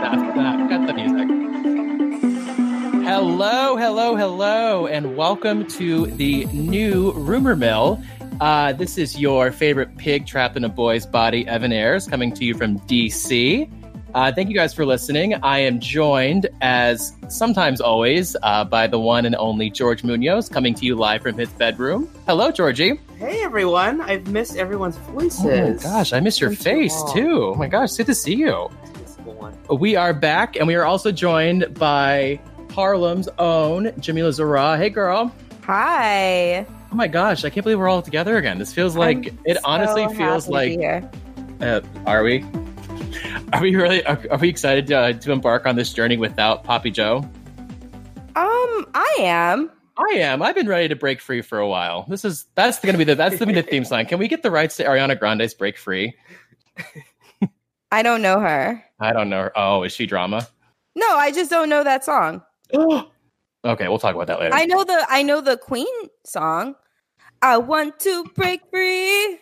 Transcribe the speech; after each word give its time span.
that. 0.00 0.34
that. 0.36 0.68
Cut 0.70 0.86
the 0.86 0.94
music. 0.94 1.28
Hello, 3.04 3.76
hello, 3.76 4.16
hello, 4.16 4.86
and 4.86 5.16
welcome 5.16 5.66
to 5.68 6.06
the 6.06 6.46
new 6.46 7.12
Rumor 7.12 7.54
Mill. 7.54 8.02
Uh, 8.40 8.72
this 8.72 8.98
is 8.98 9.18
your 9.18 9.52
favorite 9.52 9.96
pig 9.96 10.26
trapped 10.26 10.56
in 10.56 10.64
a 10.64 10.68
boy's 10.68 11.06
body, 11.06 11.46
Evan 11.46 11.72
Ayres, 11.72 12.08
coming 12.08 12.32
to 12.32 12.44
you 12.44 12.54
from 12.54 12.78
DC. 12.80 13.70
Uh, 14.14 14.32
thank 14.32 14.48
you 14.48 14.54
guys 14.54 14.72
for 14.72 14.86
listening. 14.86 15.34
I 15.42 15.58
am 15.58 15.80
joined, 15.80 16.48
as 16.60 17.12
sometimes 17.28 17.80
always, 17.80 18.36
uh, 18.42 18.64
by 18.64 18.86
the 18.86 18.98
one 18.98 19.26
and 19.26 19.34
only 19.36 19.70
George 19.70 20.02
Muñoz, 20.02 20.50
coming 20.50 20.72
to 20.74 20.86
you 20.86 20.94
live 20.94 21.22
from 21.22 21.36
his 21.36 21.48
bedroom. 21.50 22.08
Hello, 22.26 22.50
Georgie. 22.50 23.00
Hey 23.18 23.42
everyone! 23.42 24.00
I've 24.00 24.28
missed 24.28 24.56
everyone's 24.56 24.96
voices. 24.98 25.44
Oh 25.44 25.88
my 25.88 25.96
gosh, 25.96 26.12
I 26.12 26.20
miss 26.20 26.40
your 26.40 26.50
Thank 26.54 26.90
face 26.90 27.02
too. 27.12 27.52
Oh 27.52 27.54
my 27.54 27.68
gosh, 27.68 27.94
good 27.94 28.06
to 28.06 28.14
see 28.14 28.34
you. 28.34 28.70
We 29.70 29.96
are 29.96 30.12
back, 30.12 30.56
and 30.56 30.66
we 30.66 30.74
are 30.74 30.84
also 30.84 31.10
joined 31.10 31.74
by 31.74 32.40
Harlem's 32.70 33.28
own 33.38 33.86
Jamela 34.00 34.30
Zarha. 34.30 34.76
Hey, 34.78 34.90
girl. 34.90 35.32
Hi. 35.64 36.66
Oh 36.92 36.94
my 36.94 37.08
gosh, 37.08 37.44
I 37.44 37.50
can't 37.50 37.64
believe 37.64 37.78
we're 37.78 37.88
all 37.88 38.02
together 38.02 38.36
again. 38.36 38.58
This 38.58 38.72
feels 38.72 38.96
like 38.96 39.28
I'm 39.28 39.38
it. 39.44 39.56
so 39.56 39.62
Honestly, 39.64 40.14
feels 40.14 40.48
like. 40.48 40.78
Uh, 41.60 41.80
are 42.06 42.22
we? 42.22 42.44
Are 43.52 43.60
we 43.60 43.76
really? 43.76 44.04
Are, 44.06 44.20
are 44.30 44.38
we 44.38 44.48
excited 44.48 44.88
to, 44.88 44.98
uh, 44.98 45.12
to 45.12 45.30
embark 45.30 45.66
on 45.66 45.76
this 45.76 45.92
journey 45.92 46.16
without 46.16 46.64
Poppy 46.64 46.90
Joe? 46.90 47.18
Um, 48.36 48.86
I 48.94 49.16
am. 49.20 49.70
I 49.96 50.16
am. 50.16 50.42
I've 50.42 50.56
been 50.56 50.66
ready 50.66 50.88
to 50.88 50.96
break 50.96 51.20
free 51.20 51.40
for 51.40 51.58
a 51.58 51.68
while. 51.68 52.04
This 52.08 52.24
is 52.24 52.46
that's 52.56 52.80
going 52.80 52.94
to 52.94 52.98
be 52.98 53.04
the 53.04 53.14
that's 53.14 53.36
going 53.38 53.48
to 53.48 53.54
be 53.54 53.60
the 53.60 53.66
theme 53.66 53.84
song. 53.84 54.06
Can 54.06 54.18
we 54.18 54.26
get 54.26 54.42
the 54.42 54.50
rights 54.50 54.76
to 54.78 54.84
Ariana 54.84 55.18
Grande's 55.18 55.54
"Break 55.54 55.78
Free"? 55.78 56.14
I 57.92 58.02
don't 58.02 58.22
know 58.22 58.40
her. 58.40 58.84
I 59.04 59.12
don't 59.12 59.28
know. 59.28 59.50
Oh, 59.54 59.82
is 59.82 59.92
she 59.92 60.06
drama? 60.06 60.46
No, 60.96 61.06
I 61.16 61.32
just 61.32 61.50
don't 61.50 61.68
know 61.68 61.84
that 61.84 62.04
song. 62.04 62.42
okay, 62.74 63.88
we'll 63.88 63.98
talk 63.98 64.14
about 64.14 64.28
that 64.28 64.40
later. 64.40 64.54
I 64.54 64.64
know 64.64 64.84
the 64.84 65.06
I 65.08 65.22
know 65.22 65.40
the 65.40 65.56
Queen 65.56 65.86
song. 66.24 66.74
I 67.42 67.58
want 67.58 68.00
to 68.00 68.24
break 68.34 68.60
free. 68.70 69.38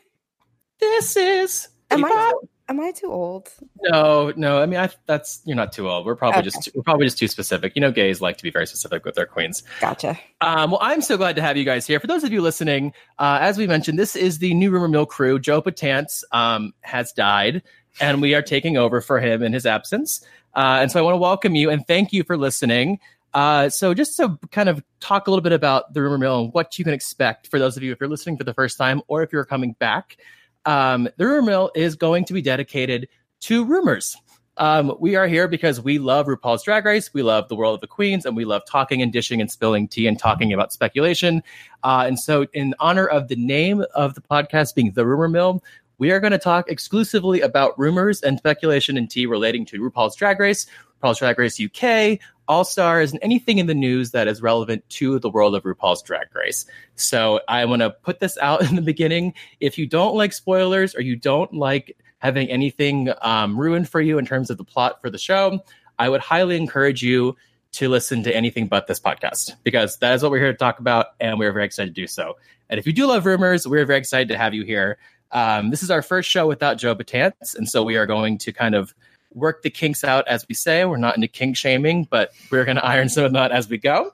this 0.81 1.17
is. 1.17 1.69
Am 1.91 2.05
I 2.05 2.33
am 2.69 2.81
I 2.81 2.91
too 2.91 3.13
old? 3.13 3.51
No, 3.83 4.33
no. 4.35 4.61
I 4.63 4.67
mean, 4.67 4.81
I, 4.81 4.89
that's 5.07 5.43
you're 5.45 5.57
not 5.57 5.73
too 5.73 5.89
old. 5.89 6.07
We're 6.07 6.17
probably 6.17 6.39
Okay. 6.41 6.49
just 6.51 6.71
we're 6.75 6.83
probably 6.83 7.07
just 7.07 7.19
too 7.19 7.29
specific. 7.29 7.75
You 7.77 7.81
know, 7.81 7.93
gays 7.93 8.21
like 8.21 8.39
to 8.39 8.43
be 8.43 8.51
very 8.51 8.67
specific 8.67 9.05
with 9.05 9.15
their 9.15 9.27
queens. 9.27 9.63
Gotcha. 9.81 10.19
Um, 10.41 10.71
well, 10.73 10.81
I'm 10.83 11.03
so 11.03 11.17
glad 11.17 11.37
to 11.37 11.43
have 11.43 11.57
you 11.57 11.65
guys 11.65 11.87
here. 11.87 12.01
For 12.01 12.07
those 12.07 12.25
of 12.25 12.33
you 12.33 12.41
listening, 12.41 12.93
uh, 13.19 13.39
as 13.41 13.59
we 13.59 13.67
mentioned, 13.67 13.99
this 13.99 14.17
is 14.17 14.39
the 14.39 14.55
new 14.55 14.71
Rumor 14.71 14.89
Mill 14.89 15.07
crew. 15.07 15.39
Joe 15.39 15.61
Patance 15.63 16.25
um, 16.33 16.73
has 16.81 17.13
died, 17.13 17.63
and 18.01 18.23
we 18.23 18.35
are 18.35 18.43
taking 18.43 18.77
over 18.77 19.01
for 19.01 19.21
him 19.21 19.43
in 19.43 19.53
his 19.53 19.67
absence. 19.67 20.25
Uh, 20.55 20.79
and 20.81 20.91
so 20.91 20.99
I 20.99 21.03
want 21.03 21.15
to 21.15 21.19
welcome 21.19 21.55
you 21.55 21.71
and 21.71 21.87
thank 21.87 22.13
you 22.13 22.25
for 22.25 22.37
listening. 22.37 22.99
Uh, 23.35 23.69
so 23.69 23.95
just 23.95 24.17
to 24.19 24.39
kind 24.51 24.69
of 24.69 24.83
talk 25.01 25.27
a 25.27 25.31
little 25.31 25.43
bit 25.43 25.53
about 25.53 25.95
the 25.95 26.03
Rumor 26.03 26.19
Mill 26.19 26.41
and 26.41 26.53
what 26.53 26.79
you 26.79 26.85
can 26.85 26.93
expect 26.93 27.49
for 27.49 27.59
those 27.59 27.77
of 27.77 27.83
you 27.83 27.93
if 27.93 28.01
you're 28.01 28.09
listening 28.09 28.37
for 28.37 28.45
the 28.45 28.55
first 28.55 28.77
time 28.77 29.01
or 29.09 29.23
if 29.23 29.33
you're 29.33 29.45
coming 29.45 29.75
back, 29.79 30.19
um, 30.67 31.09
the 31.17 31.27
Rumor 31.27 31.43
Mill 31.43 31.71
is 31.75 31.97
going 31.97 32.25
to 32.27 32.35
be 32.35 32.43
dedicated 32.43 33.09
to 33.41 33.65
rumors. 33.65 34.17
Um, 34.59 34.95
we 35.01 35.17
are 35.17 35.27
here 35.27 35.49
because 35.49 35.81
we 35.81 35.99
love 35.99 36.27
RuPaul's 36.27 36.63
Drag 36.63 36.85
Race, 36.85 37.13
we 37.15 37.23
love 37.23 37.49
the 37.49 37.57
world 37.57 37.75
of 37.75 37.81
the 37.81 37.87
queens, 37.87 38.27
and 38.27 38.37
we 38.37 38.45
love 38.45 38.63
talking 38.69 39.01
and 39.01 39.11
dishing 39.11 39.41
and 39.41 39.51
spilling 39.51 39.89
tea 39.89 40.07
and 40.07 40.19
talking 40.19 40.53
about 40.53 40.75
speculation. 40.75 41.43
Uh, 41.83 42.05
and 42.07 42.21
so, 42.21 42.47
in 42.53 42.75
honor 42.79 43.07
of 43.07 43.29
the 43.29 43.37
name 43.37 43.83
of 43.95 44.15
the 44.15 44.21
podcast 44.21 44.75
being 44.75 44.93
The 44.93 45.07
Rumor 45.07 45.29
Mill, 45.29 45.65
we 46.03 46.11
are 46.11 46.19
going 46.19 46.33
to 46.33 46.39
talk 46.39 46.69
exclusively 46.69 47.43
about 47.43 47.79
rumors 47.79 48.23
and 48.23 48.37
speculation 48.37 48.97
and 48.97 49.09
tea 49.09 49.25
relating 49.25 49.65
to 49.65 49.79
RuPaul's 49.81 50.17
Drag 50.17 50.41
Race, 50.41 50.67
RuPaul's 51.01 51.21
Drag 51.21 51.39
Race 51.39 51.61
UK, 51.61 52.19
All 52.49 52.65
Stars, 52.65 53.13
and 53.13 53.21
anything 53.23 53.59
in 53.59 53.69
the 53.69 53.75
news 53.77 54.11
that 54.11 54.27
is 54.27 54.43
relevant 54.43 54.83
to 54.89 55.21
the 55.21 55.31
world 55.31 55.55
of 55.55 55.63
RuPaul's 55.63 56.03
Drag 56.03 56.35
Race. 56.35 56.67
So 56.97 57.39
I 57.47 57.67
want 57.67 57.83
to 57.83 57.91
put 57.91 58.19
this 58.19 58.37
out 58.39 58.63
in 58.69 58.75
the 58.75 58.83
beginning. 58.83 59.35
If 59.61 59.79
you 59.79 59.87
don't 59.87 60.17
like 60.17 60.33
spoilers 60.33 60.97
or 60.97 61.03
you 61.03 61.15
don't 61.15 61.55
like 61.55 61.97
having 62.19 62.49
anything 62.49 63.13
um, 63.23 63.57
ruined 63.57 63.89
for 63.89 64.01
you 64.01 64.19
in 64.19 64.27
terms 64.27 64.51
of 64.51 64.59
the 64.59 64.65
plot 64.65 65.01
for 65.01 65.09
the 65.09 65.19
show, 65.19 65.61
I 66.01 66.09
would 66.09 66.21
highly 66.21 66.57
encourage 66.57 67.05
you 67.05 67.37
to 67.75 67.89
listen 67.89 68.25
to 68.25 68.35
anything 68.35 68.67
but 68.67 68.89
this 68.89 68.99
podcast 68.99 69.53
because 69.63 69.99
that 69.99 70.15
is 70.15 70.23
what 70.25 70.33
we're 70.33 70.41
here 70.41 70.51
to 70.51 70.59
talk 70.59 70.81
about, 70.81 71.07
and 71.21 71.39
we're 71.39 71.53
very 71.53 71.65
excited 71.65 71.95
to 71.95 72.01
do 72.01 72.09
so. 72.09 72.39
And 72.69 72.81
if 72.81 72.89
you 72.89 72.93
do 72.93 73.07
love 73.07 73.25
rumors, 73.25 73.69
we're 73.69 73.85
very 73.85 74.01
excited 74.01 74.31
to 74.31 74.37
have 74.37 74.53
you 74.53 74.65
here. 74.65 74.99
Um, 75.33 75.71
this 75.71 75.83
is 75.83 75.91
our 75.91 76.03
first 76.03 76.29
show 76.29 76.47
without 76.47 76.79
Joe 76.79 76.95
Batance, 76.95 77.57
and 77.57 77.69
so 77.69 77.83
we 77.83 77.97
are 77.97 78.07
going 78.07 78.39
to 78.39 78.53
kind 78.53 78.75
of 78.75 78.95
work 79.35 79.63
the 79.63 79.71
kinks 79.71 80.05
out 80.05 80.27
as 80.29 80.47
we 80.49 80.55
say. 80.55 80.85
We're 80.85 80.99
not 80.99 81.17
into 81.17 81.29
kink 81.29 81.57
shaming, 81.57 82.07
but 82.11 82.33
we're 82.51 82.65
going 82.65 82.77
to 82.77 82.85
iron 82.85 83.09
some 83.09 83.25
of 83.25 83.33
that 83.33 83.51
as 83.51 83.69
we 83.69 83.79
go. 83.79 84.13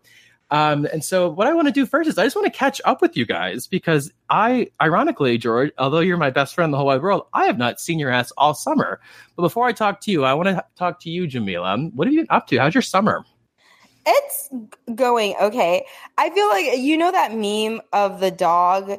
Um, 0.51 0.87
and 0.91 1.05
so, 1.05 1.29
what 1.29 1.47
I 1.47 1.53
want 1.53 1.69
to 1.69 1.73
do 1.73 1.85
first 1.85 2.09
is 2.09 2.17
I 2.17 2.25
just 2.25 2.35
want 2.35 2.47
to 2.47 2.59
catch 2.59 2.81
up 2.85 3.03
with 3.03 3.17
you 3.17 3.27
guys 3.27 3.67
because 3.67 4.11
I, 4.31 4.71
ironically, 4.81 5.37
George, 5.37 5.73
although 5.77 6.01
you're 6.01 6.17
my 6.17 6.31
best 6.31 6.55
friend 6.55 6.69
in 6.69 6.71
the 6.71 6.79
whole 6.79 6.87
wide 6.87 7.03
world, 7.03 7.27
I 7.35 7.45
have 7.45 7.59
not 7.59 7.81
seen 7.81 7.99
your 7.99 8.11
ass 8.11 8.33
all 8.39 8.55
summer. 8.55 9.01
But 9.37 9.43
before 9.43 9.67
I 9.67 9.73
talk 9.73 10.01
to 10.03 10.11
you, 10.11 10.25
I 10.25 10.33
want 10.33 10.49
to 10.49 10.65
talk 10.77 11.01
to 11.01 11.11
you, 11.11 11.25
Jamela. 11.25 11.93
What 11.95 12.07
have 12.07 12.15
you 12.15 12.21
been 12.21 12.31
up 12.31 12.47
to? 12.47 12.59
How's 12.59 12.75
your 12.75 12.83
summer? 12.83 13.25
It's 14.07 14.49
going 14.95 15.35
okay. 15.39 15.85
I 16.17 16.31
feel 16.31 16.49
like 16.49 16.79
you 16.79 16.97
know 16.97 17.13
that 17.13 17.35
meme 17.35 17.83
of 17.93 18.21
the 18.21 18.31
dog 18.31 18.99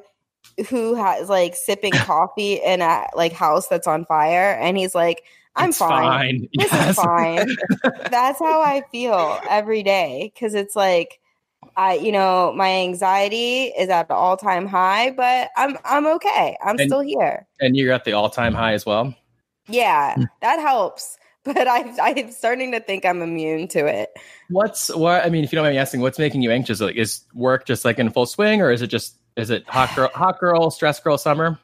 who 0.69 0.95
has 0.95 1.29
like 1.29 1.55
sipping 1.55 1.91
coffee 2.05 2.55
in 2.55 2.81
a 2.81 3.05
like 3.15 3.33
house 3.33 3.67
that's 3.67 3.87
on 3.87 4.05
fire, 4.05 4.57
and 4.61 4.77
he's 4.77 4.95
like, 4.95 5.23
"I'm 5.55 5.69
It's 5.69 5.77
fine. 5.77 6.47
This 6.57 6.71
Yes. 6.71 6.89
is 6.97 7.03
fine." 7.03 7.47
that's 8.11 8.39
how 8.39 8.61
I 8.61 8.83
feel 8.91 9.39
every 9.49 9.83
day 9.83 10.31
because 10.33 10.53
it's 10.53 10.75
like 10.75 11.19
I, 11.75 11.95
you 11.95 12.11
know, 12.11 12.53
my 12.55 12.69
anxiety 12.69 13.65
is 13.65 13.89
at 13.89 14.07
the 14.07 14.13
all 14.13 14.37
time 14.37 14.65
high, 14.65 15.11
but 15.11 15.49
I'm 15.57 15.77
I'm 15.85 16.07
okay. 16.07 16.57
I'm 16.63 16.79
And- 16.79 16.89
still 16.89 17.01
here. 17.01 17.47
and 17.59 17.75
you're 17.75 17.93
at 17.93 18.05
the 18.05 18.13
all-time 18.13 18.53
high 18.53 18.73
as 18.73 18.85
well. 18.85 19.13
Yeah, 19.67 20.15
Hmm. 20.15 20.23
that 20.41 20.59
helps. 20.59 21.17
But 21.45 21.67
I, 21.69 21.95
I'm 22.01 22.31
starting 22.31 22.73
to 22.73 22.79
think 22.81 23.05
I'm 23.05 23.21
immune 23.21 23.69
to 23.69 23.85
it. 23.87 24.09
What's 24.49 24.93
what? 24.93 25.25
I 25.25 25.29
mean, 25.29 25.43
if 25.45 25.51
you 25.51 25.55
don't 25.55 25.63
mind 25.65 25.73
me 25.75 25.79
asking, 25.79 26.01
what's 26.01 26.19
making 26.19 26.41
you 26.41 26.51
anxious? 26.51 26.81
Like, 26.81 26.95
is 26.97 27.21
work 27.33 27.65
just 27.65 27.85
like 27.85 27.97
in 27.97 28.09
full 28.09 28.25
swing, 28.25 28.61
or 28.61 28.71
is 28.71 28.81
it 28.81 28.87
just 28.87 29.17
is 29.39 29.49
it 29.49 29.67
hot 29.67 29.95
girl, 29.95 30.09
hot 30.13 30.39
girl, 30.39 30.69
stress 30.69 30.99
girl 30.99 31.17
summer? 31.17 31.59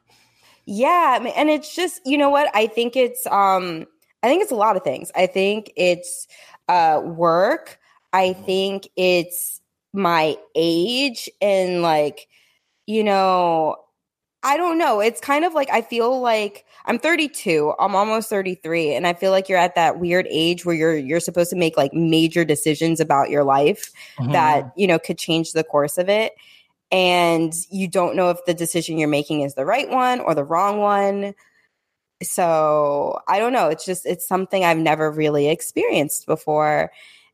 Yeah, 0.65 1.19
and 1.35 1.49
it's 1.49 1.75
just 1.75 2.01
you 2.05 2.17
know 2.17 2.29
what 2.29 2.49
I 2.55 2.67
think 2.67 2.95
it's 2.95 3.25
um 3.27 3.85
I 4.23 4.27
think 4.27 4.41
it's 4.41 4.51
a 4.51 4.55
lot 4.55 4.75
of 4.75 4.83
things. 4.83 5.11
I 5.15 5.27
think 5.27 5.71
it's 5.75 6.27
uh 6.67 7.01
work. 7.03 7.79
I 8.13 8.33
think 8.33 8.87
it's 8.95 9.61
my 9.93 10.37
age 10.55 11.29
and 11.41 11.81
like 11.81 12.27
you 12.87 13.03
know 13.03 13.77
I 14.43 14.57
don't 14.57 14.77
know. 14.77 14.99
It's 14.99 15.19
kind 15.19 15.43
of 15.43 15.53
like 15.53 15.69
I 15.71 15.81
feel 15.81 16.21
like 16.21 16.65
I'm 16.85 16.99
32. 16.99 17.73
I'm 17.79 17.95
almost 17.95 18.29
33 18.29 18.93
and 18.93 19.07
I 19.07 19.13
feel 19.13 19.31
like 19.31 19.49
you're 19.49 19.57
at 19.57 19.73
that 19.73 19.99
weird 19.99 20.27
age 20.29 20.65
where 20.65 20.75
you're 20.75 20.95
you're 20.95 21.19
supposed 21.19 21.49
to 21.49 21.55
make 21.55 21.77
like 21.77 21.93
major 21.93 22.45
decisions 22.45 22.99
about 22.99 23.29
your 23.29 23.43
life 23.43 23.91
Mm-hmm. 24.19 24.31
that 24.33 24.71
you 24.77 24.87
know 24.87 24.99
could 24.99 25.17
change 25.17 25.51
the 25.51 25.63
course 25.63 25.97
of 25.97 26.09
it 26.09 26.33
and 26.95 27.51
you 27.69 27.89
don't 27.89 28.15
know 28.15 28.29
if 28.29 28.37
the 28.45 28.53
decision 28.53 28.97
you're 28.97 29.09
making 29.09 29.41
is 29.41 29.55
the 29.55 29.65
right 29.65 29.89
one 29.89 30.21
or 30.21 30.33
the 30.33 30.45
wrong 30.45 30.77
one. 30.79 31.35
So 32.23 33.19
i 33.27 33.37
don't 33.37 33.51
know. 33.51 33.67
It's 33.67 33.85
just 33.85 34.05
it's 34.05 34.25
something 34.25 34.63
i've 34.63 34.77
never 34.77 35.11
really 35.11 35.49
experienced 35.49 36.25
before. 36.25 36.93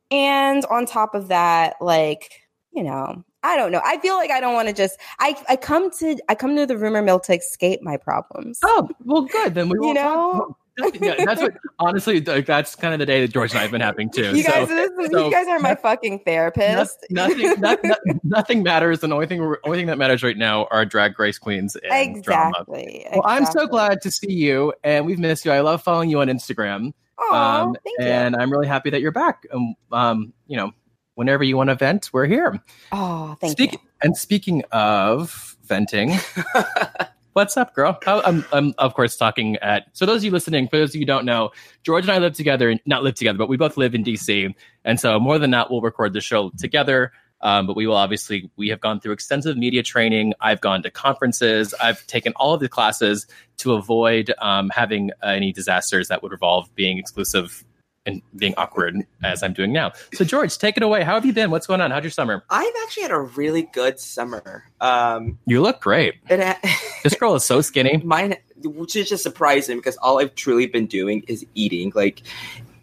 And 0.10 0.66
on 0.66 0.88
top 0.88 1.14
of 1.14 1.28
that 1.28 1.76
like 1.80 2.42
you 2.72 2.84
know 2.84 3.24
i 3.44 3.56
don't 3.56 3.72
know. 3.72 3.82
I 3.86 4.00
feel 4.00 4.16
like 4.16 4.32
i 4.32 4.40
don't 4.40 4.56
want 4.56 4.68
to 4.68 4.74
just 4.74 5.00
i 5.20 5.36
i 5.48 5.56
come 5.56 5.92
to 6.00 6.18
i 6.28 6.34
come 6.34 6.56
to 6.56 6.66
the 6.66 6.78
rumor 6.78 7.04
mill 7.04 7.20
to 7.20 7.36
escape 7.38 7.84
my 7.84 7.98
problems. 7.98 8.58
Oh 8.64 8.90
well, 9.06 9.22
good. 9.22 9.54
Then 9.54 9.70
we 9.70 9.78
You 9.88 9.94
know? 9.94 10.58
Yeah, 11.00 11.26
that's 11.26 11.42
what 11.42 11.54
honestly. 11.80 12.22
like, 12.22 12.46
That's 12.46 12.76
kind 12.76 12.94
of 12.94 13.00
the 13.00 13.06
day 13.06 13.22
that 13.22 13.34
George 13.34 13.52
and 13.52 13.60
I 13.60 13.64
have 13.64 13.72
been 13.72 13.82
having 13.82 14.10
too. 14.10 14.36
you 14.36 14.44
guys 14.44 14.68
so, 14.70 14.76
this- 14.76 15.12
so- 15.12 15.26
you 15.26 15.32
guys 15.32 15.48
are 15.48 15.60
my 15.60 15.76
fucking 15.76 16.20
therapist 16.26 17.06
nothing, 17.10 17.54
nothing, 17.60 17.92
nothing 18.24 18.64
matters. 18.64 19.04
And 19.04 19.12
the 19.12 19.16
only 19.16 19.28
thing, 19.28 19.42
only 19.66 19.78
thing 19.78 19.88
that 19.88 19.98
matters 19.98 20.24
right 20.24 20.38
now 20.38 20.66
are 20.72 20.86
drag 20.86 21.20
race 21.20 21.38
queens 21.38 21.76
and 21.76 22.24
drama. 22.24 22.50
exactly 22.60 23.06
Well, 23.12 23.22
I'm 23.26 23.46
so 23.46 23.68
glad 23.68 24.02
to 24.04 24.12
see 24.12 24.32
you, 24.32 24.74
and 24.84 25.06
we've 25.06 25.20
missed 25.20 25.44
you. 25.46 25.52
I 25.52 25.60
love 25.60 25.82
following 25.84 26.10
you 26.10 26.22
on 26.22 26.28
Instagram, 26.28 26.94
Aw, 27.20 27.62
um, 27.64 27.76
thank 27.84 28.00
you. 28.00 28.06
and 28.06 28.36
I'm 28.36 28.52
really 28.52 28.68
happy 28.68 28.90
that 28.92 29.02
you're 29.02 29.12
back. 29.12 29.46
Um, 29.54 29.76
um, 29.92 30.34
you 30.48 30.58
know, 30.58 30.72
whenever 31.16 31.44
you 31.44 31.58
want 31.58 31.70
to 31.70 31.76
vent, 31.76 32.10
we're 32.14 32.26
here. 32.28 32.60
Oh, 32.92 33.36
thank 33.42 33.52
Speak- 33.52 33.74
you. 33.74 33.80
And 34.04 34.16
speaking 34.18 34.64
of 34.72 35.58
venting, 35.64 36.14
what's 37.34 37.58
up, 37.58 37.74
girl? 37.74 38.00
How, 38.04 38.22
I'm, 38.22 38.46
I'm 38.52 38.74
of 38.78 38.94
course 38.94 39.16
talking 39.16 39.58
at. 39.58 39.86
So 39.94 40.06
those 40.06 40.18
of 40.18 40.24
you 40.26 40.32
listening, 40.32 40.68
for 40.68 40.78
those 40.78 40.92
of 40.92 40.96
you 40.96 41.06
don't 41.06 41.26
know, 41.26 41.52
George 41.84 42.04
and 42.04 42.12
I 42.12 42.18
live 42.20 42.34
together. 42.34 42.78
Not 42.86 43.04
live 43.04 43.16
together, 43.16 43.38
but 43.38 43.50
we 43.50 43.58
both 43.58 43.78
live 43.78 43.96
in 43.96 44.04
DC, 44.04 44.54
and 44.86 45.00
so 45.00 45.20
more 45.20 45.40
than 45.40 45.52
that, 45.52 45.72
we'll 45.72 45.82
record 45.82 46.14
the 46.14 46.22
show 46.22 46.52
together. 46.58 47.12
Um, 47.44 47.66
but 47.66 47.76
we 47.76 47.88
will 47.88 47.96
obviously 47.96 48.52
we 48.56 48.70
have 48.70 48.80
gone 48.80 49.00
through 49.00 49.14
extensive 49.14 49.58
media 49.58 49.82
training. 49.82 50.34
I've 50.40 50.62
gone 50.62 50.84
to 50.84 50.92
conferences. 50.92 51.74
I've 51.82 52.06
taken 52.06 52.34
all 52.36 52.54
of 52.54 52.60
the 52.60 52.70
classes 52.70 53.26
to 53.58 53.74
avoid 53.74 54.32
um, 54.40 54.70
having 54.70 55.10
uh, 55.24 55.28
any 55.28 55.52
disasters 55.52 56.08
that 56.10 56.22
would 56.22 56.34
involve 56.34 56.74
being 56.76 57.00
exclusive 57.00 57.64
and 58.06 58.22
being 58.36 58.54
awkward 58.58 58.98
as 59.24 59.44
I'm 59.44 59.54
doing 59.54 59.72
now. 59.72 59.92
So 60.14 60.26
George, 60.26 60.58
take 60.58 60.78
it 60.78 60.84
away. 60.84 61.04
How 61.04 61.14
have 61.16 61.26
you 61.26 61.34
been? 61.34 61.52
What's 61.52 61.68
going 61.68 61.82
on? 61.82 61.92
How'd 61.92 62.04
your 62.04 62.12
summer? 62.12 62.44
I've 62.50 62.74
actually 62.84 63.04
had 63.04 63.12
a 63.12 63.20
really 63.20 63.64
good 63.64 64.00
summer. 64.00 64.64
Um, 64.80 65.38
You 65.46 65.62
look 65.62 65.82
great. 65.82 66.16
ha- 66.30 66.60
This 67.04 67.16
girl 67.16 67.36
is 67.36 67.46
so 67.46 67.62
skinny. 67.62 67.98
mine, 68.04 68.36
which 68.64 68.96
is 68.96 69.10
just 69.10 69.24
surprising 69.24 69.78
because 69.78 69.98
all 69.98 70.20
I've 70.20 70.36
truly 70.36 70.66
been 70.68 70.88
doing 70.88 71.24
is 71.28 71.46
eating. 71.56 71.92
Like 71.96 72.22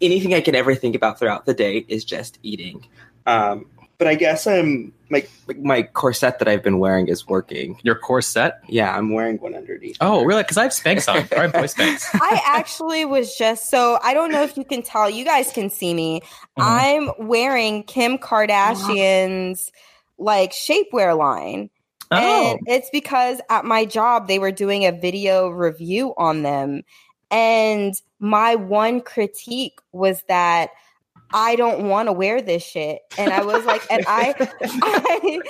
anything 0.01 0.33
I 0.33 0.41
can 0.41 0.55
ever 0.55 0.73
think 0.75 0.95
about 0.95 1.19
throughout 1.19 1.45
the 1.45 1.53
day 1.53 1.85
is 1.89 2.05
just 2.05 2.39
eating. 2.43 2.85
Um, 3.25 3.65
but 3.97 4.07
I 4.07 4.15
guess 4.15 4.47
I'm 4.47 4.93
my 5.09 5.25
my 5.57 5.83
corset 5.83 6.39
that 6.39 6.47
I've 6.47 6.63
been 6.63 6.79
wearing 6.79 7.07
is 7.07 7.27
working. 7.27 7.79
Your 7.83 7.95
corset. 7.95 8.59
Yeah, 8.67 8.95
I'm 8.95 9.13
wearing 9.13 9.37
one 9.37 9.55
underneath. 9.55 9.97
Oh, 10.01 10.23
really? 10.23 10.43
Because 10.43 10.57
I 10.57 10.63
have 10.63 10.71
Spanx 10.71 11.07
on. 11.07 11.27
I 11.37 11.43
have 11.43 11.53
boy 11.53 11.63
Spanx. 11.63 12.07
I 12.13 12.41
actually 12.45 13.05
was 13.05 13.35
just 13.35 13.69
so 13.69 13.99
I 14.03 14.13
don't 14.13 14.31
know 14.31 14.43
if 14.43 14.57
you 14.57 14.63
can 14.63 14.81
tell. 14.81 15.09
You 15.09 15.25
guys 15.25 15.51
can 15.51 15.69
see 15.69 15.93
me. 15.93 16.21
Uh-huh. 16.57 16.63
I'm 16.69 17.27
wearing 17.27 17.83
Kim 17.83 18.17
Kardashian's 18.17 19.71
like 20.17 20.51
shapewear 20.51 21.17
line. 21.17 21.69
Oh, 22.11 22.17
And 22.51 22.59
it's 22.65 22.89
because 22.91 23.39
at 23.49 23.65
my 23.65 23.85
job 23.85 24.27
they 24.27 24.39
were 24.39 24.51
doing 24.51 24.85
a 24.85 24.91
video 24.91 25.49
review 25.49 26.13
on 26.17 26.41
them. 26.43 26.81
And 27.31 27.93
my 28.19 28.55
one 28.55 29.01
critique 29.01 29.79
was 29.91 30.23
that 30.27 30.71
I 31.33 31.55
don't 31.55 31.89
want 31.89 32.07
to 32.07 32.13
wear 32.13 32.41
this 32.41 32.63
shit. 32.63 33.01
And 33.17 33.31
I 33.31 33.43
was 33.43 33.65
like, 33.65 33.81
and 33.91 34.03
I 34.07 34.33
I 34.61 35.41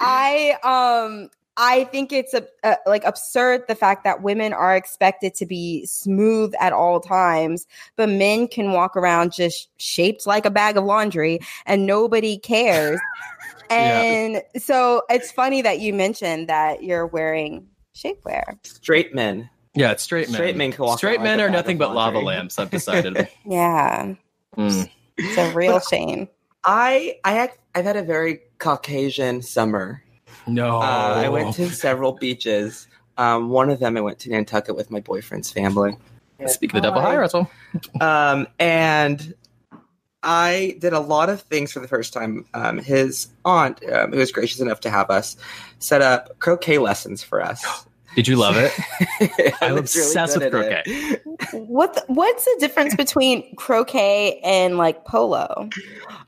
I 0.00 1.02
um 1.08 1.30
I 1.60 1.84
think 1.84 2.12
it's 2.12 2.34
a, 2.34 2.46
a, 2.62 2.76
like 2.86 3.04
absurd 3.04 3.64
the 3.66 3.74
fact 3.74 4.04
that 4.04 4.22
women 4.22 4.52
are 4.52 4.76
expected 4.76 5.34
to 5.34 5.46
be 5.46 5.84
smooth 5.86 6.54
at 6.60 6.72
all 6.72 7.00
times, 7.00 7.66
but 7.96 8.08
men 8.08 8.46
can 8.46 8.70
walk 8.70 8.96
around 8.96 9.32
just 9.32 9.68
shaped 9.80 10.24
like 10.24 10.46
a 10.46 10.50
bag 10.50 10.76
of 10.76 10.84
laundry 10.84 11.40
and 11.66 11.84
nobody 11.84 12.38
cares. 12.38 13.00
and 13.70 14.40
so 14.56 15.02
it's 15.10 15.32
funny 15.32 15.60
that 15.62 15.80
you 15.80 15.92
mentioned 15.92 16.48
that 16.48 16.84
you're 16.84 17.08
wearing 17.08 17.66
shapewear. 17.92 18.64
Straight 18.64 19.12
men. 19.12 19.50
yeah, 19.74 19.90
it's 19.90 20.04
straight 20.04 20.28
men. 20.28 20.34
Straight 20.34 20.56
men 20.56 20.70
can 20.70 20.84
walk 20.84 20.98
Straight 20.98 21.16
around 21.16 21.24
men 21.24 21.38
like 21.38 21.48
are 21.48 21.50
nothing 21.50 21.76
of 21.76 21.80
but 21.80 21.94
lava 21.94 22.20
lamps. 22.20 22.58
I've 22.60 22.70
decided. 22.70 23.28
Yeah, 23.44 24.14
Mm. 24.56 24.90
It's 25.18 25.36
a 25.36 25.54
real 25.54 25.80
shame. 25.80 26.28
I 26.64 27.18
I 27.24 27.32
had, 27.32 27.52
I've 27.74 27.84
had 27.84 27.96
a 27.96 28.02
very 28.02 28.40
Caucasian 28.58 29.42
summer. 29.42 30.02
No, 30.46 30.78
Uh, 30.78 31.14
I 31.16 31.28
went 31.28 31.54
to 31.56 31.68
several 31.70 32.12
beaches. 32.12 32.86
Um, 33.16 33.50
one 33.50 33.70
of 33.70 33.80
them 33.80 33.96
I 33.96 34.00
went 34.00 34.18
to 34.20 34.30
Nantucket 34.30 34.76
with 34.76 34.90
my 34.90 35.00
boyfriend's 35.00 35.50
family. 35.50 35.96
Speak 36.46 36.70
of 36.70 36.76
the 36.76 36.88
devil. 36.88 37.00
Hi, 37.00 37.16
Russell. 37.16 37.50
Um, 38.00 38.46
and 38.60 39.34
I 40.22 40.76
did 40.78 40.92
a 40.92 41.00
lot 41.00 41.28
of 41.28 41.42
things 41.42 41.72
for 41.72 41.80
the 41.80 41.88
first 41.88 42.12
time. 42.12 42.46
Um, 42.54 42.78
his 42.78 43.28
aunt, 43.44 43.82
um, 43.92 44.12
who 44.12 44.18
was 44.18 44.30
gracious 44.30 44.60
enough 44.60 44.80
to 44.80 44.90
have 44.90 45.10
us, 45.10 45.36
set 45.80 46.00
up 46.00 46.38
croquet 46.38 46.78
lessons 46.78 47.22
for 47.22 47.42
us. 47.42 47.64
Did 48.14 48.26
you 48.26 48.36
love 48.36 48.56
it? 48.56 48.72
I'm 49.62 49.74
was 49.74 49.94
really 49.94 50.06
obsessed 50.06 50.38
with 50.38 50.50
croquet. 50.52 50.82
it. 50.86 51.22
What 51.52 51.94
the, 51.94 52.04
what's 52.08 52.44
the 52.44 52.56
difference 52.58 52.94
between 52.96 53.54
croquet 53.56 54.40
and 54.42 54.76
like 54.76 55.04
polo? 55.04 55.68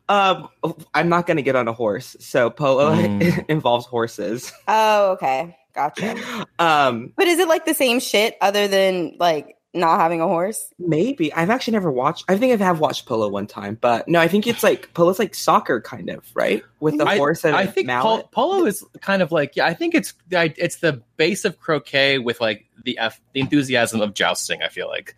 Um, 0.09 0.49
I'm 0.95 1.09
not 1.09 1.27
going 1.27 1.37
to 1.37 1.43
get 1.43 1.57
on 1.57 1.69
a 1.69 1.73
horse, 1.73 2.17
so 2.21 2.51
polo 2.51 2.95
Mm. 2.95 3.45
involves 3.49 3.87
horses. 3.87 4.53
Oh, 4.69 5.13
okay, 5.13 5.57
gotcha. 5.75 6.17
Um, 6.59 7.13
But 7.17 7.27
is 7.29 7.39
it 7.39 7.49
like 7.49 7.65
the 7.65 7.75
same 7.75 7.99
shit 8.01 8.37
other 8.41 8.69
than 8.69 9.17
like 9.19 9.57
not 9.73 10.01
having 10.01 10.21
a 10.21 10.27
horse? 10.27 10.73
maybe 10.79 11.33
I've 11.33 11.51
actually 11.51 11.73
never 11.73 11.91
watched. 11.91 12.25
I 12.29 12.37
think 12.37 12.61
I 12.61 12.65
have 12.65 12.81
watched 12.81 13.07
polo 13.07 13.29
one 13.29 13.47
time, 13.47 13.79
but 13.81 14.09
no, 14.09 14.21
I 14.21 14.29
think 14.29 14.47
it's 14.47 14.63
like 14.63 14.93
polo's 14.95 15.19
like 15.19 15.35
soccer 15.35 15.81
kind 15.81 16.11
of 16.11 16.25
right 16.35 16.63
with 16.81 16.99
the 16.99 17.05
I, 17.05 17.17
horse 17.17 17.45
and 17.45 17.55
I 17.55 17.67
think 17.67 17.89
pol- 17.89 18.25
polo 18.25 18.67
is 18.67 18.85
kind 19.01 19.23
of 19.23 19.33
like 19.33 19.57
yeah. 19.57 19.67
I 19.67 19.75
think 19.75 19.95
it's 19.95 20.15
it's 20.31 20.77
the 20.77 21.03
base 21.17 21.45
of 21.45 21.59
croquet 21.61 22.19
with 22.19 22.41
like 22.41 22.67
the 22.85 22.99
F, 22.99 23.21
the 23.33 23.41
enthusiasm 23.41 24.01
of 24.01 24.15
jousting. 24.15 24.63
I 24.63 24.69
feel 24.69 24.89
like 24.89 25.17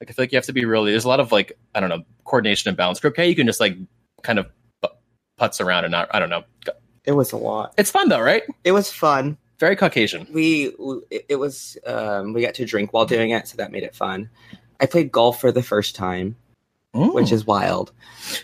like 0.00 0.10
I 0.10 0.12
feel 0.12 0.22
like 0.24 0.32
you 0.32 0.36
have 0.36 0.46
to 0.46 0.52
be 0.52 0.64
really. 0.64 0.92
There's 0.92 1.04
a 1.04 1.08
lot 1.08 1.20
of 1.20 1.32
like 1.32 1.58
I 1.74 1.80
don't 1.80 1.88
know 1.88 2.04
coordination 2.24 2.68
and 2.68 2.76
balance. 2.76 3.00
Croquet 3.00 3.28
you 3.28 3.34
can 3.34 3.46
just 3.46 3.60
like 3.60 3.76
kind 4.22 4.38
of 4.38 4.46
pu- 4.82 4.94
putz 5.40 5.64
around 5.64 5.84
and 5.84 5.92
not. 5.92 6.08
I 6.12 6.18
don't 6.18 6.30
know. 6.30 6.44
It 7.04 7.12
was 7.12 7.32
a 7.32 7.36
lot. 7.36 7.74
It's 7.78 7.90
fun 7.90 8.08
though, 8.08 8.20
right? 8.20 8.42
It 8.64 8.72
was 8.72 8.92
fun. 8.92 9.38
Very 9.60 9.76
Caucasian. 9.76 10.26
we 10.32 10.72
it 11.10 11.26
it 11.30 11.36
was 11.36 11.76
um 11.86 12.32
we 12.32 12.42
got 12.42 12.54
to 12.54 12.64
drink 12.64 12.92
while 12.92 13.06
doing 13.06 13.30
it 13.30 13.48
so 13.48 13.56
that 13.56 13.72
made 13.72 13.82
it 13.82 13.94
fun 13.94 14.30
i 14.80 14.86
played 14.86 15.10
golf 15.12 15.40
for 15.40 15.52
the 15.52 15.62
first 15.62 15.94
time 15.96 16.36
Mm. 16.94 17.12
which 17.12 17.32
is 17.32 17.46
wild 17.46 17.92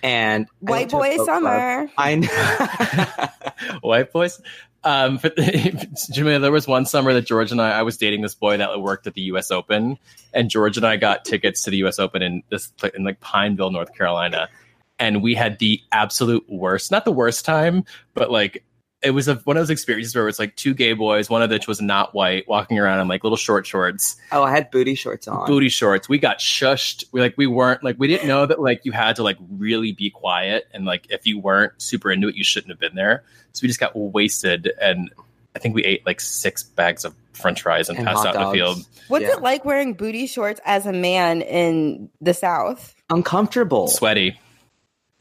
and 0.03 0.47
White 0.61 0.93
went 0.93 1.03
boy 1.03 1.17
boat 1.17 1.25
club. 1.25 1.27
summer. 1.27 1.91
i 1.97 2.15
know 2.17 3.79
white 3.81 4.13
boys. 4.13 4.41
Um, 4.85 5.19
but 5.23 5.35
Jamela, 5.37 6.43
there 6.43 6.53
was 6.53 6.69
one 6.69 6.85
summer 6.85 7.15
that 7.15 7.23
George 7.25 7.53
and 7.53 7.61
I, 7.63 7.79
I 7.79 7.83
was 7.83 7.97
dating 7.97 8.21
this 8.21 8.35
boy 8.35 8.59
that 8.59 8.83
worked 8.83 9.07
at 9.07 9.15
the 9.15 9.23
U.S. 9.23 9.51
Open, 9.51 9.97
and 10.35 10.51
George 10.51 10.77
and 10.77 10.85
I 10.87 10.97
got 10.97 11.25
tickets 11.25 11.63
to 11.63 11.71
the 11.71 11.79
U.S. 11.79 11.99
Open 11.99 12.21
in 12.21 12.43
this 12.51 12.71
in 12.95 13.03
like 13.03 13.19
Pineville, 13.21 13.71
North 13.71 13.95
Carolina, 13.97 14.51
and 14.99 15.23
we 15.23 15.35
had 15.35 15.59
the 15.59 15.81
absolute 15.91 16.45
worst, 16.47 16.91
not 16.91 17.07
the 17.07 17.13
worst 17.13 17.47
time, 17.47 17.85
but 18.13 18.31
like 18.31 18.63
it 19.05 19.11
was 19.11 19.29
a, 19.29 19.35
one 19.37 19.57
of 19.57 19.61
those 19.61 19.71
experiences 19.71 20.15
where 20.15 20.29
it's 20.29 20.39
like 20.39 20.57
two 20.57 20.75
gay 20.75 20.93
boys, 20.93 21.29
one 21.29 21.43
of 21.43 21.51
which 21.51 21.69
was 21.69 21.81
not 21.81 22.15
white, 22.15 22.49
walking 22.49 22.79
around 22.79 23.01
in 23.01 23.09
like 23.09 23.23
little 23.23 23.37
short 23.37 23.67
shorts, 23.67 24.17
oh 24.33 24.43
i 24.43 24.51
had 24.51 24.71
booty 24.71 24.95
shorts 24.95 25.29
on 25.29 25.47
booty 25.47 25.69
shorts. 25.69 26.09
We 26.09 26.19
got 26.19 26.39
shushed. 26.39 27.05
We 27.13 27.21
like 27.21 27.35
we 27.37 27.47
weren't 27.47 27.85
like 27.85 27.97
we 27.99 28.09
didn't 28.09 28.29
know 28.29 28.47
that 28.47 28.61
like 28.61 28.85
you 28.85 28.93
had 28.93 29.17
to 29.17 29.23
like 29.23 29.37
really 29.51 29.93
be 29.93 30.11
quiet 30.11 30.67
and 30.73 30.85
like 30.85 31.07
if 31.11 31.27
you 31.27 31.39
weren't 31.39 31.73
super 31.81 32.11
into 32.11 32.29
it, 32.29 32.35
you 32.35 32.45
shouldn't 32.45 32.71
have 32.71 32.81
been 32.81 32.95
there. 32.95 33.25
So 33.53 33.61
we 33.63 33.69
just 33.69 33.81
got 33.81 33.93
wasted 33.95 34.73
and 34.81 35.11
I 35.55 35.61
think 35.61 35.75
we 35.75 35.85
ate 35.85 36.05
like 36.05 36.21
six 36.21 36.63
bags 36.63 37.05
of 37.05 37.15
French 37.33 37.63
fries 37.63 37.89
and, 37.89 37.99
and 37.99 38.07
passed 38.07 38.27
out 38.27 38.35
in 38.35 38.43
the 38.43 38.51
field. 38.51 38.79
What's 39.09 39.25
Yeah. 39.25 39.35
it 39.35 39.43
like 39.43 39.65
wearing 39.65 39.95
booty 39.95 40.27
shorts 40.27 40.61
as 40.65 40.87
a 40.87 40.93
man 40.93 41.43
in 41.43 42.11
the 42.21 42.35
South? 42.35 42.95
uncomfortable 43.11 43.87
Sweaty. 43.87 44.41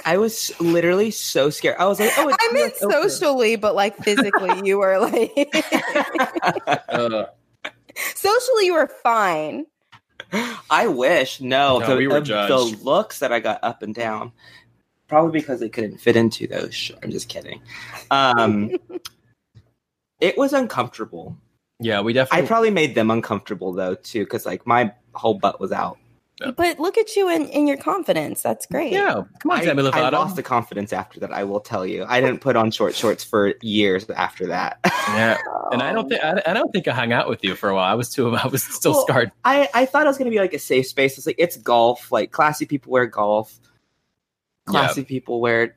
I 0.06 0.18
was 0.18 0.52
literally 0.60 1.12
so 1.12 1.50
scared 1.50 1.76
i 1.80 1.86
was 1.86 2.00
like 2.00 2.12
oh 2.18 2.28
it's 2.30 2.38
I 2.42 2.54
meant 2.54 2.74
Open. 2.82 3.10
socially, 3.10 3.56
but 3.56 3.76
like 3.76 3.96
physically, 3.98 4.62
you 4.68 4.78
were 4.80 5.00
like 5.00 5.32
Uh, 6.90 7.26
socially, 8.16 8.66
you 8.66 8.74
were 8.74 8.88
fine. 9.04 9.66
i 10.70 10.88
wish 10.88 11.42
no, 11.42 11.80
No, 11.80 11.88
the, 11.88 11.96
we 11.98 12.08
were 12.08 12.20
the- 12.20 12.26
judged. 12.26 12.80
the 12.80 12.84
looks 12.84 13.20
that 13.20 13.32
i 13.32 13.40
got 13.40 13.60
up 13.64 13.84
and 13.84 13.94
down 13.94 14.32
probably 15.08 15.40
because 15.40 15.60
they 15.60 15.70
couldn't 15.70 16.00
fit 16.00 16.16
into 16.16 16.48
those 16.48 16.74
sh- 16.74 16.92
i'm 17.04 17.12
just 17.12 17.30
kidding 17.30 17.62
um 18.12 18.72
it 20.20 20.38
was 20.38 20.54
uncomfortable 20.54 21.38
yeah, 21.80 22.00
we 22.00 22.14
definitely. 22.14 22.46
I 22.46 22.48
probably 22.48 22.70
made 22.70 22.96
them 22.96 23.12
uncomfortable 23.12 23.74
though 23.74 23.96
too, 23.96 24.24
because 24.24 24.46
like 24.46 24.66
my 24.66 24.94
whole 25.14 25.34
butt 25.34 25.60
was 25.60 25.74
out. 25.74 25.98
But 26.52 26.80
look 26.80 26.98
at 26.98 27.16
you 27.16 27.30
in, 27.30 27.48
in 27.50 27.68
your 27.68 27.78
confidence. 27.78 28.42
That's 28.42 28.66
great. 28.66 28.92
yeah, 28.92 29.22
come 29.40 29.52
on, 29.52 29.60
I, 29.60 29.66
Demi 29.66 29.88
I 29.90 30.10
lost 30.10 30.36
the 30.36 30.44
confidence 30.44 30.92
after 30.94 31.20
that. 31.22 31.32
I 31.34 31.44
will 31.44 31.60
tell 31.60 31.86
you. 31.86 32.06
I 32.08 32.20
didn't 32.22 32.40
put 32.42 32.56
on 32.56 32.72
short 32.72 32.96
shorts 32.96 33.24
for 33.24 33.54
years 33.62 34.10
after 34.10 34.48
that. 34.48 34.80
yeah, 35.10 35.38
and 35.72 35.82
I 35.82 35.94
don't 35.94 36.10
think 36.10 36.24
I, 36.24 36.42
I 36.46 36.54
don't 36.54 36.72
think 36.72 36.88
I 36.88 36.94
hung 36.94 37.12
out 37.12 37.30
with 37.30 37.44
you 37.44 37.56
for 37.56 37.70
a 37.70 37.76
while. 37.76 37.90
I 37.92 37.96
was 37.96 38.10
too. 38.10 38.36
I 38.36 38.48
was 38.48 38.64
still 38.64 38.94
Well, 38.94 39.02
scarred. 39.08 39.32
I 39.46 39.70
I 39.74 39.86
thought 39.86 40.06
it 40.06 40.08
was 40.10 40.18
gonna 40.18 40.30
be 40.30 40.40
like 40.40 40.54
a 40.54 40.60
safe 40.60 40.88
space. 40.88 41.18
It's 41.18 41.28
like 41.28 41.36
it's 41.38 41.58
golf. 41.58 42.12
Like 42.12 42.32
classy 42.32 42.66
people 42.66 42.92
wear 42.92 43.06
golf. 43.06 43.60
Classy 44.66 45.04
people 45.04 45.42
wear 45.42 45.76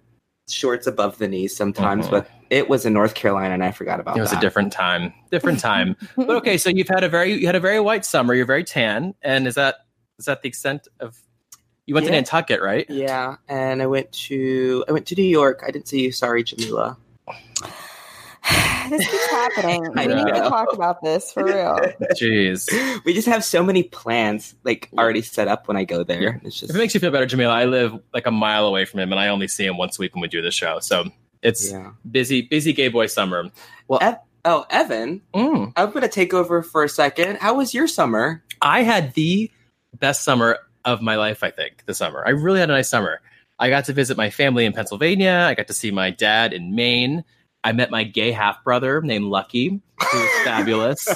shorts 0.48 0.86
above 0.86 1.18
the 1.18 1.26
knees 1.26 1.56
sometimes, 1.56 2.06
Mhm. 2.06 2.10
but 2.10 2.30
it 2.50 2.68
was 2.68 2.86
in 2.86 2.92
North 2.92 3.14
Carolina 3.14 3.52
and 3.52 3.64
I 3.64 3.72
forgot 3.72 3.98
about 3.98 4.16
It 4.16 4.20
was 4.20 4.30
that. 4.30 4.38
a 4.38 4.40
different 4.40 4.72
time. 4.72 5.12
Different 5.32 5.58
time. 5.58 5.96
but 6.16 6.30
okay, 6.30 6.56
so 6.56 6.70
you've 6.70 6.86
had 6.88 7.02
a 7.02 7.08
very 7.08 7.32
you 7.32 7.46
had 7.46 7.56
a 7.56 7.60
very 7.60 7.80
white 7.80 8.04
summer. 8.04 8.32
You're 8.32 8.46
very 8.46 8.62
tan, 8.62 9.14
and 9.22 9.48
is 9.48 9.56
that 9.56 9.76
is 10.18 10.24
that 10.26 10.42
the 10.42 10.48
extent 10.48 10.88
of? 11.00 11.16
You 11.86 11.94
went 11.94 12.06
to 12.06 12.12
Nantucket, 12.12 12.60
right? 12.60 12.84
yeah, 12.90 13.36
and 13.48 13.80
I 13.80 13.86
went 13.86 14.10
to 14.12 14.84
I 14.88 14.92
went 14.92 15.06
to 15.06 15.14
New 15.14 15.22
York. 15.22 15.62
I 15.66 15.70
didn't 15.70 15.86
see 15.86 16.02
you. 16.02 16.12
Sorry, 16.12 16.42
Jamela. 16.42 16.96
this 18.90 19.08
keeps 19.08 19.30
happening. 19.30 19.86
I 19.96 20.06
We 20.08 20.14
need 20.14 20.26
to 20.26 20.40
talk 20.48 20.72
about 20.72 21.00
this 21.02 21.32
for 21.32 21.44
real. 21.44 21.78
Jeez. 22.20 22.68
we 23.04 23.14
just 23.14 23.28
have 23.28 23.44
so 23.44 23.62
many 23.62 23.84
plans 23.84 24.56
like 24.64 24.88
already 24.98 25.22
set 25.22 25.46
up 25.46 25.68
when 25.68 25.76
I 25.76 25.84
go 25.84 26.02
there. 26.02 26.40
It's 26.44 26.58
just 26.58 26.70
If 26.70 26.76
it 26.76 26.78
makes 26.78 26.92
you 26.94 26.98
feel 27.00 27.12
better, 27.12 27.26
Jamela, 27.26 27.50
I 27.50 27.64
live 27.66 27.96
like 28.12 28.26
a 28.26 28.30
mile 28.32 28.66
away 28.66 28.84
from 28.84 28.98
him, 29.00 29.12
and 29.12 29.20
I 29.20 29.28
only 29.28 29.46
see 29.46 29.64
him 29.64 29.76
once 29.76 29.96
a 29.98 30.02
week 30.02 30.14
when 30.14 30.22
we 30.22 30.28
do 30.28 30.42
the 30.42 30.50
show. 30.50 30.80
So 30.80 31.04
it's 31.42 31.70
yeah. 31.70 31.92
busy, 32.10 32.42
busy 32.42 32.72
gay 32.72 32.88
boy 32.88 33.06
summer. 33.06 33.48
Well, 33.86 34.00
Ev- 34.02 34.18
oh 34.44 34.66
Evan, 34.70 35.22
Mm. 35.34 35.72
I'm 35.76 35.90
gonna 35.92 36.08
take 36.08 36.34
over 36.34 36.62
for 36.62 36.82
a 36.82 36.88
second. 36.88 37.38
How 37.38 37.54
was 37.54 37.74
your 37.74 37.86
summer? 37.86 38.42
I 38.60 38.82
had 38.82 39.14
the 39.14 39.50
best 39.98 40.24
summer 40.24 40.58
of 40.84 41.02
my 41.02 41.16
life. 41.16 41.42
I 41.42 41.50
think 41.50 41.84
this 41.86 41.98
summer. 41.98 42.22
I 42.26 42.30
really 42.30 42.60
had 42.60 42.70
a 42.70 42.74
nice 42.74 42.88
summer. 42.88 43.20
I 43.58 43.70
got 43.70 43.86
to 43.86 43.92
visit 43.92 44.16
my 44.16 44.30
family 44.30 44.64
in 44.64 44.72
Pennsylvania. 44.72 45.46
I 45.48 45.54
got 45.54 45.68
to 45.68 45.72
see 45.72 45.90
my 45.90 46.10
dad 46.10 46.52
in 46.52 46.74
Maine. 46.74 47.24
I 47.64 47.72
met 47.72 47.90
my 47.90 48.04
gay 48.04 48.30
half 48.30 48.62
brother 48.62 49.00
named 49.00 49.24
Lucky, 49.24 49.68
who 49.68 50.18
is 50.18 50.30
fabulous. 50.44 51.08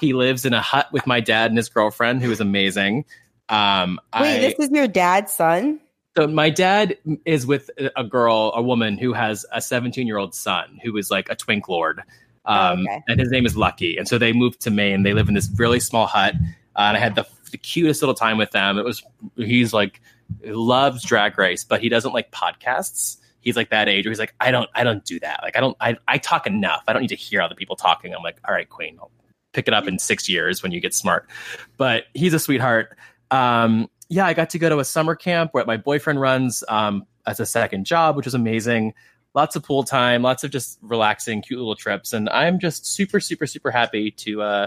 He 0.00 0.12
lives 0.12 0.44
in 0.44 0.52
a 0.52 0.60
hut 0.60 0.88
with 0.92 1.06
my 1.06 1.20
dad 1.20 1.50
and 1.50 1.56
his 1.56 1.68
girlfriend, 1.68 2.22
who 2.22 2.30
is 2.30 2.40
amazing. 2.40 3.04
Um, 3.48 4.00
Wait, 4.18 4.36
I, 4.36 4.40
this 4.40 4.54
is 4.58 4.70
your 4.70 4.88
dad's 4.88 5.32
son? 5.32 5.80
So 6.16 6.26
my 6.26 6.48
dad 6.48 6.96
is 7.24 7.46
with 7.46 7.70
a 7.96 8.04
girl, 8.04 8.52
a 8.54 8.62
woman 8.62 8.98
who 8.98 9.12
has 9.12 9.44
a 9.52 9.60
17 9.60 10.06
year 10.06 10.16
old 10.16 10.34
son 10.34 10.80
who 10.82 10.96
is 10.96 11.10
like 11.10 11.28
a 11.28 11.34
twink 11.34 11.68
lord. 11.68 12.02
Um, 12.46 12.86
okay. 12.86 13.02
and 13.08 13.20
his 13.20 13.30
name 13.30 13.46
is 13.46 13.56
Lucky. 13.56 13.96
And 13.96 14.06
so 14.06 14.18
they 14.18 14.32
moved 14.32 14.60
to 14.62 14.70
Maine. 14.70 15.02
They 15.02 15.14
live 15.14 15.28
in 15.28 15.34
this 15.34 15.50
really 15.56 15.80
small 15.80 16.06
hut. 16.06 16.34
Uh, 16.76 16.80
and 16.80 16.96
I 16.96 17.00
had 17.00 17.14
the, 17.14 17.26
the 17.54 17.58
cutest 17.58 18.02
little 18.02 18.16
time 18.16 18.36
with 18.36 18.50
them. 18.50 18.78
It 18.78 18.84
was, 18.84 19.04
he's 19.36 19.72
like, 19.72 20.00
loves 20.44 21.04
drag 21.04 21.38
race, 21.38 21.62
but 21.62 21.80
he 21.80 21.88
doesn't 21.88 22.12
like 22.12 22.32
podcasts. 22.32 23.18
He's 23.40 23.56
like 23.56 23.70
that 23.70 23.88
age 23.88 24.04
where 24.04 24.10
he's 24.10 24.18
like, 24.18 24.34
I 24.40 24.50
don't, 24.50 24.68
I 24.74 24.82
don't 24.82 25.04
do 25.04 25.20
that. 25.20 25.40
Like, 25.42 25.56
I 25.56 25.60
don't, 25.60 25.76
I, 25.80 25.96
I 26.08 26.18
talk 26.18 26.48
enough. 26.48 26.82
I 26.88 26.92
don't 26.92 27.02
need 27.02 27.08
to 27.08 27.14
hear 27.16 27.40
other 27.40 27.54
people 27.54 27.76
talking. 27.76 28.12
I'm 28.12 28.24
like, 28.24 28.38
all 28.44 28.52
right, 28.52 28.68
Queen, 28.68 28.98
I'll 29.00 29.12
pick 29.52 29.68
it 29.68 29.74
up 29.74 29.86
in 29.86 30.00
six 30.00 30.28
years 30.28 30.62
when 30.62 30.72
you 30.72 30.80
get 30.80 30.94
smart. 30.94 31.28
But 31.76 32.04
he's 32.12 32.34
a 32.34 32.40
sweetheart. 32.40 32.98
Um, 33.30 33.88
yeah, 34.08 34.26
I 34.26 34.34
got 34.34 34.50
to 34.50 34.58
go 34.58 34.68
to 34.68 34.80
a 34.80 34.84
summer 34.84 35.14
camp 35.14 35.54
where 35.54 35.64
my 35.64 35.76
boyfriend 35.76 36.20
runs 36.20 36.64
um, 36.68 37.06
as 37.24 37.38
a 37.38 37.46
second 37.46 37.86
job, 37.86 38.16
which 38.16 38.26
was 38.26 38.34
amazing. 38.34 38.94
Lots 39.34 39.56
of 39.56 39.62
pool 39.62 39.84
time, 39.84 40.22
lots 40.22 40.42
of 40.42 40.50
just 40.50 40.78
relaxing, 40.82 41.42
cute 41.42 41.58
little 41.58 41.76
trips, 41.76 42.12
and 42.12 42.28
I'm 42.28 42.60
just 42.60 42.86
super, 42.86 43.20
super, 43.20 43.46
super 43.46 43.70
happy 43.70 44.10
to 44.12 44.42
uh, 44.42 44.66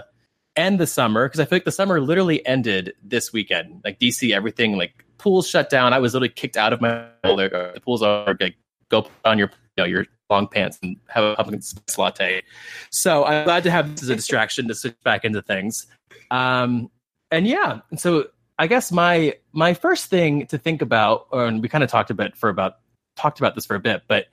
end 0.58 0.80
the 0.80 0.86
summer 0.86 1.26
because 1.26 1.40
I 1.40 1.44
feel 1.44 1.56
like 1.56 1.64
the 1.64 1.72
summer 1.72 2.00
literally 2.00 2.44
ended 2.44 2.94
this 3.02 3.32
weekend. 3.32 3.80
Like 3.84 3.98
DC, 3.98 4.32
everything 4.32 4.76
like 4.76 5.04
pools 5.16 5.48
shut 5.48 5.70
down. 5.70 5.92
I 5.92 5.98
was 5.98 6.14
literally 6.14 6.30
kicked 6.30 6.56
out 6.56 6.72
of 6.72 6.80
my 6.80 7.06
pool. 7.22 7.36
The 7.36 7.80
pools 7.84 8.02
are 8.02 8.36
like 8.40 8.56
go 8.88 9.02
put 9.02 9.12
on 9.24 9.38
your 9.38 9.50
you 9.76 9.84
know 9.84 9.84
your 9.84 10.06
long 10.28 10.48
pants 10.48 10.78
and 10.82 10.96
have 11.08 11.24
a 11.24 11.36
pumpkin 11.36 11.62
spice 11.62 11.96
latte. 11.96 12.42
So 12.90 13.24
I'm 13.24 13.44
glad 13.44 13.62
to 13.62 13.70
have 13.70 13.94
this 13.94 14.02
as 14.02 14.08
a 14.10 14.16
distraction 14.16 14.68
to 14.68 14.74
switch 14.74 14.96
back 15.04 15.24
into 15.24 15.40
things. 15.40 15.86
Um, 16.30 16.90
and 17.30 17.46
yeah, 17.46 17.80
so 17.96 18.26
I 18.58 18.66
guess 18.66 18.90
my 18.90 19.34
my 19.52 19.74
first 19.74 20.06
thing 20.06 20.46
to 20.46 20.58
think 20.58 20.82
about, 20.82 21.28
and 21.32 21.62
we 21.62 21.68
kind 21.68 21.84
of 21.84 21.90
talked 21.90 22.10
a 22.10 22.14
bit 22.14 22.36
for 22.36 22.48
about 22.48 22.78
talked 23.16 23.38
about 23.38 23.54
this 23.54 23.66
for 23.66 23.76
a 23.76 23.80
bit, 23.80 24.02
but 24.08 24.26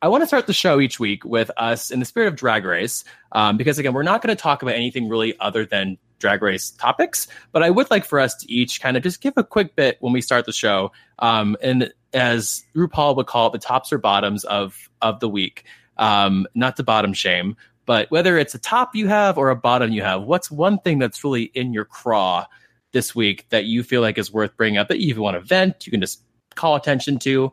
I 0.00 0.06
want 0.06 0.22
to 0.22 0.28
start 0.28 0.46
the 0.46 0.52
show 0.52 0.78
each 0.78 1.00
week 1.00 1.24
with 1.24 1.50
us 1.56 1.90
in 1.90 1.98
the 1.98 2.04
spirit 2.04 2.28
of 2.28 2.36
Drag 2.36 2.64
Race, 2.64 3.02
um, 3.32 3.56
because 3.56 3.78
again, 3.80 3.94
we're 3.94 4.04
not 4.04 4.22
going 4.22 4.34
to 4.34 4.40
talk 4.40 4.62
about 4.62 4.76
anything 4.76 5.08
really 5.08 5.38
other 5.40 5.64
than 5.64 5.98
Drag 6.20 6.40
Race 6.40 6.70
topics, 6.70 7.26
but 7.50 7.64
I 7.64 7.70
would 7.70 7.90
like 7.90 8.04
for 8.04 8.20
us 8.20 8.36
to 8.36 8.52
each 8.52 8.80
kind 8.80 8.96
of 8.96 9.02
just 9.02 9.20
give 9.20 9.34
a 9.36 9.42
quick 9.42 9.74
bit 9.74 9.96
when 10.00 10.12
we 10.12 10.20
start 10.20 10.46
the 10.46 10.52
show, 10.52 10.92
um, 11.18 11.56
and 11.60 11.92
as 12.14 12.64
RuPaul 12.76 13.16
would 13.16 13.26
call 13.26 13.48
it, 13.48 13.52
the 13.52 13.58
tops 13.58 13.92
or 13.92 13.98
bottoms 13.98 14.44
of 14.44 14.88
of 15.02 15.18
the 15.18 15.28
week. 15.28 15.64
Um, 15.96 16.46
not 16.54 16.76
to 16.76 16.84
bottom 16.84 17.12
shame, 17.12 17.56
but 17.84 18.08
whether 18.12 18.38
it's 18.38 18.54
a 18.54 18.58
top 18.58 18.94
you 18.94 19.08
have 19.08 19.36
or 19.36 19.50
a 19.50 19.56
bottom 19.56 19.90
you 19.90 20.02
have, 20.02 20.22
what's 20.22 20.48
one 20.48 20.78
thing 20.78 21.00
that's 21.00 21.24
really 21.24 21.50
in 21.54 21.72
your 21.72 21.84
craw 21.84 22.46
this 22.92 23.16
week 23.16 23.48
that 23.48 23.64
you 23.64 23.82
feel 23.82 24.00
like 24.00 24.16
is 24.16 24.32
worth 24.32 24.56
bringing 24.56 24.78
up 24.78 24.86
that 24.88 25.00
you 25.00 25.08
even 25.08 25.22
want 25.22 25.34
to 25.34 25.40
vent, 25.40 25.86
you 25.86 25.90
can 25.90 26.00
just 26.00 26.22
call 26.54 26.76
attention 26.76 27.18
to. 27.18 27.52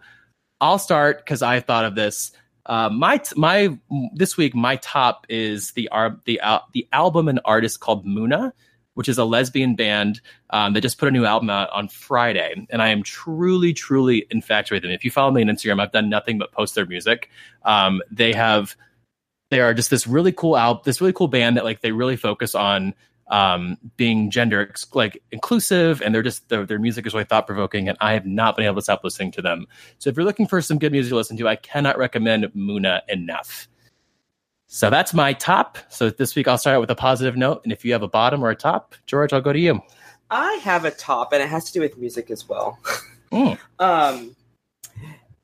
I'll 0.61 0.79
start 0.79 1.19
because 1.19 1.41
I 1.41 1.59
thought 1.59 1.85
of 1.85 1.95
this. 1.95 2.31
Uh, 2.65 2.89
my 2.89 3.21
my 3.35 3.77
this 4.13 4.37
week 4.37 4.55
my 4.55 4.77
top 4.77 5.25
is 5.29 5.71
the 5.73 5.89
the 6.25 6.39
uh, 6.39 6.59
the 6.73 6.87
album 6.91 7.27
and 7.27 7.39
artist 7.45 7.79
called 7.79 8.05
Muna, 8.05 8.51
which 8.95 9.07
is 9.07 9.17
a 9.17 9.25
lesbian 9.25 9.75
band 9.75 10.21
um, 10.49 10.73
that 10.73 10.81
just 10.81 10.97
put 10.97 11.07
a 11.07 11.11
new 11.11 11.25
album 11.25 11.49
out 11.49 11.69
on 11.69 11.87
Friday, 11.87 12.65
and 12.69 12.81
I 12.81 12.89
am 12.89 13.03
truly 13.03 13.73
truly 13.73 14.25
infatuated 14.31 14.83
with 14.83 14.89
them. 14.89 14.95
If 14.95 15.05
you 15.05 15.11
follow 15.11 15.31
me 15.31 15.41
on 15.41 15.47
Instagram, 15.47 15.81
I've 15.81 15.91
done 15.91 16.09
nothing 16.09 16.39
but 16.39 16.51
post 16.51 16.73
their 16.75 16.85
music. 16.85 17.29
Um, 17.63 18.01
they 18.09 18.33
have 18.33 18.75
they 19.51 19.59
are 19.59 19.73
just 19.73 19.89
this 19.89 20.07
really 20.07 20.31
cool 20.31 20.57
album, 20.57 20.81
this 20.85 21.01
really 21.01 21.13
cool 21.13 21.27
band 21.27 21.57
that 21.57 21.65
like 21.65 21.81
they 21.81 21.91
really 21.91 22.15
focus 22.15 22.55
on 22.55 22.95
um, 23.27 23.77
being 23.97 24.29
gender 24.29 24.71
like 24.93 25.21
inclusive, 25.31 26.01
and 26.01 26.13
they're 26.13 26.23
just 26.23 26.47
their, 26.49 26.65
their 26.65 26.79
music 26.79 27.05
is 27.07 27.13
really 27.13 27.25
thought 27.25 27.47
provoking, 27.47 27.89
and 27.89 27.97
I 28.01 28.13
have 28.13 28.25
not 28.25 28.55
been 28.55 28.65
able 28.65 28.75
to 28.75 28.81
stop 28.81 29.03
listening 29.03 29.31
to 29.31 29.41
them. 29.41 29.65
So 29.97 30.09
if 30.09 30.17
you're 30.17 30.25
looking 30.25 30.47
for 30.47 30.61
some 30.61 30.77
good 30.77 30.91
music 30.91 31.09
to 31.09 31.15
listen 31.15 31.37
to, 31.37 31.47
I 31.47 31.55
cannot 31.55 31.97
recommend 31.97 32.45
Muna 32.55 33.01
enough. 33.07 33.67
So 34.67 34.89
that's 34.89 35.13
my 35.13 35.33
top. 35.33 35.77
So 35.89 36.09
this 36.09 36.35
week 36.35 36.47
I'll 36.47 36.57
start 36.57 36.75
out 36.75 36.81
with 36.81 36.91
a 36.91 36.95
positive 36.95 37.35
note, 37.35 37.61
and 37.63 37.71
if 37.71 37.83
you 37.83 37.93
have 37.93 38.03
a 38.03 38.07
bottom 38.07 38.43
or 38.43 38.49
a 38.49 38.55
top, 38.55 38.95
George, 39.05 39.33
I'll 39.33 39.41
go 39.41 39.53
to 39.53 39.59
you. 39.59 39.81
I 40.29 40.53
have 40.63 40.85
a 40.85 40.91
top, 40.91 41.33
and 41.33 41.41
it 41.41 41.49
has 41.49 41.65
to 41.65 41.73
do 41.73 41.81
with 41.81 41.97
music 41.97 42.31
as 42.31 42.47
well. 42.47 42.79
Mm. 43.31 43.57
um, 43.79 44.35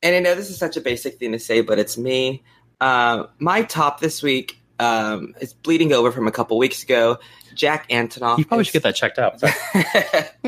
and 0.03 0.15
I 0.15 0.19
know 0.19 0.35
this 0.35 0.50
is 0.50 0.57
such 0.57 0.77
a 0.77 0.81
basic 0.81 1.17
thing 1.17 1.31
to 1.33 1.39
say, 1.39 1.61
but 1.61 1.79
it's 1.79 1.97
me. 1.97 2.43
Uh, 2.79 3.25
my 3.39 3.63
top 3.63 4.00
this 4.00 4.23
week 4.23 4.61
um, 4.81 5.33
is 5.39 5.53
bleeding 5.53 5.93
over 5.93 6.11
from 6.11 6.27
a 6.27 6.31
couple 6.31 6.57
weeks 6.57 6.83
ago. 6.83 7.17
Jack 7.55 7.89
Antonoff. 7.89 8.38
You 8.38 8.45
probably 8.45 8.61
is- 8.61 8.67
should 8.67 8.81
get 8.81 8.83
that 8.83 8.95
checked 8.95 9.19
out. 9.19 9.41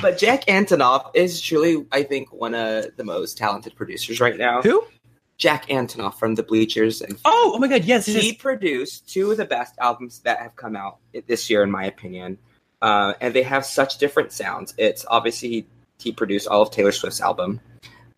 but 0.00 0.18
Jack 0.18 0.44
Antonoff 0.46 1.10
is 1.14 1.40
truly, 1.40 1.86
I 1.92 2.02
think, 2.02 2.32
one 2.32 2.54
of 2.54 2.86
the 2.96 3.04
most 3.04 3.38
talented 3.38 3.74
producers 3.76 4.20
right 4.20 4.36
now. 4.36 4.62
Who? 4.62 4.84
Jack 5.38 5.66
Antonoff 5.68 6.14
from 6.14 6.34
the 6.36 6.42
Bleachers 6.42 7.00
and 7.00 7.16
Oh, 7.24 7.52
oh 7.54 7.58
my 7.58 7.66
God! 7.68 7.84
Yes, 7.84 8.06
he 8.06 8.28
yes. 8.28 8.36
produced 8.36 9.08
two 9.08 9.30
of 9.30 9.36
the 9.38 9.44
best 9.44 9.74
albums 9.80 10.20
that 10.20 10.38
have 10.38 10.54
come 10.56 10.76
out 10.76 10.98
this 11.26 11.50
year, 11.50 11.62
in 11.62 11.70
my 11.70 11.84
opinion. 11.84 12.38
Uh, 12.80 13.14
and 13.20 13.34
they 13.34 13.42
have 13.42 13.64
such 13.64 13.98
different 13.98 14.32
sounds. 14.32 14.74
It's 14.76 15.04
obviously 15.08 15.48
he, 15.48 15.66
he 16.00 16.12
produced 16.12 16.48
all 16.48 16.62
of 16.62 16.70
Taylor 16.70 16.92
Swift's 16.92 17.20
album, 17.20 17.60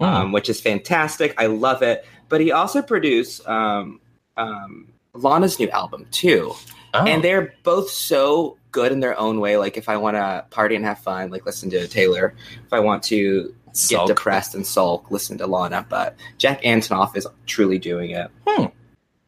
Mm. 0.01 0.07
um, 0.07 0.33
which 0.33 0.49
is 0.49 0.61
fantastic. 0.61 1.35
I 1.39 1.47
love 1.47 1.83
it. 1.83 2.05
But 2.29 2.41
he 2.41 2.51
also 2.51 2.83
produced 2.83 3.47
um, 3.47 4.01
um, 4.37 4.89
Lana's 5.15 5.59
new 5.59 5.69
album 5.71 6.07
too, 6.11 6.55
Oh. 6.93 7.05
and 7.05 7.25
they're 7.25 7.55
both 7.65 7.91
so 7.91 8.57
good 8.71 8.93
in 8.93 9.01
their 9.01 9.19
own 9.19 9.41
way. 9.41 9.57
Like 9.57 9.77
if 9.77 9.89
I 9.89 9.97
want 9.97 10.17
to 10.17 10.45
party 10.51 10.77
and 10.77 10.85
have 10.85 10.99
fun, 11.01 11.31
like 11.31 11.45
listen 11.45 11.71
to 11.71 11.89
Taylor. 11.89 12.35
If 12.67 12.73
I 12.73 12.81
want 12.81 13.03
to 13.05 13.55
get 13.89 14.07
depressed 14.07 14.55
and 14.55 14.65
sulk, 14.65 15.11
listen 15.11 15.39
to 15.39 15.47
Lana. 15.49 15.85
But 15.89 16.17
Jack 16.39 16.63
Antonoff 16.63 17.17
is 17.17 17.27
truly 17.47 17.79
doing 17.79 18.11
it. 18.11 18.31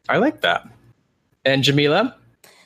I 0.09 0.17
like 0.17 0.41
that. 0.41 0.65
And 1.43 1.63
Jamela, 1.63 2.13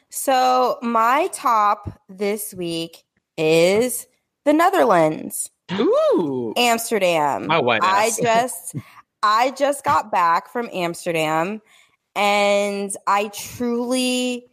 so 0.10 0.78
my 0.84 1.30
top 1.34 2.00
this 2.10 2.54
week 2.54 3.04
is 3.38 4.06
the 4.46 4.54
Netherlands, 4.54 5.50
ooh, 5.74 6.54
Amsterdam. 6.58 7.48
My 7.48 7.60
white 7.60 7.82
I 7.84 8.12
just 8.22 8.76
I 9.24 9.52
just 9.52 9.84
got 9.84 10.12
back 10.12 10.50
from 10.52 10.70
Amsterdam 10.74 11.62
and 12.16 12.96
I 13.08 13.30
truly 13.30 14.48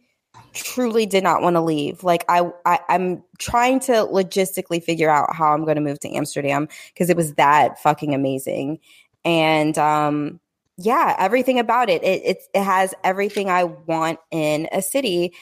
truly 0.53 1.05
did 1.05 1.23
not 1.23 1.41
want 1.41 1.55
to 1.55 1.61
leave. 1.61 2.03
Like 2.03 2.25
I, 2.29 2.49
I 2.65 2.79
I'm 2.89 3.23
trying 3.37 3.79
to 3.81 3.91
logistically 3.91 4.83
figure 4.83 5.09
out 5.09 5.35
how 5.35 5.53
I'm 5.53 5.63
going 5.63 5.75
to 5.75 5.81
move 5.81 5.99
to 6.01 6.09
Amsterdam 6.09 6.67
because 6.93 7.09
it 7.09 7.17
was 7.17 7.35
that 7.35 7.81
fucking 7.81 8.13
amazing. 8.13 8.79
And 9.25 9.77
um 9.77 10.39
yeah, 10.77 11.15
everything 11.19 11.59
about 11.59 11.89
it. 11.89 12.03
It 12.03 12.21
it's, 12.25 12.49
it 12.53 12.63
has 12.63 12.93
everything 13.03 13.49
I 13.49 13.65
want 13.65 14.19
in 14.31 14.67
a 14.71 14.81
city 14.81 15.33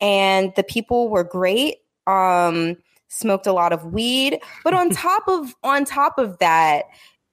and 0.00 0.52
the 0.56 0.64
people 0.64 1.08
were 1.08 1.24
great. 1.24 1.78
Um 2.06 2.76
smoked 3.08 3.46
a 3.46 3.52
lot 3.52 3.72
of 3.72 3.92
weed, 3.92 4.40
but 4.64 4.74
on 4.74 4.90
top 4.90 5.24
of 5.28 5.54
on 5.62 5.84
top 5.84 6.18
of 6.18 6.38
that, 6.38 6.84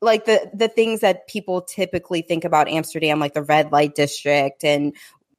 like 0.02 0.26
the 0.26 0.50
the 0.54 0.68
things 0.68 1.02
that 1.02 1.28
people 1.28 1.62
typically 1.62 2.22
think 2.22 2.46
about 2.46 2.68
Amsterdam, 2.68 3.20
like 3.20 3.34
the 3.34 3.44
red 3.44 3.72
light 3.72 3.96
district 3.96 4.64
and 4.64 4.94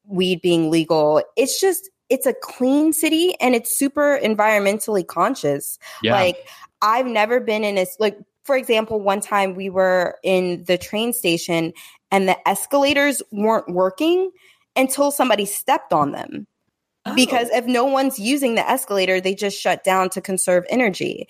weed 0.06 0.42
being 0.42 0.70
legal, 0.70 1.22
it's 1.36 1.60
just 1.60 1.90
it's 2.08 2.26
a 2.26 2.34
clean 2.34 2.92
city 2.92 3.34
and 3.40 3.54
it's 3.54 3.76
super 3.76 4.18
environmentally 4.22 5.06
conscious. 5.06 5.78
yeah, 6.02 6.12
Like 6.12 6.48
I've 6.82 7.06
never 7.06 7.40
been 7.40 7.64
in 7.64 7.78
a 7.78 7.86
like 7.98 8.18
for 8.44 8.56
example, 8.56 9.00
one 9.00 9.20
time 9.20 9.54
we 9.54 9.70
were 9.70 10.18
in 10.24 10.64
the 10.64 10.76
train 10.76 11.12
station 11.12 11.72
and 12.10 12.28
the 12.28 12.48
escalators 12.48 13.22
weren't 13.30 13.68
working 13.68 14.30
until 14.76 15.10
somebody 15.10 15.44
stepped 15.44 15.92
on 15.92 16.12
them 16.12 16.46
oh. 17.06 17.14
because 17.14 17.48
if 17.50 17.66
no 17.66 17.84
one's 17.84 18.18
using 18.18 18.54
the 18.54 18.68
escalator, 18.68 19.20
they 19.20 19.34
just 19.34 19.60
shut 19.60 19.84
down 19.84 20.10
to 20.10 20.20
conserve 20.20 20.64
energy. 20.68 21.28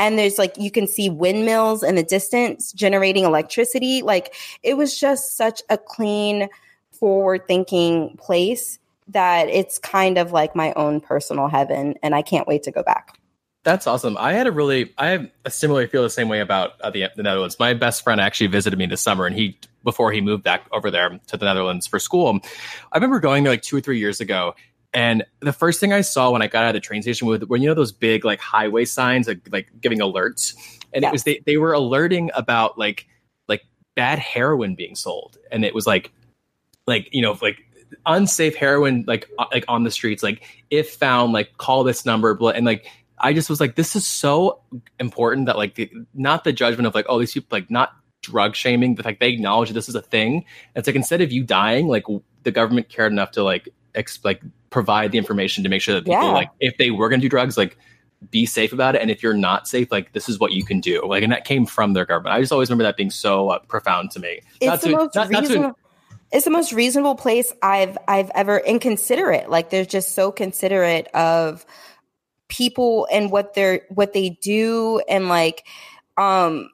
And 0.00 0.18
there's 0.18 0.38
like, 0.38 0.56
you 0.56 0.70
can 0.70 0.86
see 0.86 1.10
windmills 1.10 1.82
in 1.82 1.94
the 1.94 2.02
distance 2.02 2.72
generating 2.72 3.24
electricity. 3.24 4.00
Like, 4.00 4.34
it 4.62 4.78
was 4.78 4.98
just 4.98 5.36
such 5.36 5.60
a 5.68 5.76
clean, 5.76 6.48
forward 6.90 7.46
thinking 7.46 8.16
place 8.16 8.78
that 9.08 9.48
it's 9.48 9.78
kind 9.78 10.18
of 10.18 10.32
like 10.32 10.56
my 10.56 10.72
own 10.72 11.00
personal 11.00 11.48
heaven. 11.48 11.94
And 12.02 12.14
I 12.14 12.22
can't 12.22 12.48
wait 12.48 12.62
to 12.62 12.70
go 12.70 12.82
back. 12.82 13.18
That's 13.62 13.86
awesome. 13.86 14.16
I 14.18 14.32
had 14.32 14.46
a 14.46 14.52
really, 14.52 14.94
I 14.96 15.08
have 15.08 15.30
a 15.44 15.50
similar 15.50 15.86
feel 15.86 16.02
the 16.02 16.08
same 16.08 16.28
way 16.28 16.40
about 16.40 16.80
uh, 16.80 16.88
the, 16.88 17.08
the 17.14 17.22
Netherlands. 17.22 17.58
My 17.58 17.74
best 17.74 18.02
friend 18.02 18.18
actually 18.20 18.46
visited 18.46 18.78
me 18.78 18.86
this 18.86 19.02
summer, 19.02 19.26
and 19.26 19.36
he 19.36 19.58
before 19.84 20.12
he 20.12 20.22
moved 20.22 20.44
back 20.44 20.66
over 20.72 20.90
there 20.90 21.20
to 21.26 21.36
the 21.36 21.44
Netherlands 21.44 21.86
for 21.86 21.98
school. 21.98 22.38
I 22.90 22.96
remember 22.96 23.20
going 23.20 23.44
there 23.44 23.52
like 23.52 23.62
two 23.62 23.76
or 23.76 23.80
three 23.80 23.98
years 23.98 24.20
ago, 24.20 24.54
and 24.92 25.24
the 25.40 25.52
first 25.52 25.80
thing 25.80 25.92
I 25.92 26.00
saw 26.00 26.30
when 26.30 26.42
I 26.42 26.46
got 26.46 26.64
out 26.64 26.70
of 26.70 26.74
the 26.74 26.80
train 26.80 27.02
station 27.02 27.26
was 27.26 27.40
when 27.46 27.62
you 27.62 27.68
know 27.68 27.74
those 27.74 27.92
big 27.92 28.24
like 28.24 28.40
highway 28.40 28.84
signs 28.84 29.28
like, 29.28 29.40
like 29.52 29.68
giving 29.80 29.98
alerts, 30.00 30.54
and 30.92 31.02
Yeah. 31.02 31.08
it 31.08 31.12
was 31.12 31.24
they 31.24 31.42
they 31.46 31.56
were 31.56 31.72
alerting 31.72 32.30
about 32.34 32.78
like 32.78 33.06
like 33.48 33.62
bad 33.94 34.18
heroin 34.18 34.74
being 34.74 34.94
sold, 34.94 35.38
and 35.52 35.64
it 35.64 35.74
was 35.74 35.86
like 35.86 36.12
like 36.86 37.08
you 37.12 37.22
know 37.22 37.38
like 37.40 37.58
unsafe 38.06 38.54
heroin 38.54 39.04
like 39.06 39.28
like 39.52 39.64
on 39.66 39.82
the 39.82 39.90
streets 39.90 40.22
like 40.22 40.42
if 40.70 40.92
found 40.94 41.32
like 41.32 41.56
call 41.58 41.84
this 41.84 42.04
number 42.06 42.34
blah, 42.34 42.50
and 42.50 42.64
like 42.66 42.86
I 43.22 43.32
just 43.34 43.50
was 43.50 43.60
like, 43.60 43.76
this 43.76 43.94
is 43.94 44.06
so 44.06 44.60
important 44.98 45.44
that 45.46 45.56
like 45.58 45.74
the, 45.74 45.90
not 46.14 46.44
the 46.44 46.52
judgment 46.54 46.86
of 46.86 46.94
like, 46.94 47.04
oh, 47.08 47.18
these 47.18 47.32
people 47.34 47.48
like 47.50 47.70
not 47.70 47.92
drug 48.22 48.56
shaming, 48.56 48.94
the 48.94 49.02
fact 49.02 49.20
they 49.20 49.28
acknowledge 49.28 49.68
that 49.68 49.74
this 49.74 49.88
is 49.90 49.94
a 49.94 50.00
thing. 50.00 50.44
It's 50.74 50.86
like 50.86 50.96
instead 50.96 51.20
of 51.20 51.30
you 51.30 51.44
dying, 51.44 51.86
like 51.86 52.04
the 52.44 52.50
government 52.50 52.88
cared 52.88 53.12
enough 53.12 53.30
to 53.32 53.42
like 53.42 53.68
ex- 53.94 54.24
like 54.24 54.42
provide 54.70 55.12
the 55.12 55.18
information 55.18 55.62
to 55.64 55.68
make 55.70 55.82
sure 55.82 55.94
that 55.94 56.04
people 56.04 56.20
Yeah. 56.20 56.32
like 56.32 56.48
if 56.60 56.76
they 56.78 56.90
were 56.90 57.08
going 57.08 57.20
to 57.20 57.24
do 57.24 57.28
drugs, 57.28 57.56
like 57.56 57.76
be 58.30 58.44
safe 58.46 58.72
about 58.72 58.94
it. 58.94 59.00
And 59.02 59.10
if 59.10 59.22
you're 59.22 59.34
not 59.34 59.66
safe, 59.66 59.90
like 59.90 60.12
this 60.12 60.28
is 60.28 60.38
what 60.38 60.52
you 60.52 60.64
can 60.64 60.80
do. 60.80 61.02
Like, 61.06 61.22
and 61.22 61.32
that 61.32 61.44
came 61.44 61.64
from 61.66 61.94
their 61.94 62.04
government. 62.04 62.34
I 62.34 62.40
just 62.40 62.52
always 62.52 62.68
remember 62.68 62.84
that 62.84 62.96
being 62.96 63.10
so 63.10 63.48
uh, 63.48 63.58
profound 63.60 64.10
to 64.12 64.20
me. 64.20 64.40
it's 64.60 64.84
the 64.84 64.90
most 64.90 65.14
not, 65.14 65.30
not 65.30 65.40
to- 65.44 65.48
reasonable. 65.48 65.78
it's 66.30 66.44
the 66.44 66.50
most 66.50 66.72
reasonable 66.72 67.14
place 67.14 67.52
I've 67.62 67.96
I've 68.06 68.30
ever 68.34 68.58
inconsiderate. 68.58 69.48
Like 69.50 69.70
they're 69.70 69.84
just 69.86 70.14
so 70.14 70.30
considerate 70.30 71.06
of 71.08 71.64
people 72.48 73.08
and 73.10 73.30
what 73.30 73.54
they're 73.54 73.82
what 73.90 74.12
they 74.12 74.30
do 74.42 75.00
and 75.08 75.28
like 75.28 75.64
um 76.16 76.68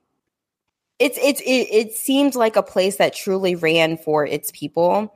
it's 0.98 1.18
it's 1.22 1.40
it, 1.42 1.44
it 1.70 1.92
seems 1.92 2.34
like 2.34 2.56
a 2.56 2.62
place 2.62 2.96
that 2.96 3.14
truly 3.14 3.54
ran 3.54 3.98
for 3.98 4.26
its 4.26 4.50
people 4.52 5.15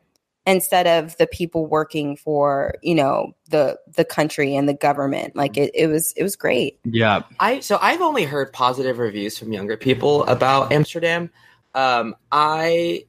instead 0.50 0.86
of 0.86 1.16
the 1.16 1.26
people 1.26 1.66
working 1.66 2.16
for 2.16 2.74
you 2.82 2.94
know 2.94 3.34
the 3.48 3.78
the 3.96 4.04
country 4.04 4.54
and 4.54 4.68
the 4.68 4.74
government 4.74 5.34
like 5.34 5.56
it, 5.56 5.70
it 5.74 5.86
was 5.86 6.12
it 6.16 6.22
was 6.22 6.36
great 6.36 6.78
yeah. 6.84 7.22
I 7.38 7.60
so 7.60 7.78
I've 7.80 8.00
only 8.00 8.24
heard 8.24 8.52
positive 8.52 8.98
reviews 8.98 9.38
from 9.38 9.52
younger 9.52 9.76
people 9.76 10.24
about 10.24 10.72
Amsterdam. 10.72 11.30
Um, 11.74 12.16
I 12.32 13.04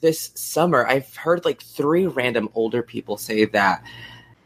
this 0.00 0.32
summer 0.34 0.86
I've 0.86 1.14
heard 1.14 1.44
like 1.44 1.62
three 1.62 2.06
random 2.06 2.48
older 2.54 2.82
people 2.82 3.16
say 3.16 3.44
that 3.46 3.84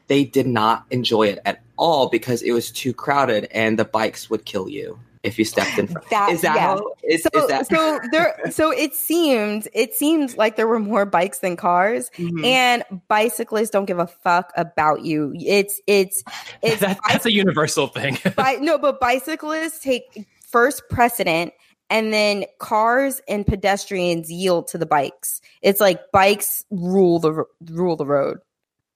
they 0.08 0.24
did 0.24 0.46
not 0.46 0.84
enjoy 0.90 1.28
it 1.28 1.40
at 1.44 1.62
all 1.76 2.08
because 2.08 2.42
it 2.42 2.52
was 2.52 2.70
too 2.70 2.92
crowded 2.92 3.48
and 3.50 3.78
the 3.78 3.84
bikes 3.84 4.30
would 4.30 4.44
kill 4.44 4.68
you 4.68 4.98
if 5.26 5.38
you 5.38 5.44
stepped 5.44 5.78
in 5.78 5.88
front. 5.88 6.08
That- 6.10 6.30
is 6.30 6.40
that 6.42 6.54
yeah. 6.56 6.60
how, 6.62 6.92
is, 7.04 7.22
so 7.22 7.28
is 7.34 7.48
that 7.48 7.66
so 7.66 8.00
there 8.12 8.38
so 8.50 8.70
it 8.70 8.94
seemed 8.94 9.68
it 9.74 9.94
seemed 9.94 10.36
like 10.36 10.56
there 10.56 10.66
were 10.68 10.78
more 10.78 11.04
bikes 11.04 11.40
than 11.40 11.56
cars 11.56 12.10
Mhm. 12.16 12.44
and 12.44 12.82
bicyclists 13.08 13.70
don't 13.70 13.84
give 13.86 13.98
a 13.98 14.06
fuck 14.06 14.52
about 14.56 15.02
you 15.02 15.34
it's 15.38 15.80
it's 15.86 16.22
it's 16.62 16.80
That, 16.80 16.98
that's 17.08 17.26
a 17.26 17.32
universal 17.32 17.88
thing. 17.88 18.18
bi- 18.36 18.58
no 18.60 18.78
but 18.78 19.00
bicyclists 19.00 19.80
take 19.80 20.26
first 20.46 20.82
precedent 20.88 21.52
and 21.90 22.12
then 22.12 22.44
cars 22.58 23.20
and 23.28 23.46
pedestrians 23.46 24.30
yield 24.30 24.68
to 24.68 24.78
the 24.78 24.86
bikes 24.86 25.40
it's 25.62 25.80
like 25.80 26.00
bikes 26.12 26.64
rule 26.70 27.18
the 27.18 27.44
rule 27.70 27.96
the 27.96 28.06
road 28.06 28.38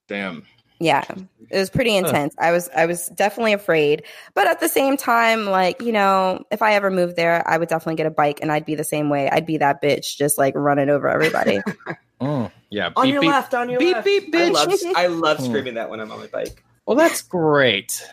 Damn. 0.09 0.45
Yeah 0.81 1.05
it 1.51 1.59
was 1.59 1.69
pretty 1.71 1.95
intense 1.95 2.35
i 2.39 2.51
was 2.51 2.69
i 2.75 2.87
was 2.87 3.09
definitely 3.09 3.53
afraid 3.53 4.03
but 4.35 4.47
at 4.47 4.61
the 4.61 4.69
same 4.69 4.97
time 4.97 5.45
like 5.47 5.81
you 5.83 5.93
know 5.93 6.43
if 6.51 6.63
i 6.63 6.73
ever 6.75 6.91
moved 6.91 7.17
there 7.17 7.47
i 7.47 7.59
would 7.59 7.69
definitely 7.69 7.97
get 7.97 8.07
a 8.07 8.11
bike 8.11 8.39
and 8.41 8.51
i'd 8.51 8.65
be 8.65 8.75
the 8.75 8.83
same 8.85 9.11
way 9.11 9.29
i'd 9.31 9.45
be 9.47 9.59
that 9.59 9.83
bitch 9.83 10.17
just 10.17 10.39
like 10.39 10.55
running 10.57 10.89
over 10.89 11.09
everybody 11.09 11.61
Mm, 12.21 12.53
yeah. 12.69 12.91
on 12.97 13.07
beep, 13.07 13.13
your 13.15 13.23
beep. 13.23 13.31
left, 13.31 13.55
on 13.55 13.71
your 13.71 13.79
beep, 13.81 13.95
left. 13.95 14.05
beep, 14.05 14.35
I 14.35 14.39
bitch. 14.51 14.53
love, 14.53 14.75
I 14.95 15.07
love 15.07 15.39
Hmm. 15.39 15.45
screaming 15.45 15.75
that 15.75 15.89
when 15.89 16.01
I'm 16.01 16.13
on 16.13 16.19
my 16.21 16.27
bike. 16.27 16.63
Well, 16.85 16.95
that's 16.95 17.23
great. 17.23 18.07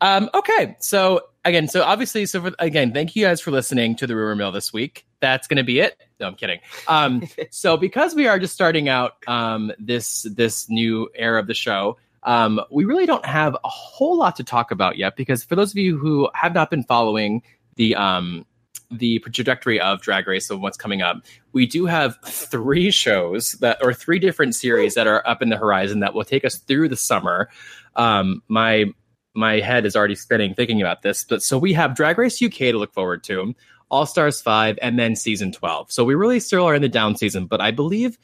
Um, 0.00 0.28
okay, 0.34 0.74
so 0.80 1.20
again, 1.44 1.68
so 1.68 1.84
obviously, 1.84 2.26
so 2.26 2.42
for, 2.42 2.52
again, 2.58 2.92
thank 2.92 3.14
you 3.14 3.24
guys 3.24 3.40
for 3.40 3.52
listening 3.52 3.94
to 3.96 4.08
the 4.08 4.16
rumor 4.16 4.34
mill 4.34 4.50
this 4.50 4.72
week. 4.72 5.06
That's 5.20 5.46
going 5.46 5.58
to 5.58 5.62
be 5.62 5.78
it. 5.78 5.96
No, 6.18 6.26
I'm 6.26 6.34
kidding. 6.34 6.58
Um, 6.88 7.22
so 7.50 7.76
because 7.76 8.12
we 8.16 8.26
are 8.26 8.40
just 8.40 8.54
starting 8.54 8.88
out 8.88 9.12
um, 9.28 9.70
this 9.78 10.22
this 10.34 10.68
new 10.68 11.08
era 11.14 11.38
of 11.38 11.46
the 11.46 11.54
show, 11.54 11.96
um, 12.24 12.60
we 12.70 12.84
really 12.84 13.06
don't 13.06 13.24
have 13.26 13.56
a 13.64 13.68
whole 13.68 14.16
lot 14.16 14.36
to 14.36 14.44
talk 14.44 14.70
about 14.70 14.96
yet. 14.96 15.16
Because 15.16 15.44
for 15.44 15.56
those 15.56 15.70
of 15.70 15.76
you 15.76 15.98
who 15.98 16.28
have 16.34 16.54
not 16.54 16.70
been 16.70 16.82
following 16.82 17.42
the 17.76 17.94
um, 17.94 18.46
the 18.90 19.18
trajectory 19.20 19.80
of 19.80 20.00
Drag 20.00 20.26
Race 20.26 20.50
and 20.50 20.62
what's 20.62 20.76
coming 20.76 21.02
up, 21.02 21.22
we 21.52 21.66
do 21.66 21.86
have 21.86 22.16
three 22.24 22.90
shows 22.90 23.52
that 23.54 23.78
or 23.82 23.92
three 23.92 24.18
different 24.18 24.54
series 24.54 24.94
that 24.94 25.06
are 25.06 25.26
up 25.26 25.42
in 25.42 25.48
the 25.48 25.56
horizon 25.56 26.00
that 26.00 26.14
will 26.14 26.24
take 26.24 26.44
us 26.44 26.56
through 26.56 26.88
the 26.88 26.96
summer. 26.96 27.48
Um, 27.96 28.42
my 28.48 28.86
my 29.34 29.60
head 29.60 29.84
is 29.84 29.96
already 29.96 30.14
spinning 30.14 30.54
thinking 30.54 30.80
about 30.80 31.02
this, 31.02 31.24
but 31.24 31.42
so 31.42 31.58
we 31.58 31.72
have 31.72 31.94
Drag 31.94 32.18
Race 32.18 32.40
UK 32.40 32.52
to 32.52 32.78
look 32.78 32.92
forward 32.92 33.24
to, 33.24 33.54
All 33.90 34.06
Stars 34.06 34.40
five, 34.40 34.78
and 34.80 34.98
then 34.98 35.16
season 35.16 35.52
twelve. 35.52 35.92
So 35.92 36.04
we 36.04 36.14
really 36.14 36.40
still 36.40 36.64
are 36.64 36.74
in 36.74 36.82
the 36.82 36.88
down 36.88 37.16
season, 37.16 37.46
but 37.46 37.60
I 37.60 37.70
believe 37.70 38.18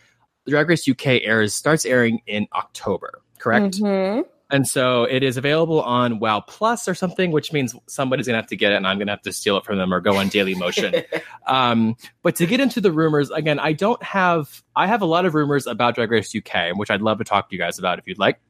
Drag 0.48 0.68
Race 0.68 0.88
UK 0.88 1.22
airs 1.22 1.54
starts 1.54 1.84
airing 1.84 2.22
in 2.26 2.46
October. 2.54 3.22
Correct. 3.40 3.79
Mhm. 3.81 4.24
And 4.53 4.66
so 4.66 5.05
it 5.05 5.22
is 5.22 5.37
available 5.37 5.81
on 5.81 6.18
Wow 6.18 6.40
Plus 6.40 6.88
or 6.88 6.94
something, 6.94 7.31
which 7.31 7.53
means 7.53 7.74
somebody's 7.87 8.26
gonna 8.26 8.38
have 8.38 8.48
to 8.48 8.57
get 8.57 8.72
it, 8.72 8.76
and 8.76 8.87
I'm 8.87 8.98
gonna 8.98 9.12
have 9.12 9.22
to 9.22 9.33
steal 9.33 9.57
it 9.57 9.64
from 9.64 9.79
them 9.79 9.94
or 9.94 10.00
go 10.00 10.16
on 10.16 10.29
Daily 10.29 10.55
Motion. 10.55 10.94
um, 11.46 11.96
but 12.22 12.37
to 12.37 12.46
get 12.46 12.61
into 12.61 12.81
the 12.81 12.90
rumors 12.92 13.31
again, 13.31 13.59
I 13.59 13.72
don't 13.72 14.03
have. 14.03 14.62
I 14.74 14.87
have 14.88 15.03
a 15.03 15.07
lot 15.07 15.24
of 15.24 15.35
rumors 15.35 15.66
about 15.66 15.94
Drag 15.94 16.11
Race 16.11 16.35
UK, 16.35 16.76
which 16.76 16.90
I'd 16.90 17.00
love 17.03 17.18
to 17.18 17.24
talk 17.24 17.48
to 17.48 17.55
you 17.57 17.61
guys 17.61 17.79
about 17.79 17.98
if 17.98 18.07
you'd 18.07 18.18
like. 18.18 18.40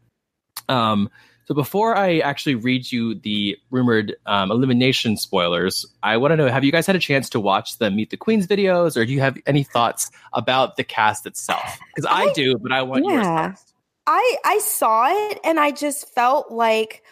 Um, 0.69 1.11
so 1.45 1.55
before 1.55 1.97
I 1.97 2.19
actually 2.21 2.55
read 2.55 2.91
you 2.91 3.17
the 3.17 3.59
rumored 3.71 4.17
um, 4.25 4.51
elimination 4.51 5.17
spoilers, 5.17 5.85
I 6.03 6.17
want 6.17 6.33
to 6.33 6.37
know: 6.37 6.49
Have 6.49 6.65
you 6.65 6.73
guys 6.73 6.87
had 6.87 6.97
a 6.97 7.01
chance 7.01 7.29
to 7.31 7.41
watch 7.41 7.79
the 7.79 7.91
Meet 7.91 8.11
the 8.11 8.17
Queens 8.17 8.47
videos, 8.47 8.97
or 8.97 9.05
do 9.05 9.13
you 9.13 9.21
have 9.21 9.37
any 9.47 9.65
thoughts 9.65 10.11
about 10.33 10.77
the 10.77 10.85
cast 10.85 11.27
itself? 11.27 11.79
Because 11.95 12.07
I, 12.11 12.23
I- 12.23 12.33
do, 12.33 12.57
but 12.57 12.73
I 12.73 12.83
want 12.83 13.05
yours 13.05 13.25
yeah. 13.25 13.51
first. 13.51 13.70
I 14.13 14.37
I 14.45 14.59
saw 14.59 15.07
it 15.09 15.39
and 15.45 15.61
I 15.61 15.71
just 15.71 16.13
felt 16.13 16.51
like 16.51 17.05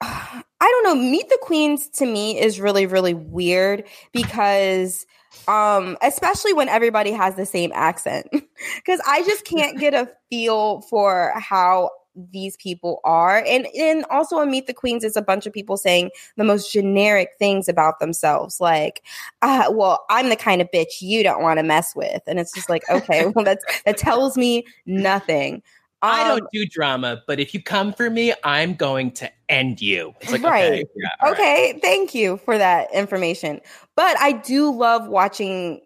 I 0.00 0.42
don't 0.60 0.84
know, 0.84 0.94
Meet 0.94 1.28
the 1.28 1.38
Queens 1.42 1.88
to 1.90 2.06
me 2.06 2.40
is 2.40 2.58
really 2.58 2.86
really 2.86 3.12
weird 3.12 3.84
because 4.12 5.04
um 5.46 5.98
especially 6.00 6.54
when 6.54 6.70
everybody 6.70 7.12
has 7.12 7.34
the 7.34 7.44
same 7.44 7.72
accent. 7.74 8.26
Cuz 8.86 9.00
I 9.06 9.22
just 9.24 9.44
can't 9.44 9.78
get 9.78 9.92
a 9.92 10.10
feel 10.30 10.80
for 10.80 11.34
how 11.36 11.90
these 12.30 12.56
people 12.56 13.00
are 13.04 13.42
and 13.46 13.66
and 13.76 14.04
also 14.10 14.36
on 14.36 14.50
meet 14.50 14.66
the 14.66 14.72
queens 14.74 15.02
is 15.04 15.16
a 15.16 15.22
bunch 15.22 15.46
of 15.46 15.52
people 15.52 15.76
saying 15.76 16.10
the 16.36 16.44
most 16.44 16.72
generic 16.72 17.30
things 17.38 17.68
about 17.68 17.98
themselves 17.98 18.60
like 18.60 19.02
uh, 19.42 19.64
well 19.70 20.04
i'm 20.10 20.28
the 20.28 20.36
kind 20.36 20.60
of 20.60 20.68
bitch 20.72 21.00
you 21.00 21.22
don't 21.22 21.42
want 21.42 21.58
to 21.58 21.62
mess 21.64 21.94
with 21.96 22.22
and 22.26 22.38
it's 22.38 22.54
just 22.54 22.68
like 22.68 22.84
okay 22.88 23.26
well 23.34 23.44
that's 23.44 23.64
that 23.84 23.96
tells 23.96 24.36
me 24.36 24.64
nothing 24.86 25.62
I 26.06 26.22
Um, 26.22 26.28
don't 26.28 26.50
do 26.52 26.66
drama, 26.66 27.22
but 27.26 27.40
if 27.40 27.54
you 27.54 27.62
come 27.62 27.90
for 27.94 28.10
me, 28.10 28.34
I'm 28.44 28.74
going 28.74 29.10
to 29.12 29.30
end 29.48 29.80
you. 29.80 30.12
It's 30.20 30.32
like 30.32 30.44
okay, 30.44 30.50
Right. 30.50 30.86
yeah, 30.96 31.08
all 31.22 31.30
right. 31.30 31.38
okay 31.38 31.78
thank 31.80 32.14
you 32.14 32.36
for 32.38 32.58
that 32.58 32.92
information 32.92 33.60
but 33.96 34.18
i 34.20 34.32
do 34.32 34.70
love 34.70 35.06
watching 35.08 35.80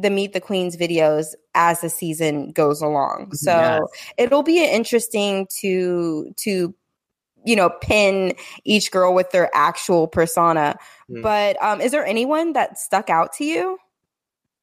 the 0.00 0.10
meet 0.10 0.32
the 0.32 0.40
queens 0.40 0.76
videos 0.76 1.34
as 1.54 1.80
the 1.80 1.88
season 1.90 2.50
goes 2.52 2.80
along 2.80 3.32
so 3.34 3.50
Yes. 3.50 3.82
it'll 4.16 4.42
be 4.42 4.64
interesting 4.64 5.46
to 5.60 6.32
to 6.38 6.74
you 7.44 7.56
know 7.56 7.70
pin 7.80 8.34
each 8.64 8.90
girl 8.90 9.12
with 9.14 9.30
their 9.30 9.50
actual 9.54 10.06
persona 10.08 10.76
Hmm. 11.08 11.22
but 11.22 11.62
um 11.62 11.80
is 11.80 11.92
there 11.92 12.04
anyone 12.06 12.52
that 12.54 12.78
stuck 12.78 13.10
out 13.10 13.32
to 13.34 13.44
you 13.44 13.78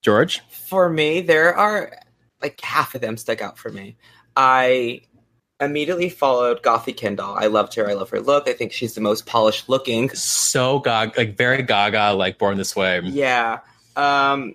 George. 0.02 0.42
for 0.50 0.88
me, 0.88 1.22
there 1.22 1.56
are 1.56 1.92
like 2.40 2.62
half 2.62 2.94
of 2.94 3.02
them 3.02 3.18
stuck 3.18 3.42
out 3.42 3.58
for 3.58 3.70
me. 3.72 3.98
I 4.36 5.02
immediately 5.60 6.10
followed 6.10 6.62
Gothy 6.62 6.94
Kendoll. 6.96 7.36
I 7.42 7.48
loved 7.48 7.74
her. 7.74 7.90
I 7.90 7.94
love 7.94 8.12
her 8.12 8.20
look. 8.22 8.48
I 8.48 8.54
think 8.54 8.72
she's 8.72 8.94
the 8.94 9.02
most 9.02 9.26
polished 9.26 9.68
looking. 9.68 10.12
So 10.12 10.78
gaga, 10.80 11.14
like 11.18 11.36
very 11.36 11.64
gaga, 11.64 12.14
like 12.14 12.38
born 12.38 12.58
this 12.58 12.76
way. 12.76 13.02
Yeah. 13.04 13.62
Um, 13.96 14.54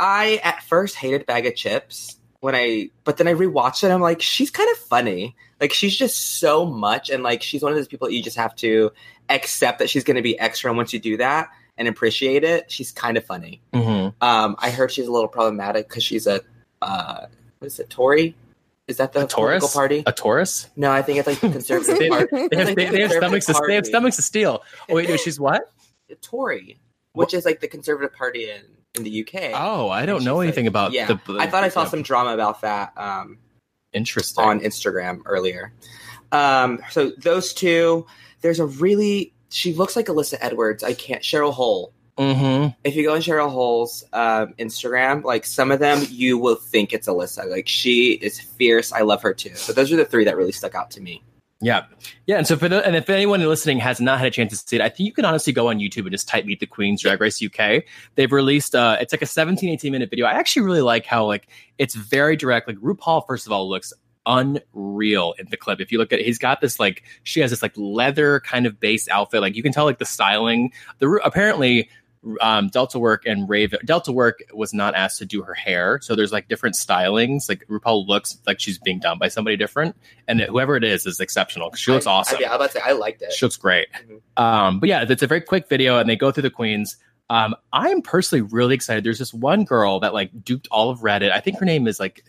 I 0.00 0.40
at 0.42 0.62
first 0.64 0.96
hated 0.96 1.26
Baga 1.26 1.52
Chipz 1.52 2.16
when 2.40 2.54
I, 2.54 2.88
but 3.04 3.18
then 3.18 3.28
I 3.28 3.34
rewatched 3.34 3.84
it. 3.84 3.90
I'm 3.92 4.00
like, 4.00 4.22
she's 4.22 4.50
kind 4.50 4.70
of 4.70 4.78
funny. 4.78 5.36
Like 5.60 5.72
she's 5.74 5.94
just 5.94 6.38
so 6.40 6.64
much, 6.64 7.10
and 7.10 7.22
like 7.22 7.42
she's 7.42 7.62
one 7.62 7.70
of 7.70 7.76
those 7.76 7.86
people 7.86 8.08
that 8.08 8.14
you 8.14 8.22
just 8.22 8.38
have 8.38 8.56
to 8.56 8.90
accept 9.28 9.78
that 9.80 9.90
she's 9.90 10.04
going 10.04 10.16
to 10.16 10.22
be 10.22 10.38
extra. 10.38 10.70
And 10.70 10.78
once 10.78 10.94
you 10.94 10.98
do 10.98 11.18
that 11.18 11.50
and 11.76 11.86
appreciate 11.86 12.44
it, 12.44 12.72
she's 12.72 12.90
kind 12.92 13.18
of 13.18 13.24
funny. 13.26 13.60
hmm 13.74 14.08
Um, 14.22 14.56
I 14.58 14.70
heard 14.70 14.90
she's 14.90 15.06
a 15.06 15.12
little 15.12 15.28
problematic 15.28 15.86
because 15.86 16.02
she's 16.02 16.26
a 16.26 16.40
uh, 16.80 17.26
what 17.58 17.66
is 17.66 17.78
it, 17.78 17.90
Tory? 17.90 18.34
Is 18.88 18.96
that 18.96 19.12
the 19.12 19.24
A 19.24 19.28
Taurus? 19.28 19.60
political 19.60 19.68
party? 19.68 20.02
A 20.06 20.12
Taurus? 20.12 20.68
No, 20.76 20.90
I 20.90 21.02
think 21.02 21.18
it's 21.18 21.26
like 21.28 21.40
the 21.40 21.50
conservative 21.52 21.98
They, 21.98 22.08
party. 22.08 22.48
they 22.48 22.56
have, 22.56 22.66
like 22.68 22.76
they, 22.76 22.86
the 22.86 22.90
they 22.92 23.02
have 23.02 23.12
stomachs. 23.12 23.46
To, 23.46 23.62
they 23.68 23.74
have 23.74 23.86
stomachs 23.86 24.18
of 24.18 24.24
steel. 24.24 24.62
Oh 24.88 24.94
wait, 24.94 25.10
no, 25.10 25.16
she's 25.18 25.38
what? 25.38 25.70
Tory, 26.22 26.80
which 27.12 27.34
is 27.34 27.44
like 27.44 27.60
the 27.60 27.68
conservative 27.68 28.14
party 28.16 28.50
in 28.50 28.62
in 28.96 29.04
the 29.04 29.20
UK. 29.26 29.52
Oh, 29.54 29.88
I 29.88 30.06
don't 30.06 30.24
know 30.24 30.36
like- 30.36 30.44
anything 30.48 30.66
about. 30.66 30.92
Yeah, 30.92 31.06
the, 31.06 31.36
I 31.38 31.46
thought 31.46 31.64
I 31.64 31.68
saw 31.68 31.84
the- 31.84 31.90
some 31.90 32.02
drama 32.02 32.34
about 32.34 32.60
that 32.62 32.92
um, 32.96 33.38
interesting. 33.92 34.44
on 34.44 34.60
Instagram 34.60 35.22
earlier. 35.26 35.72
Um, 36.32 36.80
so 36.90 37.10
those 37.18 37.52
two, 37.52 38.06
there's 38.40 38.60
a 38.60 38.66
really 38.66 39.32
she 39.48 39.72
looks 39.74 39.96
like 39.96 40.06
Alyssa 40.06 40.38
Edwards. 40.40 40.84
I 40.84 40.94
can't 40.94 41.22
Cheryl 41.22 41.52
Hole. 41.52 41.92
hmm 42.16 42.68
If 42.84 42.94
you 42.94 43.02
go 43.02 43.14
on 43.14 43.20
Cheryl 43.20 43.50
Hole's 43.50 44.04
um, 44.12 44.54
Instagram, 44.58 45.24
like 45.24 45.44
some 45.44 45.72
of 45.72 45.80
them, 45.80 46.04
you 46.08 46.38
will 46.38 46.54
think 46.54 46.92
it's 46.92 47.08
Alyssa. 47.08 47.48
Like 47.50 47.66
she 47.66 48.12
is 48.12 48.40
fierce. 48.40 48.92
I 48.92 49.00
love 49.00 49.22
her 49.22 49.34
too. 49.34 49.54
So 49.56 49.72
those 49.72 49.92
are 49.92 49.96
the 49.96 50.04
three 50.04 50.24
that 50.24 50.36
really 50.36 50.52
stuck 50.52 50.74
out 50.76 50.90
to 50.92 51.00
me. 51.00 51.22
Yeah, 51.62 51.84
yeah. 52.26 52.38
And 52.38 52.46
so 52.46 52.56
for 52.56 52.70
the 52.70 52.84
and 52.86 52.96
if 52.96 53.10
anyone 53.10 53.40
listening 53.40 53.80
has 53.80 54.00
not 54.00 54.18
had 54.18 54.28
a 54.28 54.30
chance 54.30 54.50
to 54.50 54.56
see 54.56 54.76
it, 54.76 54.82
I 54.82 54.88
think 54.88 55.06
you 55.06 55.12
can 55.12 55.26
honestly 55.26 55.52
go 55.52 55.68
on 55.68 55.78
YouTube 55.78 56.02
and 56.02 56.10
just 56.10 56.26
type 56.26 56.46
"Meet 56.46 56.60
the 56.60 56.66
Queens 56.66 57.02
Drag 57.02 57.20
Race 57.20 57.42
UK." 57.42 57.84
They've 58.14 58.32
released 58.32 58.74
uh, 58.74 58.96
it's 58.98 59.12
like 59.12 59.20
a 59.20 59.26
17, 59.26 59.68
18 59.68 59.92
minute 59.92 60.08
video. 60.08 60.24
I 60.24 60.32
actually 60.32 60.62
really 60.62 60.80
like 60.80 61.04
how 61.04 61.26
like 61.26 61.48
it's 61.76 61.94
very 61.94 62.34
direct. 62.34 62.66
Like 62.66 62.78
RuPaul, 62.78 63.26
first 63.26 63.44
of 63.44 63.52
all, 63.52 63.68
looks 63.68 63.92
unreal 64.24 65.34
in 65.38 65.46
the 65.50 65.56
clip. 65.56 65.80
If 65.80 65.92
you 65.92 65.98
look 65.98 66.12
at 66.12 66.20
it, 66.20 66.24
he's 66.24 66.38
got 66.38 66.62
this 66.62 66.80
like 66.80 67.02
she 67.24 67.40
has 67.40 67.50
this 67.50 67.60
like 67.62 67.72
leather 67.76 68.40
kind 68.40 68.64
of 68.64 68.80
base 68.80 69.06
outfit. 69.08 69.42
Like 69.42 69.54
you 69.54 69.62
can 69.62 69.72
tell 69.72 69.84
like 69.84 69.98
the 69.98 70.06
styling. 70.06 70.72
The 70.98 71.10
apparently 71.24 71.90
um, 72.40 72.68
Delta 72.68 72.98
Work 72.98 73.24
and 73.26 73.48
Raven. 73.48 73.80
Delta 73.84 74.12
Work 74.12 74.40
was 74.52 74.74
not 74.74 74.94
asked 74.94 75.18
to 75.18 75.26
do 75.26 75.42
her 75.42 75.54
hair, 75.54 76.00
so 76.02 76.14
there's 76.14 76.32
like 76.32 76.48
different 76.48 76.76
stylings. 76.76 77.48
Like 77.48 77.66
RuPaul 77.68 78.06
looks 78.06 78.38
like 78.46 78.60
she's 78.60 78.78
being 78.78 79.00
done 79.00 79.18
by 79.18 79.28
somebody 79.28 79.56
different, 79.56 79.96
and 80.28 80.40
whoever 80.40 80.76
it 80.76 80.84
is 80.84 81.06
is 81.06 81.20
exceptional. 81.20 81.74
She 81.74 81.90
looks 81.90 82.06
I, 82.06 82.12
awesome. 82.12 82.38
I, 82.38 82.40
yeah, 82.40 82.48
I 82.48 82.50
was 82.50 82.56
about 82.56 82.70
to 82.72 82.78
say 82.78 82.82
I 82.84 82.92
liked 82.92 83.22
it. 83.22 83.32
She 83.32 83.44
looks 83.44 83.56
great. 83.56 83.88
Mhm. 83.92 84.42
Um, 84.42 84.80
but 84.80 84.88
yeah, 84.88 85.04
it's 85.08 85.22
a 85.22 85.26
very 85.26 85.40
quick 85.40 85.68
video, 85.68 85.98
and 85.98 86.08
they 86.08 86.16
go 86.16 86.30
through 86.30 86.42
the 86.42 86.50
queens. 86.50 86.96
Um, 87.30 87.54
I'm 87.72 88.02
personally 88.02 88.42
really 88.42 88.74
excited. 88.74 89.04
There's 89.04 89.20
this 89.20 89.32
one 89.32 89.64
girl 89.64 90.00
that 90.00 90.12
like 90.12 90.30
duped 90.44 90.68
all 90.70 90.90
of 90.90 91.00
Reddit. 91.00 91.30
I 91.30 91.40
think 91.40 91.58
her 91.60 91.64
name 91.64 91.86
is 91.86 92.00
like, 92.00 92.24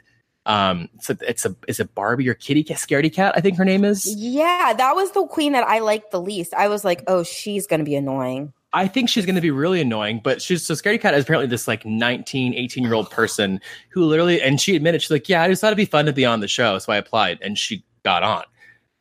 um, 0.46 0.90
it's 0.96 1.10
a, 1.10 1.18
it's 1.28 1.46
a 1.46 1.56
is 1.68 1.80
it 1.80 1.94
Barbie 1.96 2.30
or 2.30 2.36
Kitty 2.36 2.64
Cat, 2.64 2.78
Scaredy 2.78 3.14
Kat? 3.14 3.34
I 3.36 3.42
think 3.42 3.58
her 3.58 3.66
name 3.66 3.84
is. 3.84 4.06
Yeah, 4.16 4.74
that 4.78 4.96
was 4.96 5.12
the 5.12 5.26
queen 5.26 5.54
that 5.54 5.68
I 5.68 5.80
liked 5.80 6.12
the 6.12 6.22
least. 6.22 6.54
I 6.54 6.68
was 6.68 6.86
like, 6.86 7.04
oh, 7.08 7.24
she's 7.24 7.68
gonna 7.68 7.84
be 7.84 7.96
annoying. 7.96 8.54
I 8.74 8.88
think 8.88 9.10
she's 9.10 9.26
going 9.26 9.36
to 9.36 9.42
be 9.42 9.52
really 9.52 9.82
annoying, 9.82 10.22
but 10.24 10.42
she's 10.42 10.66
so 10.66 10.74
Scaredy 10.74 11.02
Kat 11.02 11.14
is 11.14 11.24
apparently 11.24 11.48
this 11.48 11.68
like 11.68 11.86
19, 11.86 12.54
18 12.54 12.84
year 12.84 12.94
old 12.94 13.10
person 13.12 13.60
who 13.90 14.06
literally, 14.06 14.42
and 14.42 14.62
she 14.62 14.76
admitted, 14.76 15.02
she's 15.02 15.12
like, 15.12 15.28
yeah, 15.28 15.44
I 15.44 15.48
just 15.48 15.62
thought 15.62 15.68
it'd 15.68 15.78
be 15.78 15.86
fun 15.86 16.06
to 16.06 16.14
be 16.14 16.26
on 16.26 16.40
the 16.40 16.48
show. 16.48 16.78
So 16.80 16.94
I 16.94 16.98
applied 16.98 17.40
and 17.42 17.58
she 17.58 17.84
got 18.04 18.24
on. 18.24 18.44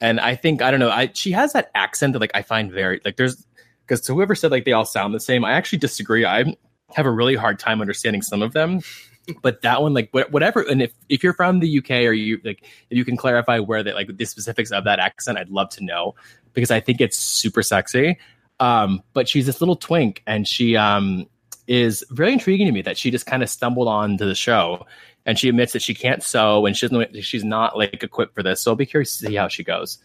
And 0.01 0.19
I 0.19 0.35
think, 0.35 0.63
I 0.63 0.71
don't 0.71 0.81
know, 0.81 0.91
I, 0.91 1.11
she 1.13 1.31
has 1.33 1.53
that 1.53 1.71
accent 1.75 2.15
that 2.15 2.21
like 2.21 2.31
I 2.35 2.43
find 2.43 2.73
very, 2.73 3.01
like 3.05 3.17
there's, 3.17 3.47
because 3.87 4.01
to 4.03 4.15
whoever 4.15 4.35
said 4.35 4.51
like 4.51 4.65
they 4.65 4.73
all 4.73 4.85
sound 4.85 5.15
the 5.15 5.21
same, 5.21 5.45
I 5.45 5.53
actually 5.53 5.79
disagree. 5.79 6.25
I 6.25 6.57
have 6.95 7.07
a 7.07 7.11
really 7.11 7.37
hard 7.37 7.59
time 7.59 7.81
understanding 7.81 8.23
some 8.23 8.43
of 8.43 8.53
them. 8.53 8.81
But 9.43 9.63
that 9.63 9.81
one, 9.81 9.95
like 9.95 10.11
whatever, 10.13 10.63
and 10.63 10.83
if, 10.83 10.93
if 11.09 11.23
you're 11.23 11.35
from 11.35 11.61
the 11.61 11.79
UK 11.79 11.91
or 11.91 12.13
you 12.13 12.41
like, 12.43 12.65
if 12.89 12.99
you 12.99 13.05
can 13.05 13.17
clarify 13.17 13.61
where 13.61 13.81
that 13.81 13.95
like 13.95 14.17
the 14.17 14.25
specifics 14.25 14.73
of 14.73 14.83
that 14.85 14.99
accent, 14.99 15.39
I'd 15.39 15.51
love 15.51 15.69
to 15.71 15.85
know 15.85 16.17
because 16.53 16.73
I 16.73 16.81
think 16.81 17.01
it's 17.01 17.17
super 17.17 17.63
sexy. 17.63 18.19
Um, 18.61 19.03
but 19.15 19.29
she's 19.29 19.47
this 19.47 19.61
little 19.61 19.77
twink, 19.77 20.23
and 20.27 20.47
she 20.47 20.77
um, 20.77 21.27
is 21.67 22.05
very 22.11 22.33
intriguing 22.33 22.67
to 22.67 22.73
me 22.73 22.83
that 22.83 22.97
she 22.99 23.11
just 23.11 23.27
kind 23.27 23.43
of 23.43 23.49
stumbled 23.51 23.89
onto 23.89 24.27
the 24.27 24.35
show, 24.35 24.87
and 25.27 25.39
she 25.39 25.49
admits 25.49 25.73
that 25.73 25.83
she 25.83 25.95
can't 25.95 26.23
sew, 26.23 26.67
and 26.67 26.77
she 26.77 26.87
doesn't, 26.87 27.23
she's 27.25 27.43
not 27.45 27.77
like 27.77 28.03
equipped 28.03 28.35
for 28.35 28.43
this. 28.43 28.61
So 28.63 28.71
I'll 28.71 28.77
be 28.77 28.87
curious 28.87 29.19
to 29.19 29.27
see 29.27 29.35
how 29.35 29.49
she 29.49 29.65
goes. 29.65 29.99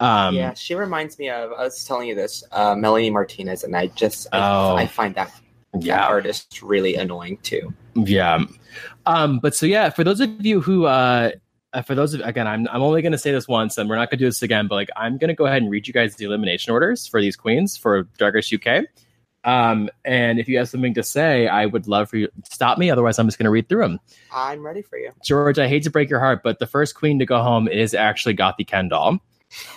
Um, 0.00 0.34
yeah, 0.34 0.54
she 0.54 0.74
reminds 0.74 1.18
me 1.18 1.28
of. 1.30 1.52
I 1.52 1.62
was 1.64 1.84
telling 1.84 2.08
you 2.08 2.14
this, 2.14 2.42
uh, 2.50 2.74
Melanie 2.74 3.10
Martinez, 3.10 3.62
and 3.62 3.76
I 3.76 3.86
just 3.88 4.26
I, 4.32 4.38
Oh. 4.38 4.74
I 4.76 4.86
find 4.86 5.14
that, 5.14 5.30
that 5.74 5.84
yeah, 5.84 6.06
artist 6.06 6.60
really 6.62 6.96
annoying 6.96 7.36
too. 7.42 7.72
yeah. 7.94 8.42
Um, 9.04 9.38
but 9.38 9.54
so 9.54 9.66
yeah, 9.66 9.90
for 9.90 10.02
those 10.02 10.20
of 10.20 10.44
you 10.44 10.60
who 10.60 10.86
uh, 10.86 10.88
uh, 10.90 11.30
for 11.80 11.94
those 11.94 12.12
of 12.12 12.20
again, 12.20 12.46
I'm 12.46 12.68
I'm 12.68 12.82
only 12.82 13.00
going 13.00 13.12
to 13.12 13.18
say 13.18 13.32
this 13.32 13.48
once, 13.48 13.78
and 13.78 13.88
we're 13.88 13.96
not 13.96 14.10
going 14.10 14.18
to 14.18 14.24
do 14.24 14.28
this 14.28 14.42
again. 14.42 14.68
But 14.68 14.74
like, 14.74 14.90
I'm 14.96 15.16
going 15.16 15.28
to 15.28 15.34
go 15.34 15.46
ahead 15.46 15.62
and 15.62 15.70
read 15.70 15.86
you 15.86 15.94
guys 15.94 16.16
the 16.16 16.26
elimination 16.26 16.72
orders 16.72 17.06
for 17.06 17.20
these 17.20 17.36
queens 17.36 17.76
for 17.76 18.02
Drag 18.18 18.34
Race 18.34 18.52
UK. 18.52 18.84
Um, 19.44 19.88
and 20.04 20.38
if 20.38 20.48
you 20.48 20.58
have 20.58 20.68
something 20.68 20.94
to 20.94 21.02
say, 21.02 21.48
I 21.48 21.66
would 21.66 21.88
love 21.88 22.10
for 22.10 22.16
you 22.16 22.26
to 22.28 22.32
stop 22.44 22.78
me. 22.78 22.90
Otherwise, 22.90 23.18
I'm 23.18 23.26
just 23.26 23.38
going 23.38 23.44
to 23.44 23.50
read 23.50 23.68
through 23.68 23.82
them. 23.82 24.00
I'm 24.32 24.64
ready 24.64 24.82
for 24.82 24.98
you. 24.98 25.10
George, 25.24 25.58
I 25.58 25.66
hate 25.66 25.82
to 25.84 25.90
break 25.90 26.10
your 26.10 26.20
heart, 26.20 26.42
but 26.44 26.58
the 26.58 26.66
first 26.66 26.94
queen 26.94 27.18
to 27.18 27.26
go 27.26 27.42
home 27.42 27.68
is 27.68 27.94
actually 27.94 28.36
Gothy 28.36 28.66
Kendoll. 28.66 29.18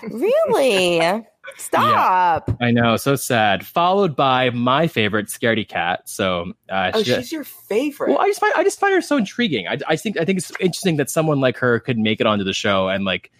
Really? 0.03 1.25
Stop. 1.58 2.55
I 2.62 2.71
know, 2.71 2.97
so 2.97 3.15
sad. 3.15 3.65
Followed 3.65 4.15
by 4.15 4.49
my 4.51 4.88
favorite, 4.88 5.27
Scaredy 5.27 5.67
Kat. 5.67 6.08
So, 6.10 6.53
uh, 6.69 6.91
Oh, 6.93 7.03
she- 7.03 7.13
she's 7.15 7.31
your 7.31 7.43
favorite. 7.43 8.10
well, 8.12 8.19
I 8.19 8.27
just 8.27 8.39
find 8.39 8.53
I 8.55 8.63
just 8.63 8.79
find 8.79 8.93
her 8.93 9.01
so 9.01 9.17
intriguing. 9.17 9.67
I, 9.67 9.77
I 9.88 9.95
think 9.95 10.17
I 10.19 10.25
think 10.25 10.39
it's 10.39 10.51
interesting 10.60 10.97
that 10.97 11.10
someone 11.10 11.39
like 11.39 11.58
her 11.58 11.79
could 11.79 11.97
make 11.97 12.19
it 12.21 12.27
onto 12.27 12.43
the 12.43 12.53
show 12.53 12.88
and 12.89 13.05
like. 13.05 13.31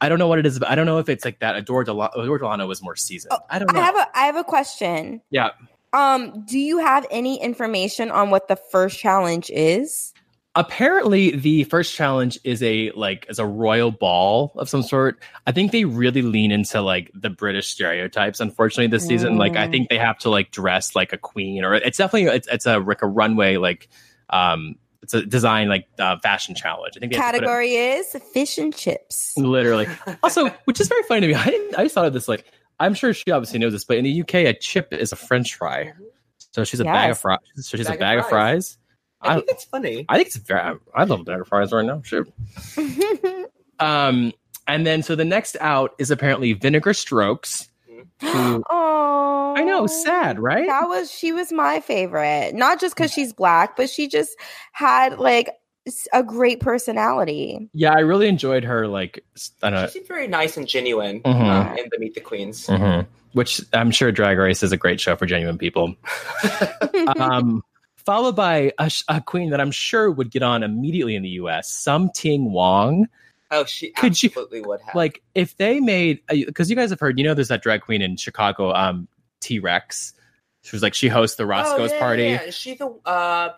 I 0.00 0.08
don't 0.10 0.18
know 0.18 0.26
what 0.26 0.38
it 0.38 0.44
is. 0.44 0.58
But 0.58 0.68
I 0.68 0.74
don't 0.74 0.84
know 0.84 0.98
if 0.98 1.08
it's 1.08 1.24
like 1.24 1.38
that. 1.38 1.56
Adore 1.56 1.82
Delano, 1.84 2.10
Adore 2.20 2.36
Delano 2.38 2.66
was 2.66 2.82
more 2.82 2.94
seasoned. 2.96 3.32
Oh, 3.32 3.38
I 3.48 3.58
don't 3.58 3.72
know. 3.72 3.80
I 3.80 3.84
have 3.84 3.96
a 3.96 4.18
I 4.18 4.26
have 4.26 4.36
a 4.36 4.44
question. 4.44 5.22
yeah, 5.30 5.50
Um, 5.94 6.44
do 6.46 6.58
you 6.58 6.78
have 6.78 7.06
any 7.10 7.40
information 7.40 8.10
on 8.10 8.28
what 8.28 8.48
the 8.48 8.56
first 8.56 8.98
challenge 8.98 9.50
is? 9.50 10.12
Apparently 10.56 11.34
the 11.36 11.64
first 11.64 11.94
challenge 11.94 12.38
is 12.44 12.62
a 12.62 12.90
like 12.92 13.26
is 13.28 13.38
a 13.38 13.46
royal 13.46 13.90
ball 13.90 14.52
of 14.56 14.68
some 14.68 14.82
sort. 14.82 15.22
I 15.46 15.52
think 15.52 15.72
they 15.72 15.84
really 15.84 16.22
lean 16.22 16.52
into 16.52 16.80
like 16.80 17.10
the 17.14 17.30
british 17.30 17.68
stereotypes 17.68 18.40
unfortunately 18.40 18.86
this 18.88 19.06
season. 19.06 19.36
Like 19.36 19.56
i 19.56 19.66
Mm. 19.66 19.70
think 19.70 19.88
they 19.88 19.98
have 19.98 20.18
to 20.18 20.30
like 20.30 20.50
dress 20.50 20.94
like 20.94 21.12
a 21.12 21.18
queen 21.18 21.64
or 21.64 21.74
it's 21.74 21.98
definitely 21.98 22.34
it's, 22.36 22.48
it's 22.48 22.66
a 22.66 22.78
like 22.78 23.02
a 23.02 23.06
runway 23.06 23.56
like 23.56 23.88
um 24.30 24.76
it's 25.02 25.12
a 25.12 25.26
design 25.26 25.68
like 25.68 25.86
uh, 25.98 26.16
fashion 26.22 26.54
challenge. 26.54 26.94
I 26.96 27.00
think 27.00 27.12
they 27.12 27.18
have 27.18 27.34
to 27.34 27.38
put 27.40 27.44
it- 27.44 27.46
Category 27.46 27.74
is 27.74 28.16
fish 28.32 28.56
and 28.56 28.74
chips. 28.74 29.34
literally. 29.36 29.86
Also 30.22 30.48
which 30.64 30.80
is 30.80 30.88
very 30.88 31.02
funny 31.02 31.20
to 31.22 31.26
me. 31.28 31.34
I 31.34 31.44
didn't 31.46 31.78
i 31.78 31.82
just 31.82 31.94
thought 31.94 32.06
of 32.06 32.12
this 32.12 32.28
like 32.28 32.44
i'm 32.80 32.94
sure 32.94 33.12
she 33.12 33.30
obviously 33.30 33.58
knows 33.58 33.72
this 33.72 33.84
but 33.84 33.96
in 33.98 34.04
the 34.04 34.20
uk 34.22 34.34
a 34.34 34.52
chip 34.54 34.92
is 34.92 35.12
a 35.12 35.16
french 35.16 35.54
fry. 35.56 35.92
So 36.52 36.62
she's 36.64 36.80
a 36.80 36.84
bag 36.84 37.10
of 37.10 37.18
fries 37.18 37.38
so 37.56 37.76
she's 37.76 37.86
Bag 37.88 37.96
a 37.96 37.98
bag 38.00 38.18
of 38.20 38.28
fries. 38.28 38.76
fries 38.76 38.78
I 39.24 39.34
think 39.36 39.46
it's 39.50 39.64
funny. 39.64 40.04
I 40.08 40.16
think 40.16 40.28
it's 40.28 40.36
very. 40.36 40.78
I 40.94 41.04
love 41.04 41.24
bag 41.24 41.40
of 41.40 41.48
fries 41.48 41.72
right 41.72 41.84
now. 41.84 42.02
Sure. 42.02 42.26
Um, 43.80 44.32
and 44.68 44.86
then 44.86 45.02
so 45.02 45.16
the 45.16 45.24
next 45.24 45.56
out 45.60 45.94
is 45.98 46.12
apparently 46.12 46.52
Vinegar 46.52 46.94
Strokes. 46.94 47.68
Who, 48.20 48.62
oh, 48.70 49.54
I 49.56 49.64
know, 49.64 49.86
sad, 49.88 50.38
right? 50.38 50.66
That 50.66 50.88
was 50.88 51.10
she 51.10 51.32
was 51.32 51.50
my 51.52 51.80
favorite. 51.80 52.54
Not 52.54 52.80
just 52.80 52.94
because 52.94 53.12
she's 53.12 53.32
black, 53.32 53.76
but 53.76 53.90
she 53.90 54.06
just 54.06 54.36
had 54.70 55.18
like 55.18 55.50
a 56.12 56.22
great 56.22 56.60
personality. 56.60 57.68
Yeah, 57.74 57.92
I 57.92 57.98
really 58.00 58.28
enjoyed 58.28 58.62
her. 58.64 58.86
Like, 58.86 59.24
s- 59.36 59.50
I 59.60 59.70
don't 59.70 59.80
know. 59.80 59.86
She 59.88 59.94
seemed 59.94 60.06
very 60.08 60.28
nice 60.28 60.56
and 60.56 60.66
genuine 60.68 61.20
Mhm. 61.22 61.34
um, 61.72 61.76
in 61.76 61.88
the 61.90 61.98
Meet 61.98 62.14
the 62.14 62.20
Queens. 62.20 62.68
Mhm. 62.68 63.06
Which 63.32 63.60
I'm 63.72 63.90
sure 63.90 64.12
Drag 64.12 64.38
Race 64.38 64.62
is 64.62 64.70
a 64.70 64.76
great 64.76 65.00
show 65.00 65.16
for 65.16 65.26
genuine 65.26 65.58
people. 65.58 65.96
um, 67.18 67.62
followed 68.04 68.36
by 68.36 68.72
a, 68.78 68.90
a 69.08 69.20
queen 69.20 69.50
that 69.50 69.60
I'm 69.60 69.70
sure 69.70 70.10
would 70.10 70.30
get 70.30 70.42
on 70.42 70.62
immediately 70.62 71.16
in 71.16 71.22
the 71.22 71.30
U.S. 71.30 71.70
Sum 71.70 72.10
Ting 72.14 72.52
Wong. 72.52 73.06
Oh, 73.50 73.64
she 73.64 73.90
Could 73.92 74.20
you- 74.22 74.28
absolutely 74.28 74.62
would 74.62 74.80
have. 74.80 74.94
Like, 74.94 75.22
if 75.34 75.56
they 75.56 75.80
made, 75.80 76.20
because 76.28 76.70
you 76.70 76.76
guys 76.76 76.90
have 76.90 77.00
heard, 77.00 77.18
you 77.18 77.24
know, 77.24 77.34
there's 77.34 77.48
that 77.48 77.62
drag 77.62 77.82
queen 77.82 78.02
in 78.02 78.16
Chicago, 78.16 78.72
um, 78.72 79.08
T 79.40 79.58
Rex. 79.58 80.14
She 80.62 80.74
was 80.74 80.82
like, 80.82 80.94
she 80.94 81.08
hosts 81.08 81.36
the 81.36 81.46
Roscoe's 81.46 81.90
oh, 81.90 81.94
yeah, 81.94 82.00
party. 82.00 82.22
Yeah, 82.24 82.42
Is 82.42 82.54
she 82.54 82.74
the 82.74 82.86
uh 83.04 83.50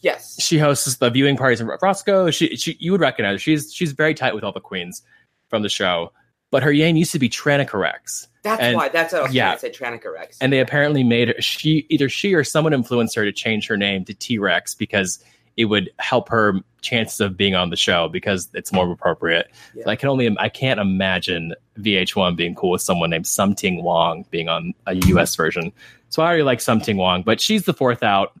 yes. 0.00 0.40
she 0.40 0.58
hosts 0.58 0.96
the 0.96 1.10
viewing 1.10 1.36
parties 1.36 1.60
in 1.60 1.66
Roscoe. 1.66 2.30
She, 2.30 2.56
she, 2.56 2.76
you 2.80 2.92
would 2.92 3.00
recognize 3.00 3.34
her. 3.34 3.38
She's 3.38 3.72
she's 3.72 3.92
very 3.92 4.14
tight 4.14 4.34
with 4.34 4.42
all 4.42 4.52
the 4.52 4.60
queens 4.60 5.02
from 5.48 5.62
the 5.62 5.68
show. 5.68 6.12
But 6.50 6.62
her 6.62 6.72
name 6.72 6.96
used 6.96 7.12
to 7.12 7.18
be 7.18 7.28
Tranica 7.28 7.78
Rex, 7.78 8.26
That's 8.42 8.60
and- 8.60 8.76
why. 8.76 8.88
That's 8.88 9.12
what 9.12 9.20
I 9.20 9.24
was 9.26 9.34
yeah. 9.34 9.44
trying 9.56 9.56
to 9.56 9.60
say. 9.60 9.70
Tranica 9.70 10.12
Rex. 10.12 10.38
and 10.40 10.52
they 10.52 10.60
apparently 10.60 11.04
made 11.04 11.28
her. 11.28 11.34
She 11.40 11.86
either 11.90 12.08
she 12.08 12.34
or 12.34 12.42
someone 12.44 12.72
influenced 12.72 13.14
her 13.14 13.24
to 13.24 13.32
change 13.32 13.66
her 13.68 13.76
name 13.76 14.04
to 14.06 14.14
T 14.14 14.38
Rex 14.38 14.74
because 14.74 15.22
it 15.56 15.66
would 15.66 15.90
help 15.98 16.28
her 16.30 16.54
chances 16.80 17.20
of 17.20 17.36
being 17.36 17.54
on 17.54 17.70
the 17.70 17.76
show 17.76 18.08
because 18.08 18.48
it's 18.54 18.72
more 18.72 18.90
appropriate. 18.90 19.50
Yeah. 19.74 19.84
I 19.86 19.94
can 19.96 20.08
only 20.08 20.34
I 20.38 20.48
can't 20.48 20.80
imagine 20.80 21.54
VH1 21.78 22.36
being 22.36 22.54
cool 22.54 22.70
with 22.70 22.82
someone 22.82 23.10
named 23.10 23.26
Sum 23.26 23.54
Ting 23.54 23.82
Wong 23.82 24.24
being 24.30 24.48
on 24.48 24.72
a 24.86 24.94
US 24.94 25.36
version. 25.36 25.72
So 26.08 26.22
I 26.22 26.26
already 26.26 26.42
like 26.42 26.60
Sum 26.60 26.80
Ting 26.80 26.96
Wong, 26.96 27.22
but 27.22 27.40
she's 27.40 27.64
the 27.64 27.74
fourth 27.74 28.02
out. 28.02 28.32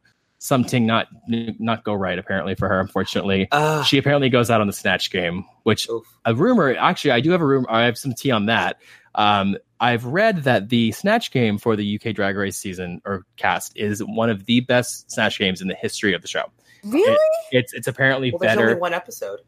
Something 0.42 0.86
not 0.86 1.08
not 1.28 1.84
go 1.84 1.92
right 1.92 2.18
apparently 2.18 2.54
for 2.54 2.66
her. 2.66 2.80
Unfortunately, 2.80 3.46
uh, 3.52 3.82
she 3.84 3.98
apparently 3.98 4.30
goes 4.30 4.50
out 4.50 4.62
on 4.62 4.66
the 4.66 4.72
snatch 4.72 5.10
game, 5.10 5.44
which 5.64 5.86
oof. 5.90 6.02
a 6.24 6.34
rumor. 6.34 6.74
Actually, 6.74 7.10
I 7.10 7.20
do 7.20 7.30
have 7.32 7.42
a 7.42 7.46
rumor. 7.46 7.66
I 7.70 7.84
have 7.84 7.98
some 7.98 8.14
tea 8.14 8.30
on 8.30 8.46
that. 8.46 8.78
Um, 9.14 9.58
I've 9.80 10.06
read 10.06 10.44
that 10.44 10.70
the 10.70 10.92
snatch 10.92 11.30
game 11.30 11.58
for 11.58 11.76
the 11.76 12.00
UK 12.00 12.14
Drag 12.14 12.36
Race 12.36 12.56
season 12.56 13.02
or 13.04 13.26
cast 13.36 13.76
is 13.76 14.00
one 14.00 14.30
of 14.30 14.46
the 14.46 14.60
best 14.60 15.10
snatch 15.10 15.38
games 15.38 15.60
in 15.60 15.68
the 15.68 15.74
history 15.74 16.14
of 16.14 16.22
the 16.22 16.28
show. 16.28 16.44
Really? 16.84 17.18
It's 17.52 17.74
it's 17.74 17.86
apparently 17.86 18.30
Well, 18.30 18.38
there's 18.38 18.56
better. 18.56 18.68
only 18.70 18.80
one 18.80 18.94
episode. 18.94 19.40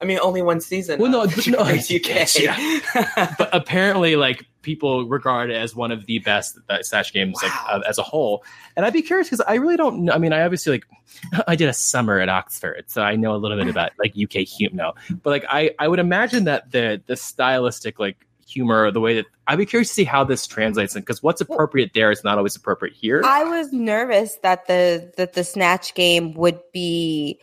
I 0.00 0.06
mean, 0.06 0.18
only 0.22 0.40
one 0.40 0.60
season. 0.60 0.98
Well, 0.98 1.10
no, 1.10 1.26
but 1.26 1.46
no, 1.46 1.64
Drag 1.64 1.90
Race 1.90 2.36
UK. 2.36 3.36
but 3.38 3.50
apparently 3.52 4.16
like 4.16 4.46
people 4.62 5.06
regard 5.06 5.50
it 5.50 5.56
as 5.56 5.74
one 5.74 5.90
of 5.90 6.06
the 6.06 6.18
best 6.20 6.58
uh, 6.68 6.82
snatch 6.82 7.12
games 7.12 7.38
like 7.42 7.52
uh, 7.68 7.80
as 7.88 7.98
a 7.98 8.02
whole 8.02 8.44
and 8.76 8.84
i'd 8.84 8.92
be 8.92 9.02
curious 9.02 9.28
because 9.28 9.40
i 9.46 9.54
really 9.54 9.76
don't 9.76 10.04
know 10.04 10.12
i 10.12 10.18
mean 10.18 10.32
i 10.32 10.42
obviously 10.42 10.72
like 10.72 10.84
i 11.48 11.56
did 11.56 11.68
a 11.68 11.72
summer 11.72 12.18
at 12.18 12.28
oxford 12.28 12.84
so 12.86 13.02
i 13.02 13.16
know 13.16 13.34
a 13.34 13.38
little 13.38 13.56
bit 13.56 13.68
about 13.70 13.92
like 13.98 14.14
uk 14.22 14.32
humor 14.32 14.74
no 14.74 14.92
but 15.22 15.30
like 15.30 15.44
i 15.48 15.70
i 15.78 15.88
would 15.88 15.98
imagine 15.98 16.44
that 16.44 16.70
the 16.72 17.00
the 17.06 17.16
stylistic 17.16 17.98
like 17.98 18.26
humor 18.46 18.90
the 18.90 19.00
way 19.00 19.14
that 19.14 19.26
i'd 19.46 19.58
be 19.58 19.64
curious 19.66 19.88
to 19.88 19.94
see 19.94 20.04
how 20.04 20.24
this 20.24 20.46
translates 20.46 20.94
because 20.94 21.22
what's 21.22 21.40
appropriate 21.40 21.92
there 21.94 22.10
is 22.10 22.24
not 22.24 22.36
always 22.36 22.56
appropriate 22.56 22.94
here 22.94 23.22
I 23.24 23.44
was 23.44 23.72
nervous 23.72 24.36
that 24.42 24.66
the 24.66 25.12
that 25.16 25.34
the 25.34 25.44
snatch 25.44 25.94
game 25.94 26.34
would 26.34 26.58
be 26.72 27.40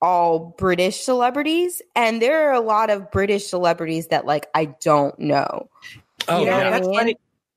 all 0.00 0.54
British 0.58 1.00
celebrities, 1.00 1.82
and 1.96 2.20
there 2.22 2.48
are 2.48 2.52
a 2.52 2.60
lot 2.60 2.90
of 2.90 3.10
British 3.10 3.46
celebrities 3.46 4.08
that 4.08 4.26
like 4.26 4.48
I 4.54 4.74
don't 4.82 5.18
know. 5.18 5.68
Oh, 6.28 6.40
You 6.40 6.46
know 6.46 6.50
yeah. 6.52 6.56
what 6.58 6.66
I 6.66 6.70
that's 6.70 6.86
mean? 6.86 6.96
funny. 6.98 7.16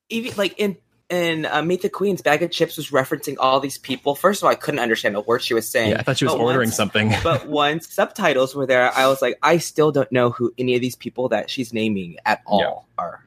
Even 0.10 0.34
like 0.38 0.56
in 0.58 0.78
in 1.10 1.46
uh, 1.46 1.62
Meet 1.62 1.82
the 1.82 1.90
Queens, 1.90 2.22
Baga 2.22 2.48
Chipz 2.48 2.78
was 2.78 2.90
referencing 2.92 3.36
all 3.38 3.60
these 3.60 3.78
people. 3.78 4.16
First 4.16 4.42
of 4.42 4.46
all, 4.46 4.52
I 4.52 4.56
couldn't 4.56 4.80
understand 4.80 5.16
a 5.18 5.22
word 5.22 5.42
she 5.44 5.54
was 5.54 5.70
saying. 5.70 5.92
Yeah, 5.92 6.00
I 6.00 6.04
thought 6.04 6.18
she 6.18 6.26
was 6.26 6.34
but 6.36 6.40
ordering 6.42 6.68
once- 6.68 6.76
something. 6.78 7.14
but 7.24 7.48
once 7.48 7.90
subtitles 7.94 8.56
were 8.56 8.66
there, 8.66 8.92
I 8.94 9.08
was 9.08 9.22
like, 9.22 9.38
I 9.44 9.58
still 9.58 9.92
don't 9.92 10.10
know 10.12 10.30
who 10.32 10.54
any 10.58 10.74
of 10.76 10.82
these 10.82 10.96
people 10.96 11.28
that 11.30 11.50
she's 11.50 11.74
naming 11.74 12.16
at 12.26 12.42
all 12.46 12.88
are. 12.98 13.26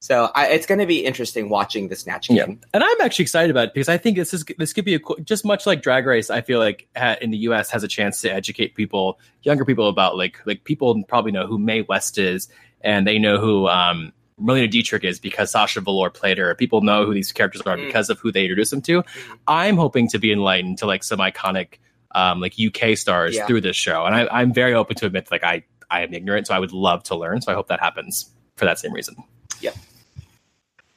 So 0.00 0.30
I, 0.34 0.46
it's 0.48 0.64
going 0.66 0.78
to 0.78 0.86
be 0.86 1.04
interesting 1.04 1.48
watching 1.48 1.88
the 1.88 1.96
Snatch 1.96 2.30
Yeah. 2.30 2.46
game. 2.46 2.60
and 2.72 2.84
I'm 2.84 3.00
actually 3.00 3.24
excited 3.24 3.50
about 3.50 3.68
it 3.68 3.74
because 3.74 3.88
I 3.88 3.98
think 3.98 4.16
this 4.16 4.32
is 4.32 4.44
this 4.56 4.72
could 4.72 4.84
be 4.84 4.94
a 4.94 5.00
cool- 5.00 5.16
just 5.24 5.44
much 5.44 5.66
like 5.66 5.82
Drag 5.82 6.06
Race. 6.06 6.30
I 6.30 6.40
feel 6.40 6.60
like 6.60 6.86
ha, 6.96 7.16
in 7.20 7.30
the 7.32 7.38
U.S. 7.38 7.70
has 7.70 7.82
a 7.82 7.88
chance 7.88 8.20
to 8.22 8.32
educate 8.32 8.74
people, 8.76 9.18
younger 9.42 9.64
people, 9.64 9.88
about 9.88 10.16
like 10.16 10.38
like 10.46 10.62
people 10.64 11.02
probably 11.08 11.32
know 11.32 11.46
who 11.48 11.58
Mae 11.58 11.82
West 11.82 12.16
is, 12.16 12.48
and 12.80 13.06
they 13.08 13.18
know 13.18 13.38
who 13.38 13.66
um, 13.66 14.12
Marlene 14.40 14.70
Dietrich 14.70 15.02
is 15.02 15.18
because 15.18 15.50
Sasha 15.50 15.80
Velour 15.80 16.10
played 16.10 16.38
her. 16.38 16.54
People 16.54 16.80
know 16.80 17.04
who 17.04 17.12
these 17.12 17.32
characters 17.32 17.62
are 17.62 17.76
Mm. 17.76 17.86
because 17.86 18.08
of 18.08 18.20
who 18.20 18.30
they 18.30 18.44
introduce 18.44 18.70
them 18.70 18.82
to. 18.82 19.02
I'm 19.48 19.76
hoping 19.76 20.08
to 20.10 20.18
be 20.20 20.30
enlightened 20.30 20.78
to 20.78 20.86
like 20.86 21.02
some 21.02 21.18
iconic 21.18 21.78
um, 22.14 22.40
like 22.40 22.54
UK 22.56 22.96
stars 22.96 23.34
Yeah. 23.34 23.46
through 23.46 23.62
this 23.62 23.74
show, 23.76 24.04
and 24.04 24.14
I, 24.14 24.28
I'm 24.30 24.52
very 24.54 24.74
open 24.74 24.94
to 24.96 25.06
admit 25.06 25.28
like 25.32 25.42
I 25.42 25.64
I 25.90 26.02
am 26.02 26.14
ignorant, 26.14 26.46
so 26.46 26.54
I 26.54 26.60
would 26.60 26.72
love 26.72 27.02
to 27.04 27.16
learn. 27.16 27.40
So 27.42 27.50
I 27.50 27.56
hope 27.56 27.66
that 27.66 27.80
happens 27.80 28.30
for 28.56 28.64
that 28.64 28.78
same 28.78 28.92
reason. 28.92 29.16
Yep. 29.60 29.74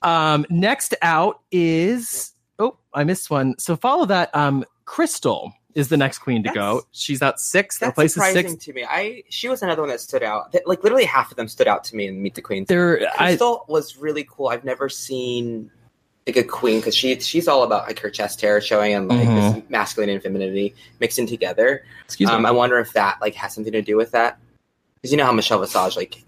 Um, 0.02 0.46
next 0.50 0.96
out 1.02 1.42
is 1.52 2.34
oh, 2.60 2.78
I 2.94 3.04
missed 3.04 3.30
one. 3.30 3.56
So 3.60 3.76
follow 3.76 4.06
that. 4.06 4.34
Um, 4.36 4.66
Crystal 4.86 5.54
is 5.74 5.88
the 5.88 5.96
next 5.98 6.18
queen 6.20 6.44
to 6.44 6.48
That's- 6.50 6.56
go. 6.56 6.82
She's 6.92 7.22
at 7.22 7.40
six. 7.40 7.78
That's 7.80 7.96
place 7.96 8.10
is 8.10 8.14
surprising 8.16 8.58
to 8.58 8.74
me. 8.74 8.84
I 8.84 9.24
she 9.30 9.48
was 9.48 9.62
another 9.62 9.82
one 9.82 9.90
that 9.90 10.02
stood 10.02 10.24
out. 10.24 10.54
Like 10.66 10.84
literally 10.84 11.06
half 11.06 11.32
of 11.32 11.38
them 11.38 11.48
stood 11.48 11.68
out 11.68 11.84
to 11.86 11.96
me 11.96 12.08
in 12.08 12.22
Meet 12.22 12.36
the 12.36 12.42
Queens. 12.42 12.68
There, 12.68 13.08
I 13.20 13.28
Crystal 13.28 13.64
was 13.70 13.96
really 13.98 14.26
cool. 14.30 14.48
I've 14.50 14.66
never 14.66 14.90
seen 14.90 15.72
like 16.28 16.36
a 16.36 16.44
queen 16.44 16.80
because 16.80 16.94
she 16.96 17.20
she's 17.20 17.48
all 17.48 17.64
about 17.64 17.88
like 17.88 18.00
her 18.00 18.10
chest 18.10 18.42
hair 18.42 18.60
showing 18.62 18.94
and 18.94 19.08
like 19.08 19.28
Mhm. 19.28 19.54
this 19.56 19.64
masculine 19.70 20.10
and 20.10 20.22
femininity 20.22 20.76
mixing 21.00 21.26
together. 21.26 21.84
excuse 22.06 22.30
me. 22.30 22.36
Um, 22.36 22.46
I 22.46 22.52
wonder 22.52 22.78
if 22.80 22.94
that 22.94 23.18
like 23.22 23.34
has 23.36 23.54
something 23.54 23.74
to 23.74 23.82
do 23.82 23.96
with 23.98 24.12
that 24.12 24.38
because 24.96 25.12
you 25.12 25.18
know 25.18 25.26
how 25.26 25.32
Michelle 25.32 25.60
Visage 25.60 25.96
like 25.96 26.24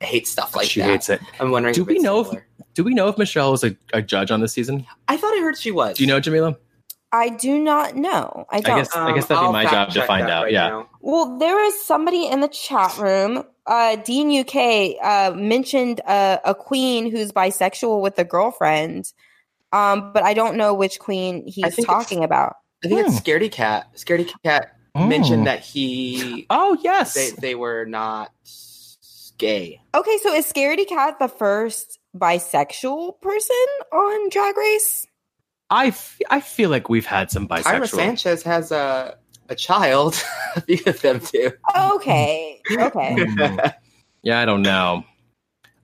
hates 0.00 0.30
stuff 0.30 0.54
like 0.54 0.68
she 0.68 0.80
that. 0.80 0.90
hates 0.90 1.08
it. 1.08 1.20
I'm 1.40 1.50
wondering. 1.50 1.74
Do 1.74 1.82
if 1.82 1.88
we 1.88 1.98
know 1.98 2.20
if-. 2.20 2.42
Do 2.76 2.84
we 2.84 2.92
know 2.92 3.08
if 3.08 3.16
Michelle 3.16 3.50
was 3.52 3.64
a, 3.64 3.74
a 3.94 4.02
judge 4.02 4.30
on 4.30 4.40
this 4.40 4.52
season? 4.52 4.86
I 5.08 5.16
thought 5.16 5.34
I 5.34 5.40
heard 5.40 5.56
she 5.56 5.70
was. 5.70 5.96
Do 5.96 6.04
you 6.04 6.08
know, 6.08 6.20
Jamela? 6.20 6.56
I 7.10 7.30
do 7.30 7.58
not 7.58 7.96
know. 7.96 8.44
I 8.50 8.60
don't. 8.60 8.76
guess- 8.76 8.94
I 8.94 9.12
guess 9.14 9.26
that'd 9.26 9.40
be 9.40 9.46
I'll 9.46 9.52
my 9.52 9.64
job 9.64 9.90
to 9.92 10.02
find 10.06 10.28
out, 10.28 10.44
right 10.44 10.52
yeah. 10.52 10.68
now. 10.68 10.88
Well, 11.00 11.38
there 11.38 11.54
was 11.56 11.80
somebody 11.82 12.26
in 12.26 12.40
the 12.40 12.48
chat 12.48 12.98
room. 12.98 13.44
Uh, 13.66 13.96
Dean 13.96 14.30
UK 14.40 14.96
uh, 15.02 15.34
mentioned 15.34 16.02
uh, 16.06 16.38
a 16.44 16.54
queen 16.54 17.10
who's 17.10 17.32
bisexual 17.32 18.02
with 18.02 18.18
a 18.18 18.24
girlfriend, 18.24 19.10
um, 19.72 20.12
but 20.12 20.22
I 20.22 20.34
don't 20.34 20.56
know 20.56 20.74
which 20.74 20.98
queen 20.98 21.46
he's 21.46 21.82
talking 21.84 22.24
about. 22.24 22.56
I 22.84 22.88
think 22.88 23.00
Hmm. 23.00 23.06
it's 23.06 23.20
Scaredy 23.20 23.50
Kat. 23.50 23.88
Scaredy 23.96 24.30
Kat 24.44 24.72
Oh. 24.94 25.06
mentioned 25.06 25.46
that 25.46 25.60
he 25.60 26.46
Oh 26.50 26.76
yes. 26.82 27.14
they 27.14 27.30
they 27.30 27.54
were 27.54 27.84
not 27.86 28.30
gay. 29.38 29.80
Okay, 29.94 30.18
so 30.22 30.32
is 30.34 30.50
Scaredy 30.50 30.86
Kat 30.88 31.18
the 31.18 31.28
first 31.28 31.98
bisexual 32.18 33.20
person 33.20 33.66
on 33.92 34.28
Drag 34.30 34.56
Race? 34.56 35.06
I, 35.70 35.88
f- 35.88 36.18
I 36.30 36.40
feel 36.40 36.70
like 36.70 36.88
we've 36.88 37.06
had 37.06 37.30
some 37.30 37.48
Ira 37.50 37.62
bisexual. 37.62 37.88
Sanchez 37.88 38.42
has 38.44 38.72
a 38.72 39.16
a 39.48 39.54
child. 39.54 40.22
a 40.56 40.60
few 40.60 40.80
of 40.86 41.00
them 41.00 41.20
too. 41.20 41.52
Okay, 41.76 42.60
okay. 42.72 43.16
Mm. 43.18 43.72
yeah, 44.22 44.40
I 44.40 44.44
don't 44.44 44.62
know. 44.62 45.04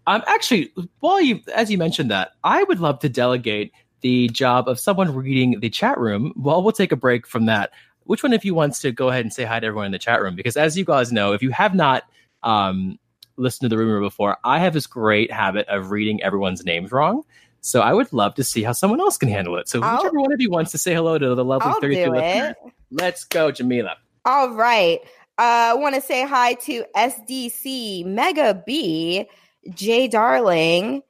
Um, 0.07 0.23
actually, 0.27 0.73
while 1.01 1.21
you, 1.21 1.41
as 1.55 1.71
you 1.71 1.79
mentioned 1.79 2.11
that, 2.11 2.33
I 2.43 2.65
would 2.65 2.81
love 2.81 2.99
to 3.01 3.09
delegate 3.09 3.73
the 4.01 4.29
job 4.29 4.69
of 4.69 4.81
someone 4.81 5.15
reading 5.15 5.61
the 5.61 5.71
chat 5.71 5.99
room. 5.99 6.33
Well, 6.37 6.63
we'll 6.63 6.73
take 6.73 6.93
a 6.93 6.97
break 6.97 7.27
from 7.27 7.47
that. 7.47 7.71
Which 8.05 8.25
one 8.25 8.33
of 8.33 8.45
you 8.45 8.53
wants 8.53 8.81
to 8.81 8.91
go 8.91 9.11
ahead 9.11 9.25
and 9.25 9.33
say 9.33 9.45
hi 9.45 9.61
to 9.61 9.67
everyone 9.67 9.87
in 9.87 9.93
the 9.93 9.99
chat 9.99 10.21
room? 10.21 10.35
Because 10.35 10.57
as 10.57 10.77
you 10.77 10.85
guys 10.85 11.13
know, 11.13 11.35
if 11.35 11.43
you 11.43 11.51
have 11.51 11.73
not 11.73 12.03
um, 12.43 12.99
listened 13.37 13.71
to 13.71 13.77
the 13.77 13.79
rumor 13.83 14.01
before, 14.01 14.37
I 14.45 14.59
have 14.61 14.73
this 14.73 14.87
great 14.87 15.31
habit 15.33 15.67
of 15.69 15.91
reading 15.91 16.23
everyone's 16.23 16.65
names 16.65 16.93
wrong. 16.93 17.23
So 17.61 17.81
I 17.81 17.93
would 17.93 18.13
love 18.13 18.35
to 18.35 18.45
see 18.45 18.63
how 18.63 18.73
someone 18.73 19.01
else 19.01 19.17
can 19.19 19.29
handle 19.29 19.57
it. 19.59 19.69
So 19.69 19.81
I'll- 19.83 19.99
whichever 19.99 20.19
one 20.21 20.33
of 20.33 20.41
you 20.41 20.51
wants 20.51 20.73
to 20.73 20.79
say 20.79 20.95
hello 20.95 21.17
to 21.19 21.35
the 21.35 21.45
lovely 21.45 21.69
I'll 21.71 21.81
32 21.81 22.05
do 22.07 22.11
listeners, 22.11 22.55
it. 22.67 22.73
let's 22.91 23.25
go, 23.25 23.53
Jamela. 23.53 23.95
All 24.25 24.51
right. 24.51 24.99
Uh, 25.39 25.71
I 25.71 25.75
want 25.75 25.95
to 25.95 26.01
say 26.01 26.27
hi 26.27 26.55
to 26.55 26.85
SDC 26.97 28.05
Mega 28.05 28.63
B, 28.67 29.27
Jay 29.75 30.09
Darling, 30.09 31.03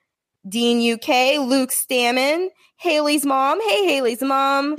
Dean 0.48 0.94
UK, 0.94 1.38
Luke 1.38 1.70
Stammen, 1.70 2.48
Haley's 2.76 3.24
mom. 3.26 3.60
Hey, 3.60 3.86
Haley's 3.86 4.22
mom. 4.22 4.76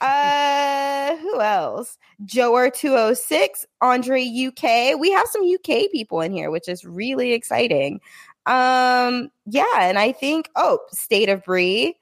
Uh, 0.00 1.16
who 1.16 1.40
else? 1.40 1.98
Joer 2.24 2.70
206, 2.70 3.66
Andre 3.80 4.22
UK. 4.22 4.98
We 4.98 5.10
have 5.10 5.26
some 5.28 5.42
UK 5.42 5.90
people 5.90 6.20
in 6.20 6.32
here, 6.32 6.50
which 6.50 6.68
is 6.68 6.84
really 6.84 7.32
exciting. 7.32 8.00
Um, 8.46 9.30
yeah, 9.46 9.64
and 9.80 9.98
I 9.98 10.12
think 10.12 10.48
oh, 10.56 10.78
State 10.90 11.28
of 11.28 11.44
Bree. 11.44 11.96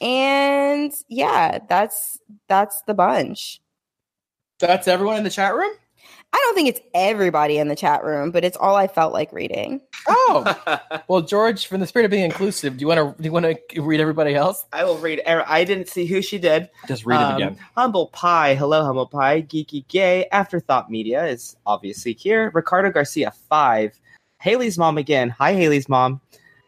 And 0.00 0.92
yeah, 1.08 1.58
that's 1.68 2.18
that's 2.48 2.82
the 2.82 2.94
bunch. 2.94 3.60
That's 4.60 4.88
everyone 4.88 5.16
in 5.16 5.24
the 5.24 5.30
chat 5.30 5.54
room? 5.54 5.72
I 6.32 6.36
don't 6.36 6.54
think 6.54 6.68
it's 6.68 6.80
everybody 6.94 7.58
in 7.58 7.68
the 7.68 7.76
chat 7.76 8.04
room, 8.04 8.30
but 8.30 8.44
it's 8.44 8.56
all 8.56 8.74
I 8.76 8.86
felt 8.88 9.12
like 9.12 9.32
reading. 9.32 9.80
Oh, 10.08 10.78
well, 11.08 11.22
George, 11.22 11.66
from 11.66 11.80
the 11.80 11.86
spirit 11.86 12.04
of 12.04 12.10
being 12.10 12.24
inclusive, 12.24 12.76
do 12.76 12.82
you 12.82 12.88
want 12.88 12.98
to 13.16 13.22
do 13.22 13.26
you 13.26 13.32
want 13.32 13.46
to 13.70 13.80
read 13.82 14.00
everybody 14.00 14.34
else? 14.34 14.64
I 14.72 14.84
will 14.84 14.98
read. 14.98 15.22
er- 15.26 15.44
I 15.46 15.64
didn't 15.64 15.88
see 15.88 16.06
who 16.06 16.20
she 16.22 16.38
did. 16.38 16.68
Just 16.88 17.06
read 17.06 17.20
Um, 17.20 17.32
it 17.32 17.36
again. 17.36 17.58
Humble 17.76 18.08
Pie, 18.08 18.54
hello, 18.54 18.84
Humble 18.84 19.06
Pie. 19.06 19.42
Geeky 19.42 19.86
Gay, 19.88 20.26
Afterthought 20.32 20.90
Media 20.90 21.24
is 21.24 21.56
obviously 21.66 22.14
here. 22.14 22.50
Ricardo 22.52 22.90
Garcia, 22.90 23.32
five. 23.48 23.98
Haley's 24.40 24.76
mom 24.76 24.98
again. 24.98 25.30
Hi, 25.30 25.54
Haley's 25.54 25.88
mom. 25.88 26.20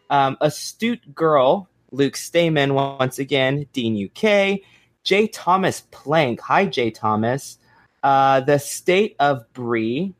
Um, 0.09 0.37
Astute 0.41 1.15
Girl, 1.15 1.69
Luke 1.91 2.17
Stamen 2.17 2.75
once 2.75 3.19
again. 3.19 3.67
Dean 3.73 4.09
UK. 4.09 4.61
J. 5.05 5.27
Thomas 5.29 5.83
Plank. 5.91 6.41
Hi, 6.41 6.65
J. 6.67 6.91
Thomas. 6.91 7.59
Uh, 8.07 8.39
the 8.39 8.57
State 8.57 9.17
of 9.19 9.53
Bree. 9.53 10.15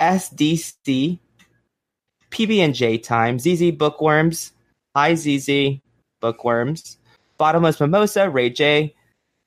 SDC. 0.00 1.20
PB&J 2.32 2.98
Time. 2.98 3.38
ZZ 3.38 3.70
Bookworms. 3.70 4.50
Hi, 4.96 5.14
ZZ 5.14 5.78
Bookworms. 6.20 6.96
Bottomless 7.38 7.78
Mimosa, 7.78 8.28
Ray 8.28 8.50
J. 8.50 8.92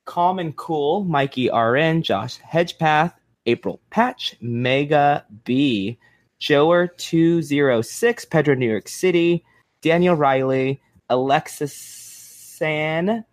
Calm 0.05 0.39
and 0.39 0.55
Cool, 0.55 1.03
Mikey 1.03 1.49
RN, 1.49 2.01
Josh 2.01 2.39
Hedgepath, 2.39 3.13
April 3.45 3.81
Patch, 3.89 4.37
Mega 4.39 5.25
B, 5.43 5.97
Joer206, 6.39 8.29
Pedro 8.29 8.55
New 8.55 8.69
York 8.69 8.87
City, 8.87 9.43
Daniel 9.81 10.15
Riley, 10.15 10.81
Alexis 11.09 11.75
San, 11.75 13.25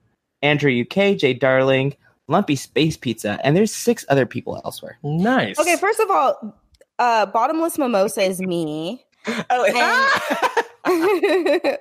Andrew 0.42 0.80
UK, 0.82 1.16
Jay 1.16 1.32
Darling, 1.32 1.94
Lumpy 2.30 2.54
Space 2.56 2.96
Pizza, 2.96 3.38
and 3.44 3.56
there's 3.56 3.74
six 3.74 4.04
other 4.08 4.24
people 4.24 4.60
elsewhere. 4.64 4.98
Nice. 5.02 5.58
Okay, 5.58 5.76
first 5.76 5.98
of 6.00 6.10
all, 6.10 6.56
uh, 6.98 7.26
bottomless 7.26 7.76
mimosa 7.76 8.22
is 8.22 8.40
me. 8.40 9.04
Oh, 9.50 9.64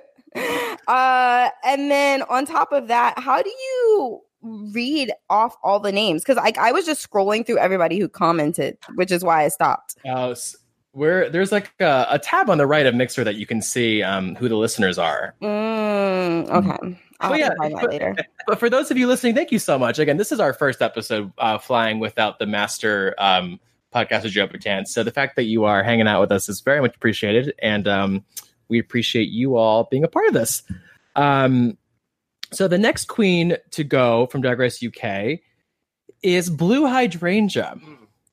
uh, 0.88 1.48
and 1.64 1.90
then 1.90 2.22
on 2.22 2.44
top 2.46 2.72
of 2.72 2.88
that, 2.88 3.18
how 3.18 3.40
do 3.42 3.48
you 3.50 4.20
read 4.42 5.12
off 5.28 5.56
all 5.62 5.80
the 5.80 5.92
names? 5.92 6.22
Because 6.22 6.38
I, 6.38 6.52
I 6.60 6.72
was 6.72 6.86
just 6.86 7.08
scrolling 7.08 7.46
through 7.46 7.58
everybody 7.58 7.98
who 7.98 8.08
commented, 8.08 8.76
which 8.96 9.10
is 9.10 9.24
why 9.24 9.44
I 9.44 9.48
stopped. 9.48 9.96
Uh, 10.06 10.30
s- 10.30 10.56
where 10.92 11.30
there's 11.30 11.52
like 11.52 11.72
a, 11.80 12.06
a 12.10 12.18
tab 12.18 12.50
on 12.50 12.58
the 12.58 12.66
right 12.66 12.84
of 12.86 12.94
Mixer 12.94 13.24
that 13.24 13.36
you 13.36 13.46
can 13.46 13.62
see 13.62 14.02
um, 14.02 14.34
who 14.34 14.48
the 14.48 14.56
listeners 14.56 14.98
are. 14.98 15.34
Mm, 15.42 16.48
okay, 16.50 17.00
I'll 17.20 17.30
Well, 17.30 17.38
yeah, 17.38 17.50
find 17.58 17.74
that 17.74 17.80
but- 17.82 17.90
later. 17.90 18.16
But 18.46 18.58
for 18.58 18.68
those 18.70 18.90
of 18.90 18.96
you 18.98 19.06
listening, 19.06 19.34
thank 19.34 19.52
you 19.52 19.58
so 19.60 19.78
much. 19.78 19.98
Again, 19.98 20.16
this 20.16 20.32
is 20.32 20.40
our 20.40 20.52
first 20.52 20.82
episode 20.82 21.32
uh, 21.38 21.58
flying 21.58 22.00
without 22.00 22.38
the 22.38 22.46
master 22.46 23.14
um, 23.18 23.60
podcast 23.94 24.24
with 24.24 24.32
Joe 24.32 24.48
Bertan. 24.48 24.86
So 24.88 25.02
the 25.04 25.10
fact 25.12 25.36
that 25.36 25.44
you 25.44 25.64
are 25.64 25.82
hanging 25.84 26.08
out 26.08 26.20
with 26.20 26.32
us 26.32 26.48
is 26.48 26.60
very 26.60 26.80
much 26.80 26.96
appreciated, 26.96 27.54
and 27.60 27.86
um, 27.86 28.24
we 28.68 28.78
appreciate 28.80 29.28
you 29.28 29.56
all 29.56 29.84
being 29.90 30.02
a 30.04 30.08
part 30.08 30.26
of 30.28 30.34
this. 30.34 30.62
Um, 31.14 31.76
so 32.52 32.66
the 32.66 32.78
next 32.78 33.04
queen 33.06 33.56
to 33.72 33.84
go 33.84 34.26
from 34.26 34.40
Drag 34.40 34.58
Race 34.58 34.82
UK 34.82 35.38
is 36.22 36.50
Blue 36.50 36.86
Hydrangea, 36.86 37.78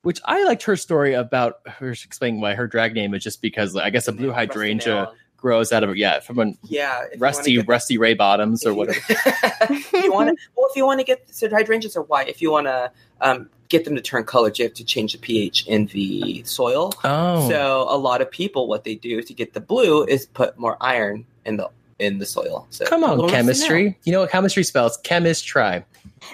which 0.01 0.19
I 0.25 0.43
liked 0.45 0.63
her 0.63 0.75
story 0.75 1.13
about 1.13 1.55
her 1.67 1.91
explaining 1.91 2.41
why 2.41 2.55
her 2.55 2.65
drag 2.67 2.93
name 2.95 3.13
is 3.13 3.23
just 3.23 3.41
because 3.41 3.75
I 3.75 3.89
guess 3.91 4.07
a 4.07 4.11
blue 4.11 4.31
hydrangea 4.31 5.11
grows 5.37 5.71
out 5.71 5.83
of. 5.83 5.95
Yeah, 5.95 6.19
from 6.19 6.39
a 6.39 6.45
Yeah, 6.63 7.03
if 7.03 7.13
you 7.13 7.19
wanna 7.19 7.19
rusty, 7.19 7.55
get- 7.55 7.67
rusty 7.67 7.97
Ray 7.97 8.13
bottoms 8.15 8.65
or 8.65 8.69
if 8.69 8.73
you- 8.73 8.77
whatever. 8.77 8.99
if 9.73 9.93
you 9.93 10.11
want 10.11 10.29
to, 10.29 10.35
well, 10.55 10.67
if 10.69 10.75
you 10.75 10.85
want 10.85 10.99
to 10.99 11.03
get 11.05 11.23
so 11.33 11.49
hydrangeas 11.49 11.95
are 11.95 12.01
white. 12.03 12.27
If 12.27 12.41
you 12.41 12.51
want 12.51 12.67
to 12.67 12.91
um, 13.21 13.49
get 13.69 13.85
them 13.85 13.95
to 13.95 14.01
turn 14.01 14.23
color, 14.23 14.51
you 14.55 14.63
have 14.65 14.73
to 14.73 14.83
change 14.83 15.13
the 15.13 15.19
pH 15.19 15.67
in 15.67 15.85
the 15.87 16.43
soil. 16.43 16.91
Oh, 17.03 17.47
So 17.49 17.85
a 17.89 17.97
lot 17.97 18.21
of 18.21 18.29
people, 18.31 18.67
what 18.67 18.83
they 18.83 18.95
do 18.95 19.21
to 19.21 19.33
get 19.33 19.53
the 19.53 19.61
blue 19.61 20.03
is 20.05 20.25
put 20.25 20.57
more 20.57 20.75
iron 20.81 21.25
in 21.45 21.57
the 21.57 21.69
in 21.99 22.19
the 22.19 22.25
soil. 22.27 22.67
So 22.69 22.85
come 22.85 23.03
on, 23.03 23.11
little 23.11 23.23
rusty 23.25 23.35
chemistry. 23.37 23.97
You 24.03 24.11
know 24.11 24.19
what 24.21 24.29
chemistry 24.29 24.63
spells? 24.63 24.97
Chemist 24.97 25.45
try. 25.47 25.83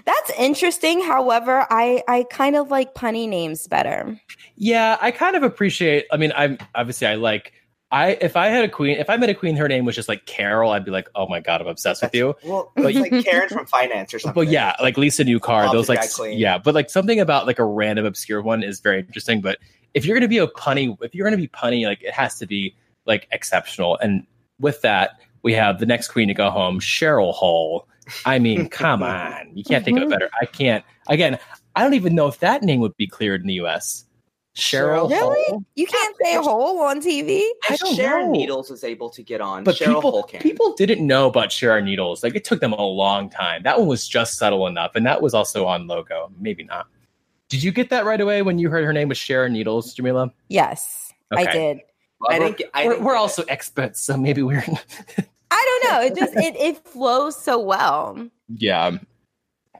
That's 0.05 0.31
interesting. 0.37 1.01
However, 1.01 1.65
I 1.69 2.03
I 2.07 2.23
kind 2.29 2.55
of 2.57 2.69
like 2.69 2.93
punny 2.95 3.27
names 3.29 3.67
better. 3.67 4.19
Yeah, 4.57 4.97
I 5.01 5.11
kind 5.11 5.35
of 5.37 5.43
appreciate. 5.43 6.05
I 6.11 6.17
mean, 6.17 6.31
I'm 6.35 6.57
obviously 6.75 7.07
I 7.07 7.15
like. 7.15 7.53
I 7.93 8.17
if 8.21 8.35
I 8.35 8.47
had 8.47 8.65
a 8.65 8.69
queen, 8.69 8.97
if 8.97 9.07
I 9.07 9.17
met 9.17 9.29
a 9.29 9.35
queen, 9.35 9.55
her 9.55 9.67
name 9.67 9.85
was 9.85 9.95
just 9.95 10.09
like 10.09 10.25
Carol, 10.25 10.71
I'd 10.71 10.83
be 10.83 10.89
like, 10.89 11.07
oh 11.13 11.27
my 11.27 11.39
god, 11.39 11.61
I'm 11.61 11.67
obsessed 11.67 12.01
with 12.01 12.15
you. 12.15 12.35
Well, 12.43 12.71
But- 12.75 12.95
it's 12.95 12.99
like 12.99 13.23
Karen 13.25 13.47
from 13.49 13.67
finance 13.67 14.15
or 14.15 14.19
something. 14.19 14.33
But 14.33 14.51
yeah, 14.51 14.75
like 14.81 14.97
Lisa 14.97 15.23
New 15.23 15.39
Car, 15.39 15.71
those 15.71 15.87
like 15.87 16.11
queen. 16.11 16.39
yeah, 16.39 16.57
but 16.57 16.73
like 16.73 16.89
something 16.89 17.19
about 17.19 17.45
like 17.45 17.59
a 17.59 17.63
random 17.63 18.05
obscure 18.05 18.41
one 18.41 18.63
is 18.63 18.79
very 18.79 18.99
interesting. 18.99 19.41
But 19.41 19.59
if 19.93 20.05
you're 20.05 20.17
gonna 20.17 20.27
be 20.27 20.39
a 20.39 20.47
punny, 20.47 20.97
if 21.01 21.13
you're 21.13 21.23
gonna 21.23 21.37
be 21.37 21.47
punny, 21.47 21.85
like 21.85 22.01
it 22.01 22.13
has 22.13 22.39
to 22.39 22.47
be 22.47 22.75
like 23.05 23.27
exceptional. 23.31 23.97
And 23.97 24.25
with 24.59 24.81
that, 24.81 25.19
we 25.43 25.53
have 25.53 25.79
the 25.79 25.85
next 25.85 26.07
queen 26.07 26.27
to 26.29 26.33
go 26.33 26.49
home, 26.49 26.79
Cheryl 26.79 27.31
Hole. 27.31 27.87
I 28.25 28.39
mean, 28.39 28.69
come 28.69 29.03
on, 29.03 29.51
you 29.53 29.63
can't 29.63 29.85
think 29.85 29.97
of 29.97 30.01
a 30.01 30.05
mm-hmm. 30.07 30.13
better. 30.13 30.31
I 30.41 30.47
can't. 30.47 30.83
Again, 31.09 31.37
I 31.75 31.83
don't 31.83 31.93
even 31.93 32.15
know 32.15 32.25
if 32.25 32.39
that 32.39 32.63
name 32.63 32.79
would 32.79 32.97
be 32.97 33.05
cleared 33.05 33.41
in 33.41 33.47
the 33.47 33.53
U.S. 33.55 34.05
Cheryl 34.55 35.07
Cheryl 35.07 35.09
Really? 35.09 35.43
Hole. 35.49 35.63
You 35.75 35.87
can't 35.87 36.15
say 36.23 36.35
hole 36.35 36.79
on 36.81 37.01
TV. 37.01 37.41
I 37.69 37.75
don't 37.75 37.95
Sharon 37.95 38.25
know. 38.27 38.31
Needles 38.33 38.69
was 38.69 38.83
able 38.83 39.09
to 39.09 39.23
get 39.23 39.41
on, 39.41 39.63
But 39.63 39.75
Cheryl 39.75 39.95
people, 39.95 40.11
Hole 40.11 40.23
can. 40.23 40.41
people 40.41 40.73
didn't 40.75 41.05
know 41.05 41.27
about 41.27 41.51
Sharon 41.51 41.85
Needles. 41.85 42.21
Like 42.23 42.35
it 42.35 42.43
took 42.43 42.59
them 42.59 42.73
a 42.73 42.81
long 42.85 43.29
time. 43.29 43.63
That 43.63 43.79
one 43.79 43.87
was 43.87 44.07
just 44.07 44.37
subtle 44.37 44.67
enough, 44.67 44.91
and 44.95 45.05
that 45.07 45.21
was 45.21 45.33
also 45.33 45.65
on 45.65 45.87
logo. 45.87 46.31
Maybe 46.39 46.63
not. 46.63 46.87
Did 47.49 47.63
you 47.63 47.71
get 47.71 47.89
that 47.89 48.05
right 48.05 48.21
away 48.21 48.41
when 48.43 48.59
you 48.59 48.69
heard 48.69 48.85
her 48.85 48.93
name 48.93 49.09
was 49.09 49.17
Sharon 49.17 49.53
Needles, 49.53 49.95
Jamela? 49.95 50.31
Yes, 50.49 51.11
I 51.31 51.43
Okay. 51.43 51.51
did. 51.51 51.79
I 52.29 52.39
didn't. 52.39 52.57
Get, 52.57 52.69
I 52.73 52.85
we're 52.85 52.91
didn't 52.93 53.05
we're 53.05 53.13
get 53.13 53.19
also 53.19 53.41
it. 53.41 53.49
experts, 53.49 54.01
so 54.01 54.15
maybe 54.17 54.43
we're 54.43 54.63
I 55.51 55.81
don't 55.81 55.91
know. 55.93 56.01
It 56.01 56.15
just 56.15 56.35
it 56.35 56.55
it 56.57 56.77
flows 56.87 57.35
so 57.35 57.59
well. 57.59 58.29
yeah. 58.55 58.97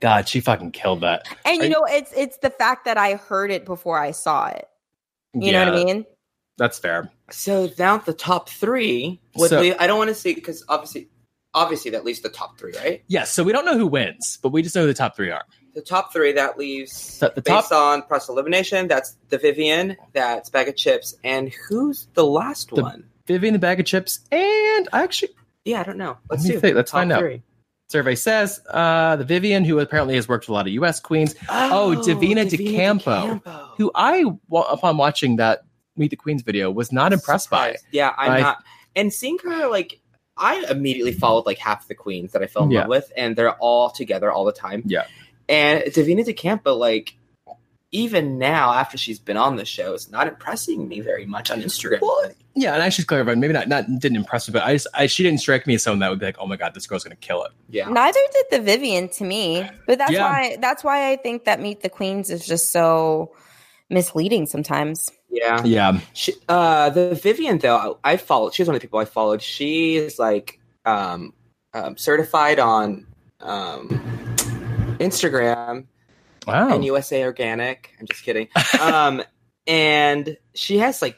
God, 0.04 0.28
she 0.28 0.39
fucking 0.42 0.72
killed 0.72 1.02
that. 1.02 1.26
And 1.46 1.58
you 1.58 1.63
you- 1.63 1.70
know, 1.70 1.86
it's 1.89 2.12
it's 2.16 2.38
the 2.38 2.50
fact 2.50 2.86
that 2.86 2.98
I 2.98 3.13
heard 3.16 3.50
it 3.52 3.66
before 3.66 3.98
I 3.98 4.12
saw 4.12 4.48
it. 4.48 4.68
You 5.34 5.52
yeah, 5.52 5.63
know 5.66 5.72
what 5.72 5.82
I 5.82 5.84
mean? 5.86 6.06
That's 6.58 6.78
fair. 6.78 7.10
So 7.32 7.70
now 7.80 7.98
the 7.98 8.13
top 8.13 8.50
three 8.50 9.20
would 9.36 9.50
So- 9.50 9.62
be. 9.62 9.74
I 9.74 9.88
don't 9.88 9.98
want 9.98 10.10
to 10.10 10.16
see 10.16 10.34
because 10.36 10.63
obviously, 10.70 11.10
obviously 11.54 11.92
that 11.92 12.04
leaves 12.06 12.20
the 12.22 12.30
top 12.30 12.60
three, 12.60 12.74
right? 12.74 13.04
Yes, 13.08 13.32
so 13.34 13.44
we 13.44 13.52
don't 13.54 13.66
know 13.66 13.78
who 13.78 13.88
wins, 13.88 14.38
but 14.44 14.50
we 14.50 14.62
just 14.62 14.76
know 14.76 14.82
who 14.82 14.88
the 14.88 14.94
top 14.94 15.16
three 15.16 15.32
are. 15.32 15.46
The 15.74 15.82
top 15.82 16.13
three 16.13 16.34
that 16.34 16.58
leaves 16.60 17.18
The- 17.20 17.32
the 17.34 17.42
based 17.42 17.70
top- 17.70 17.72
on 17.72 18.04
press 18.04 18.30
elimination. 18.30 18.88
That's 18.88 19.16
the 19.30 19.39
Vivienne. 19.39 19.98
That's 20.13 20.50
Baga 20.52 20.74
Chipz, 20.74 21.16
and 21.24 21.52
who's 21.68 22.08
the 22.13 22.26
last 22.26 22.70
The- 22.76 22.82
one? 22.84 23.06
Vivienne 23.26 23.54
the 23.54 23.60
Baga 23.60 23.84
Chipz, 23.84 24.20
and 24.32 24.88
actually 24.94 25.30
Yeah, 25.66 25.80
I 25.80 25.84
don't 25.84 25.98
know. 25.98 26.18
Let's 26.30 26.44
me 26.44 26.50
see. 26.56 26.60
think. 26.60 26.76
Let's 26.76 26.92
Top 26.92 27.00
find 27.00 27.12
out. 27.13 27.20
three. 27.22 27.42
Survey 27.89 28.15
says 28.15 28.60
uh 28.69 29.15
the 29.17 29.24
Vivienne, 29.26 29.63
who 29.65 29.80
apparently 29.80 30.15
has 30.15 30.28
worked 30.28 30.46
with 30.46 30.50
a 30.50 30.54
lot 30.54 30.67
of 30.67 30.74
US 30.74 31.00
queens, 31.00 31.36
Oh, 31.50 31.96
Davina 32.06 32.50
de 32.50 32.58
Campo. 32.76 33.41
who 33.78 33.91
I 33.93 34.24
upon 34.52 34.98
watching 34.98 35.36
that 35.38 35.63
Meet 35.96 36.10
the 36.12 36.15
Queens 36.15 36.41
video 36.41 36.72
was 36.72 36.91
not 36.91 37.13
impressed 37.13 37.50
by. 37.52 37.76
Yeah, 37.91 38.13
I'm 38.17 38.32
I- 38.32 38.39
not. 38.41 38.63
And 38.96 39.12
seeing 39.13 39.38
her 39.43 39.67
like, 39.69 40.00
I 40.38 40.65
immediately 40.69 41.12
followed 41.13 41.46
like 41.46 41.60
half 41.60 41.88
the 41.88 41.93
queens 41.96 42.32
that 42.32 42.41
I 42.41 42.48
fell 42.48 42.63
in 42.63 42.72
Yeah. 42.72 42.82
love 42.82 42.89
with, 42.89 43.12
and 43.15 43.36
they're 43.36 43.54
all 43.56 43.89
together 43.91 44.32
all 44.32 44.46
the 44.46 44.52
time. 44.54 44.82
Yeah. 44.86 45.04
And 45.50 45.84
Davina 45.84 46.26
de 46.26 46.34
Campo, 46.34 46.74
like, 46.74 47.15
even 47.94 48.38
now 48.38 48.74
after 48.74 48.98
she's 48.98 49.20
been 49.20 49.38
on 49.38 49.56
the 49.56 49.64
show, 49.66 49.94
is 49.94 50.12
not 50.12 50.28
impressing 50.28 50.88
me 50.90 51.00
very 51.00 51.26
much 51.26 51.50
on 51.52 51.62
Instagram. 51.62 52.02
Well, 52.02 52.32
Yeah, 52.56 52.74
and 52.74 52.84
I 52.84 52.90
should 52.90 53.08
clarify, 53.08 53.36
maybe 53.36 53.54
not 53.54 53.68
not 53.70 53.86
didn't 54.00 54.18
impress 54.18 54.48
me, 54.50 54.52
but 54.52 54.64
I 54.64 54.74
just 54.74 54.88
I, 54.94 55.06
she 55.08 55.24
didn't 55.24 55.40
strike 55.40 55.66
me 55.66 55.76
as 55.76 55.84
someone 55.84 56.00
that 56.00 56.10
would 56.10 56.20
be 56.20 56.26
like, 56.26 56.38
oh 56.40 56.46
my 56.48 56.58
god, 56.58 56.74
this 56.74 56.86
girl's 56.88 57.04
gonna 57.04 57.16
kill 57.16 57.44
it. 57.46 57.52
yeah. 57.70 57.88
Neither 57.88 58.20
did 58.34 58.46
the 58.52 58.60
Vivienne 58.62 59.08
to 59.10 59.24
me. 59.24 59.68
But 59.88 59.98
that's 60.00 60.12
Yeah. 60.12 60.24
why 60.30 60.58
that's 60.60 60.84
why 60.84 61.12
I 61.12 61.16
think 61.16 61.46
that 61.46 61.62
Meet 61.62 61.82
the 61.82 61.90
Queens 61.90 62.30
is 62.30 62.46
just 62.46 62.72
so 62.72 63.32
misleading 63.90 64.46
sometimes. 64.48 65.10
Yeah. 65.30 65.64
Yeah, 65.64 66.00
She, 66.14 66.34
uh, 66.50 66.90
the 66.92 67.16
Vivienne 67.16 67.58
though, 67.60 68.00
I 68.04 68.18
followed. 68.18 68.54
She's 68.54 68.68
one 68.68 68.76
of 68.76 68.82
the 68.82 68.88
people 68.88 69.00
I 69.00 69.06
followed. 69.06 69.42
She 69.42 69.96
is 69.98 70.20
like 70.20 70.60
um, 70.86 71.34
um, 71.74 71.98
certified 71.98 72.60
on 72.60 73.08
um, 73.42 73.88
Instagram 75.00 75.86
wow. 76.48 76.74
and 76.74 76.84
USA 76.86 77.24
Organic. 77.24 77.94
I'm 78.00 78.08
just 78.08 78.24
kidding. 78.24 78.48
um, 78.80 79.24
and 79.68 80.38
she 80.54 80.78
has 80.80 81.02
like 81.02 81.18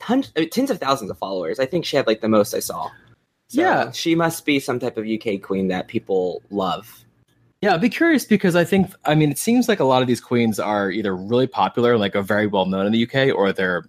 hundreds, 0.00 0.32
uh, 0.36 0.44
tens 0.50 0.70
of 0.70 0.78
thousands 0.80 1.10
of 1.10 1.18
followers. 1.18 1.58
I 1.58 1.66
think 1.66 1.84
she 1.84 1.96
had 1.96 2.06
like 2.06 2.20
the 2.20 2.28
most 2.28 2.54
I 2.54 2.60
saw. 2.60 2.90
So 3.48 3.60
Yeah. 3.60 3.90
she 3.90 4.14
must 4.14 4.44
be 4.46 4.58
some 4.60 4.78
type 4.78 4.96
of 4.96 5.06
UK 5.06 5.40
queen 5.42 5.68
that 5.68 5.88
people 5.88 6.42
love. 6.50 7.04
Yeah, 7.60 7.74
I'd 7.74 7.80
be 7.80 7.90
curious 7.90 8.24
because 8.24 8.56
I 8.56 8.64
think 8.64 8.90
I 9.04 9.14
mean 9.14 9.30
it 9.30 9.38
seems 9.38 9.68
like 9.68 9.78
a 9.78 9.84
lot 9.84 10.02
of 10.02 10.08
these 10.08 10.20
queens 10.20 10.58
are 10.58 10.90
either 10.90 11.14
really 11.14 11.46
popular, 11.46 11.96
like 11.96 12.16
are 12.16 12.22
very 12.22 12.48
well 12.48 12.66
known 12.66 12.86
in 12.86 12.92
the 12.92 13.04
UK, 13.04 13.36
or 13.36 13.52
they're 13.52 13.84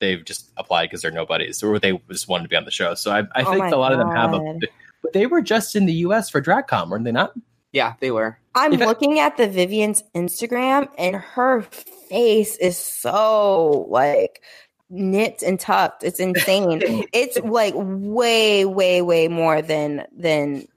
they've 0.00 0.24
just 0.24 0.52
applied 0.56 0.86
because 0.86 1.02
they're 1.02 1.10
nobodies, 1.10 1.62
or 1.62 1.78
they 1.80 1.98
just 2.08 2.28
wanted 2.28 2.44
to 2.44 2.48
be 2.48 2.56
on 2.56 2.64
the 2.64 2.70
show. 2.70 2.94
So 2.94 3.10
I, 3.10 3.20
I 3.34 3.42
Oh 3.42 3.50
think 3.50 3.64
a 3.72 3.76
lot 3.76 3.92
of 3.92 3.98
them 3.98 4.10
have 4.10 4.32
a. 4.32 4.60
But 5.02 5.12
they 5.12 5.26
were 5.26 5.42
just 5.42 5.74
in 5.74 5.86
the 5.86 5.92
US 5.94 6.30
for 6.30 6.40
DragCon, 6.40 6.88
weren't 6.88 7.04
they 7.04 7.12
not? 7.12 7.32
Yeah, 7.72 7.94
they 8.00 8.10
were. 8.12 8.38
I'm 8.56 8.72
If 8.72 8.80
looking 8.80 9.20
at 9.20 9.36
the 9.36 9.48
Vivienne's 9.48 10.02
Instagram 10.14 10.88
and 10.98 11.16
her 11.16 11.62
face 11.62 12.56
is 12.56 12.78
so 12.78 13.86
like 13.90 14.42
knit 14.90 15.42
and 15.42 15.60
tucked. 15.60 16.04
It's 16.04 16.20
insane. 16.20 16.82
it's 17.12 17.38
like 17.38 17.74
way, 17.76 18.64
way, 18.64 19.02
way 19.02 19.28
more 19.28 19.62
than 19.62 20.06
than 20.16 20.68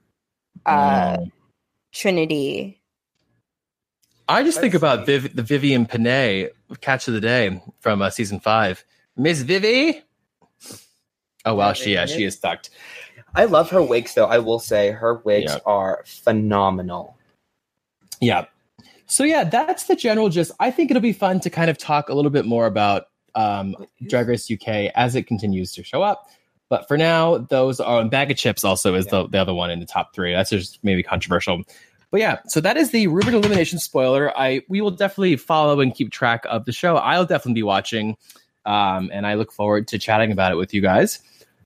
uh 0.66 1.18
Wow. 1.18 1.26
Trinity. 1.92 2.80
I 4.28 4.44
just 4.44 4.60
think 4.60 4.74
Let's 4.74 4.82
about 4.82 5.06
see. 5.06 5.06
Viv, 5.06 5.36
the 5.36 5.42
Vivienne 5.42 5.86
Pinay 5.86 6.50
catch 6.80 7.08
of 7.08 7.14
the 7.14 7.20
day 7.20 7.60
from 7.80 8.02
uh, 8.02 8.10
season 8.10 8.40
five, 8.40 8.84
Miss 9.16 9.42
Vivi. 9.42 10.02
Oh 11.44 11.54
wow, 11.56 11.72
she 11.72 11.94
yeah 11.94 12.06
she 12.06 12.24
is 12.24 12.38
tucked. 12.38 12.70
I 13.34 13.46
love 13.46 13.70
her 13.70 13.82
wigs 13.82 14.14
though. 14.14 14.26
I 14.26 14.38
will 14.38 14.60
say 14.60 14.90
her 14.92 15.14
wigs 15.14 15.52
Yeah. 15.52 15.58
are 15.66 16.04
phenomenal. 16.06 17.16
Yeah. 18.20 18.46
So 19.06 19.24
yeah, 19.24 19.44
that's 19.44 19.84
the 19.84 19.96
general 19.96 20.28
gist. 20.28 20.52
I 20.60 20.70
think 20.70 20.90
it'll 20.90 21.00
be 21.00 21.12
fun 21.12 21.40
to 21.40 21.50
kind 21.50 21.70
of 21.70 21.78
talk 21.78 22.08
a 22.08 22.14
little 22.14 22.30
bit 22.30 22.46
more 22.46 22.66
about 22.66 23.06
um, 23.34 23.74
Drag 24.06 24.28
Race 24.28 24.50
UK 24.50 24.92
as 24.94 25.14
it 25.14 25.26
continues 25.26 25.72
to 25.72 25.82
show 25.82 26.02
up. 26.02 26.28
But 26.68 26.86
for 26.86 26.96
now, 26.96 27.38
those 27.38 27.80
are 27.80 28.04
Baga 28.04 28.34
Chipz. 28.34 28.64
Also, 28.64 28.94
is 28.94 29.06
the, 29.06 29.26
the 29.26 29.38
other 29.38 29.52
one 29.52 29.70
in 29.70 29.80
the 29.80 29.86
top 29.86 30.14
three. 30.14 30.32
That's 30.32 30.50
just 30.50 30.78
maybe 30.84 31.02
controversial. 31.02 31.64
But 32.12 32.20
yeah, 32.20 32.38
so 32.46 32.60
that 32.60 32.76
is 32.76 32.92
the 32.92 33.08
rumored 33.08 33.34
elimination 33.34 33.78
spoiler. 33.78 34.36
I 34.38 34.62
we 34.68 34.80
will 34.80 34.92
definitely 34.92 35.36
follow 35.36 35.80
and 35.80 35.94
keep 35.94 36.12
track 36.12 36.44
of 36.48 36.64
the 36.64 36.72
show. 36.72 36.96
I'll 36.96 37.26
definitely 37.26 37.54
be 37.54 37.62
watching, 37.64 38.16
um, 38.66 39.10
and 39.12 39.26
I 39.26 39.34
look 39.34 39.52
forward 39.52 39.88
to 39.88 39.98
chatting 39.98 40.30
about 40.30 40.52
it 40.52 40.56
with 40.56 40.72
you 40.72 40.80
guys. 40.80 41.20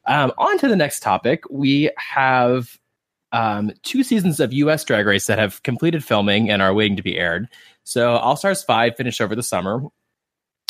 Um, 0.07 0.33
on 0.37 0.59
to 0.59 0.69
the 0.69 0.77
next 0.77 1.01
topic. 1.01 1.45
We 1.51 1.91
have 1.99 2.79
um, 3.35 3.73
two 3.83 4.05
seasons 4.05 4.39
of 4.39 4.53
U.S. 4.53 4.85
Drag 4.85 5.05
Race 5.05 5.27
that 5.27 5.41
have 5.41 5.61
completed 5.65 6.05
filming 6.05 6.51
and 6.51 6.63
are 6.63 6.73
waiting 6.73 6.97
to 6.97 7.03
be 7.03 7.19
aired. 7.19 7.49
So 7.83 8.13
All 8.13 8.37
Stars 8.37 8.63
Five 8.63 8.97
finished 8.97 9.21
over 9.21 9.35
the 9.35 9.43
summer. 9.43 9.83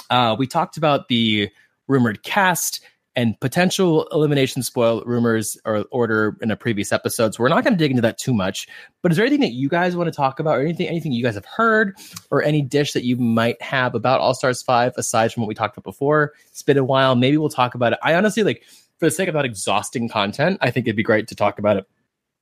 Uh, 0.09 0.35
we 0.39 0.47
talked 0.47 0.79
about 0.79 1.09
the 1.09 1.51
rumored 1.89 2.23
cast 2.23 2.81
and 3.15 3.39
potential 3.39 4.09
elimination 4.13 4.63
spoil 4.63 5.03
rumors 5.05 5.59
or 5.67 5.85
order 5.93 6.39
in 6.41 6.51
a 6.51 6.57
previous 6.57 6.91
episode. 6.91 7.35
So 7.35 7.43
we're 7.43 7.51
not 7.51 7.65
going 7.65 7.75
to 7.75 7.79
dig 7.79 7.91
into 7.91 8.03
that 8.03 8.17
too 8.17 8.33
much. 8.33 8.67
But 9.03 9.13
is 9.13 9.19
there 9.19 9.27
anything 9.27 9.43
that 9.43 9.53
you 9.53 9.69
guys 9.69 9.95
want 9.95 10.09
to 10.09 10.17
talk 10.17 10.41
about, 10.41 10.57
or 10.57 10.63
anything 10.63 10.89
anything 10.89 11.13
you 11.13 11.23
guys 11.23 11.35
have 11.35 11.45
heard, 11.45 11.99
or 12.31 12.43
any 12.43 12.63
dish 12.63 12.95
that 12.95 13.05
you 13.05 13.17
might 13.17 13.61
have 13.61 13.95
about 13.95 14.21
All 14.21 14.33
Stars 14.33 14.63
Five 14.63 14.95
aside 14.97 15.35
from 15.35 15.43
what 15.43 15.49
we 15.49 15.55
talked 15.55 15.77
about 15.77 15.85
before? 15.85 16.33
It's 16.47 16.63
been 16.63 16.79
a 16.79 16.85
while. 16.85 17.15
Maybe 17.15 17.37
we'll 17.37 17.51
talk 17.51 17.75
about 17.75 17.93
it. 17.93 17.99
I 18.03 18.15
honestly 18.15 18.43
like, 18.43 18.65
for 18.99 19.05
the 19.05 19.11
sake 19.11 19.29
of 19.29 19.35
not 19.35 19.45
exhausting 19.45 20.09
content, 20.09 20.61
I 20.63 20.71
think 20.71 20.87
it'd 20.87 20.97
be 20.97 21.03
great 21.03 21.29
to 21.29 21.35
talk 21.35 21.59
about 21.59 21.77
it 21.77 21.87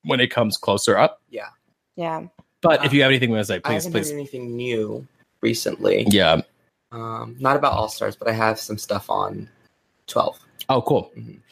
when 0.05 0.21
it 0.21 0.29
comes 0.31 0.57
closer 0.57 0.97
up. 0.99 1.21
Yeah. 1.31 1.49
Yeah. 1.97 2.27
But 2.61 2.85
if 2.85 2.93
you 2.93 3.03
have 3.03 3.11
anything 3.11 3.31
you 3.31 3.35
want 3.37 3.47
to 3.47 3.53
say, 3.53 3.57
I 3.57 3.59
please, 3.59 3.85
haven't 3.85 3.93
please. 3.93 4.11
heard 4.11 4.17
anything 4.17 4.57
new 4.57 5.07
recently. 5.41 6.05
Yeah. 6.09 6.43
Um, 6.93 7.37
not 7.41 7.57
about 7.57 7.73
All 7.73 7.89
Stars, 7.89 8.17
but 8.17 8.29
I 8.29 8.33
have 8.33 8.59
some 8.61 8.79
stuff 8.79 9.09
on 9.11 9.49
Twelve. 10.07 10.39
Oh, 10.69 10.83
cool. 10.83 11.11
Um, 11.17 11.43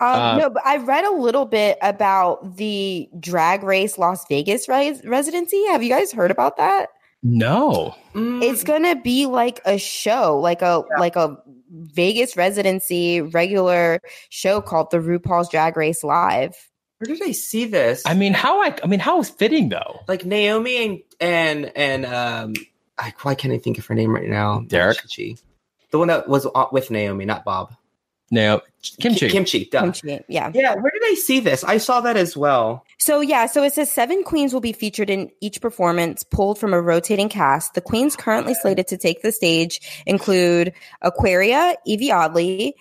Uh, 0.00 0.36
no, 0.38 0.50
but 0.50 0.64
I 0.64 0.76
read 0.76 1.04
a 1.04 1.10
little 1.12 1.44
bit 1.46 1.76
about 1.82 2.56
the 2.56 3.08
Drag 3.18 3.62
Race 3.64 3.98
Las 3.98 4.24
Vegas 4.28 4.68
res- 4.68 5.04
residency. 5.04 5.64
Have 5.66 5.82
you 5.82 5.88
guys 5.88 6.12
heard 6.12 6.30
about 6.30 6.56
that? 6.58 6.90
No. 7.24 7.94
Mm, 8.14 8.42
It's 8.42 8.62
gonna 8.62 8.94
be 8.94 9.26
like 9.26 9.60
a 9.64 9.76
show, 9.78 10.38
like 10.38 10.62
a 10.62 10.84
Yeah. 10.88 11.00
like 11.00 11.16
a 11.16 11.36
Vegas 11.70 12.36
residency 12.36 13.20
regular 13.20 14.00
show 14.30 14.60
called 14.60 14.90
the 14.92 14.98
RuPaul's 14.98 15.48
Drag 15.48 15.76
Race 15.76 16.04
Live. 16.04 16.67
Where 16.98 17.14
did 17.14 17.22
I 17.22 17.32
see 17.32 17.64
this? 17.66 18.02
I 18.04 18.14
mean, 18.14 18.34
how 18.34 18.60
I, 18.62 18.76
I 18.82 18.86
mean, 18.86 19.00
how 19.00 19.20
is 19.20 19.30
fitting 19.30 19.68
though? 19.68 20.00
like 20.08 20.24
Naomi 20.24 20.84
and 20.84 21.02
and 21.20 21.72
and 21.76 22.06
um, 22.06 22.54
I, 22.98 23.14
why 23.22 23.34
can't 23.34 23.54
I 23.54 23.58
think 23.58 23.78
of 23.78 23.86
her 23.86 23.94
name 23.94 24.14
right 24.14 24.28
now? 24.28 24.60
Derrick? 24.66 24.98
Chi. 25.14 25.36
The 25.90 25.98
one 25.98 26.08
that 26.08 26.28
was 26.28 26.46
with 26.72 26.90
Naomi, 26.90 27.24
not 27.24 27.44
Bob. 27.44 27.74
No, 28.30 28.60
Kim 29.00 29.14
Chi. 29.14 29.20
Ki- 29.20 29.30
Kim 29.30 29.44
Chi. 29.44 29.66
Duh. 29.70 29.90
Kim 29.90 29.92
Chi, 29.92 30.24
Yeah. 30.28 30.50
Yeah, 30.54 30.74
where 30.74 30.90
did 30.92 31.02
I 31.04 31.14
see 31.14 31.40
this? 31.40 31.64
I 31.64 31.78
saw 31.78 32.02
that 32.02 32.16
as 32.16 32.36
well. 32.36 32.84
So 32.98 33.20
yeah, 33.20 33.46
so 33.46 33.62
it 33.62 33.72
says 33.72 33.90
seven 33.90 34.22
queens 34.22 34.52
will 34.52 34.60
be 34.60 34.72
featured 34.74 35.08
in 35.08 35.30
each 35.40 35.62
performance, 35.62 36.24
pulled 36.24 36.58
from 36.58 36.74
a 36.74 36.80
rotating 36.82 37.30
cast. 37.30 37.72
The 37.74 37.80
queens 37.80 38.16
currently 38.16 38.54
slated 38.54 38.86
to 38.88 38.98
take 38.98 39.22
the 39.22 39.32
stage 39.32 40.02
include 40.04 40.74
Aquaria, 41.00 41.76
Evie 41.86 42.12
Oddly, 42.12 42.74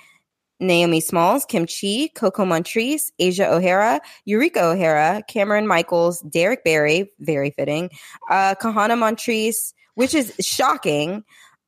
Naomi 0.60 1.00
Smalls, 1.00 1.46
Kim 1.46 1.66
Chi, 1.66 2.10
Coco 2.16 2.46
Montrese, 2.46 3.12
Asia 3.20 3.52
O'Hara, 3.52 4.02
Eureka 4.26 4.64
O'Hara, 4.64 5.24
Kameron 5.30 5.68
Michaels, 5.68 6.22
Derrick 6.22 6.64
Barry, 6.64 7.12
very 7.20 7.52
fitting, 7.52 7.90
uh, 8.30 8.56
Kahanna 8.56 8.98
Montrese, 8.98 9.74
which 9.96 10.14
is 10.14 10.34
shocking. 10.40 11.24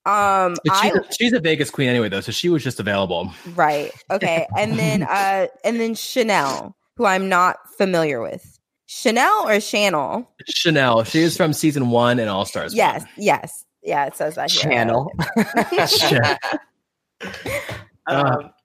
Um, 0.06 0.56
But 0.66 0.74
I 0.74 0.92
she's, 1.12 1.34
a, 1.34 1.40
Vegas 1.40 1.70
queen 1.70 1.90
anyway, 1.90 2.10
though, 2.10 2.22
so 2.22 2.32
she 2.32 2.50
was 2.50 2.64
just 2.64 2.80
available. 2.80 3.32
right, 3.54 3.92
okay, 4.10 4.48
and 4.58 4.80
then 4.80 5.04
uh, 5.04 5.48
and 5.64 5.80
then 5.80 5.94
Shannel, 5.94 6.76
who 6.96 7.06
I'm 7.06 7.30
not 7.30 7.58
familiar 7.78 8.22
with. 8.22 8.60
Shannel 8.88 9.48
or 9.48 9.60
Shannel? 9.60 10.28
Shannel, 10.48 11.04
she 11.04 11.20
is 11.20 11.38
from 11.38 11.54
season 11.54 11.92
one 11.92 12.18
and 12.18 12.28
All 12.28 12.46
Stars. 12.46 12.74
Yes, 12.74 13.06
yes, 13.18 13.66
yeah. 13.84 14.08
It 14.08 14.16
says 14.16 14.34
that 14.36 14.50
here. 14.50 14.72
Channel. 14.72 15.12
um, 18.08 18.50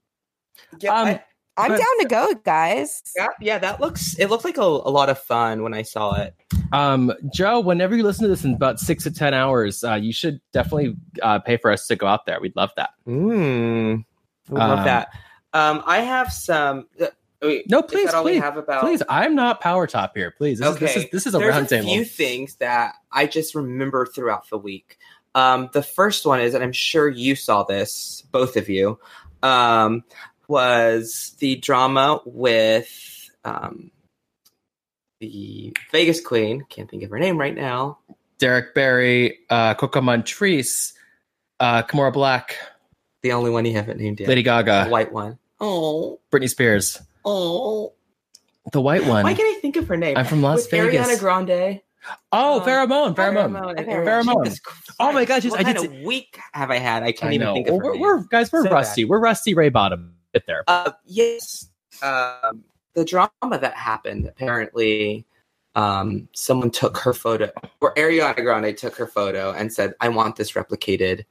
yeah, 0.81 0.93
Um, 1.01 1.07
I- 1.09 1.23
I'm 1.57 1.71
But- 1.71 1.79
down 1.79 1.99
to 2.01 2.07
go, 2.09 2.35
guys. 2.45 3.01
yeah, 3.17 3.29
yeah, 3.41 3.59
that 3.59 3.81
looks. 3.81 4.19
It 4.19 4.27
looked 4.27 4.45
like 4.45 4.57
a, 4.59 4.61
a 4.63 4.91
lot 4.91 5.09
of 5.09 5.21
fun 5.21 5.63
when 5.63 5.73
I 5.73 5.83
saw 5.83 6.21
it. 6.21 6.35
Um, 6.73 7.13
Joe, 7.33 7.61
whenever 7.61 7.95
you 7.95 8.03
listen 8.03 8.25
to 8.25 8.29
this 8.29 8.43
in 8.45 8.55
about 8.55 8.81
six 8.81 9.05
to 9.05 9.13
ten 9.13 9.35
hours, 9.35 9.85
uh, 9.85 9.95
you 9.95 10.13
should 10.13 10.41
definitely 10.53 10.97
uh, 11.23 11.39
pay 11.39 11.57
for 11.57 11.71
us 11.71 11.87
to 11.87 11.95
go 11.95 12.09
out 12.09 12.27
there. 12.27 12.41
We'd 12.41 12.57
love 12.57 12.71
that. 12.77 12.91
Mm, 13.07 14.05
I 14.51 14.53
love 14.67 14.79
Um, 14.81 14.85
that. 14.85 15.09
Um, 15.53 15.83
I 15.87 15.99
have 16.01 16.33
some. 16.33 16.89
Uh, 17.01 17.07
wait, 17.41 17.71
No, 17.71 17.83
please, 17.83 18.07
that 18.07 18.15
all 18.15 18.25
we 18.25 18.33
please, 18.33 18.43
have 18.43 18.57
about? 18.57 18.81
Please, 18.81 19.03
I'm 19.09 19.37
not 19.37 19.61
power 19.61 19.87
top 19.87 20.17
here. 20.17 20.33
Please, 20.37 20.59
this, 20.59 20.69
is, 20.75 20.79
this 20.81 20.97
is 20.97 21.11
this 21.13 21.27
is 21.29 21.35
a 21.37 21.39
There's 21.39 21.55
round 21.55 21.67
a 21.67 21.69
table. 21.69 21.87
few 21.87 22.05
things 22.05 22.57
that 22.57 22.95
I 23.13 23.27
just 23.27 23.55
remember 23.55 24.07
throughout 24.07 24.51
the 24.51 24.59
week. 24.59 24.99
Um, 25.37 25.71
the 25.73 25.83
first 25.85 26.27
one 26.27 26.41
is, 26.41 26.53
and 26.55 26.65
I'm 26.65 26.73
sure 26.73 27.09
you 27.09 27.37
saw 27.37 27.63
this, 27.63 28.25
both 28.33 28.57
of 28.57 28.69
you, 28.69 28.99
um, 29.45 30.03
was 30.49 31.35
the 31.39 31.57
drama 31.57 32.21
with 32.25 33.31
um, 33.45 33.91
the 35.21 35.75
Vegas 35.93 36.21
Queen. 36.21 36.65
Can't 36.69 36.91
think 36.91 37.03
of 37.03 37.11
her 37.11 37.19
name 37.19 37.39
right 37.39 37.55
now. 37.55 37.99
Derrick 38.39 38.75
Barry, 38.75 39.39
uh, 39.49 39.75
Coco 39.75 40.01
Montrese, 40.01 40.93
uh, 41.61 41.83
Kimora 41.85 42.13
Black, 42.13 42.57
The 43.23 43.33
only 43.33 43.51
one 43.51 43.65
you 43.65 43.73
haven't 43.75 43.99
named 44.01 44.21
yet. 44.21 44.29
Lady 44.29 44.43
the 44.43 44.47
Gaga, 44.47 44.89
white 44.89 45.13
one. 45.13 45.39
Oh, 45.61 46.21
Britney 46.33 46.51
Spears, 46.51 47.01
oh. 47.25 47.93
the 48.73 48.81
white 48.81 49.07
one. 49.07 49.23
Why 49.25 49.35
can't 49.35 49.57
I 49.57 49.61
think 49.61 49.77
of 49.77 49.87
her 49.89 49.97
name? 49.97 50.17
I'm 50.17 50.27
from 50.27 50.43
Las 50.43 50.63
with 50.63 50.71
Vegas. 50.73 51.07
Ariana 51.07 51.19
Grande. 51.21 51.81
oh, 52.33 52.61
Uh, 52.61 52.67
Farrah 52.67 52.89
Moan, 52.89 53.15
Pheromone. 53.15 53.53
Farrah 53.77 54.25
Moan. 54.25 54.45
Pheromone. 54.47 54.59
Oh 54.99 55.13
my 55.13 55.25
Christ. 55.25 55.29
God, 55.29 55.43
she's- 55.43 55.51
what 55.53 55.65
I 55.65 55.73
did 55.73 55.85
of 55.85 55.93
week 56.05 56.39
have 56.53 56.71
I 56.71 56.79
had? 56.79 57.03
I 57.05 57.13
can't 57.13 57.31
I 57.31 57.35
even 57.37 57.55
think 57.55 57.69
of 57.69 57.75
Well, 57.77 57.93
her 57.93 57.99
we're, 57.99 58.17
we're 58.19 58.25
guys, 58.25 58.53
we're 58.53 58.65
So 58.65 58.71
rusty. 58.71 59.05
We're 59.05 59.21
rusty 59.21 59.55
Ray 59.55 59.69
Bottom. 59.71 60.17
There. 60.47 60.65
Uh, 60.67 60.93
yes. 61.05 61.69
Um, 62.03 62.65
the 62.95 63.05
drama 63.05 63.31
that 63.61 63.75
happened 63.75 64.27
apparently, 64.27 65.27
um, 65.75 66.29
someone 66.33 66.71
took 66.71 66.99
her 66.99 67.13
photo, 67.13 67.51
or 67.81 67.95
Ariana 67.95 68.37
Grande 68.43 68.77
took 68.77 68.97
her 68.97 69.07
photo 69.07 69.53
and 69.53 69.73
said, 69.73 69.95
"I 70.01 70.09
want 70.09 70.37
this 70.37 70.53
replicated 70.53 71.25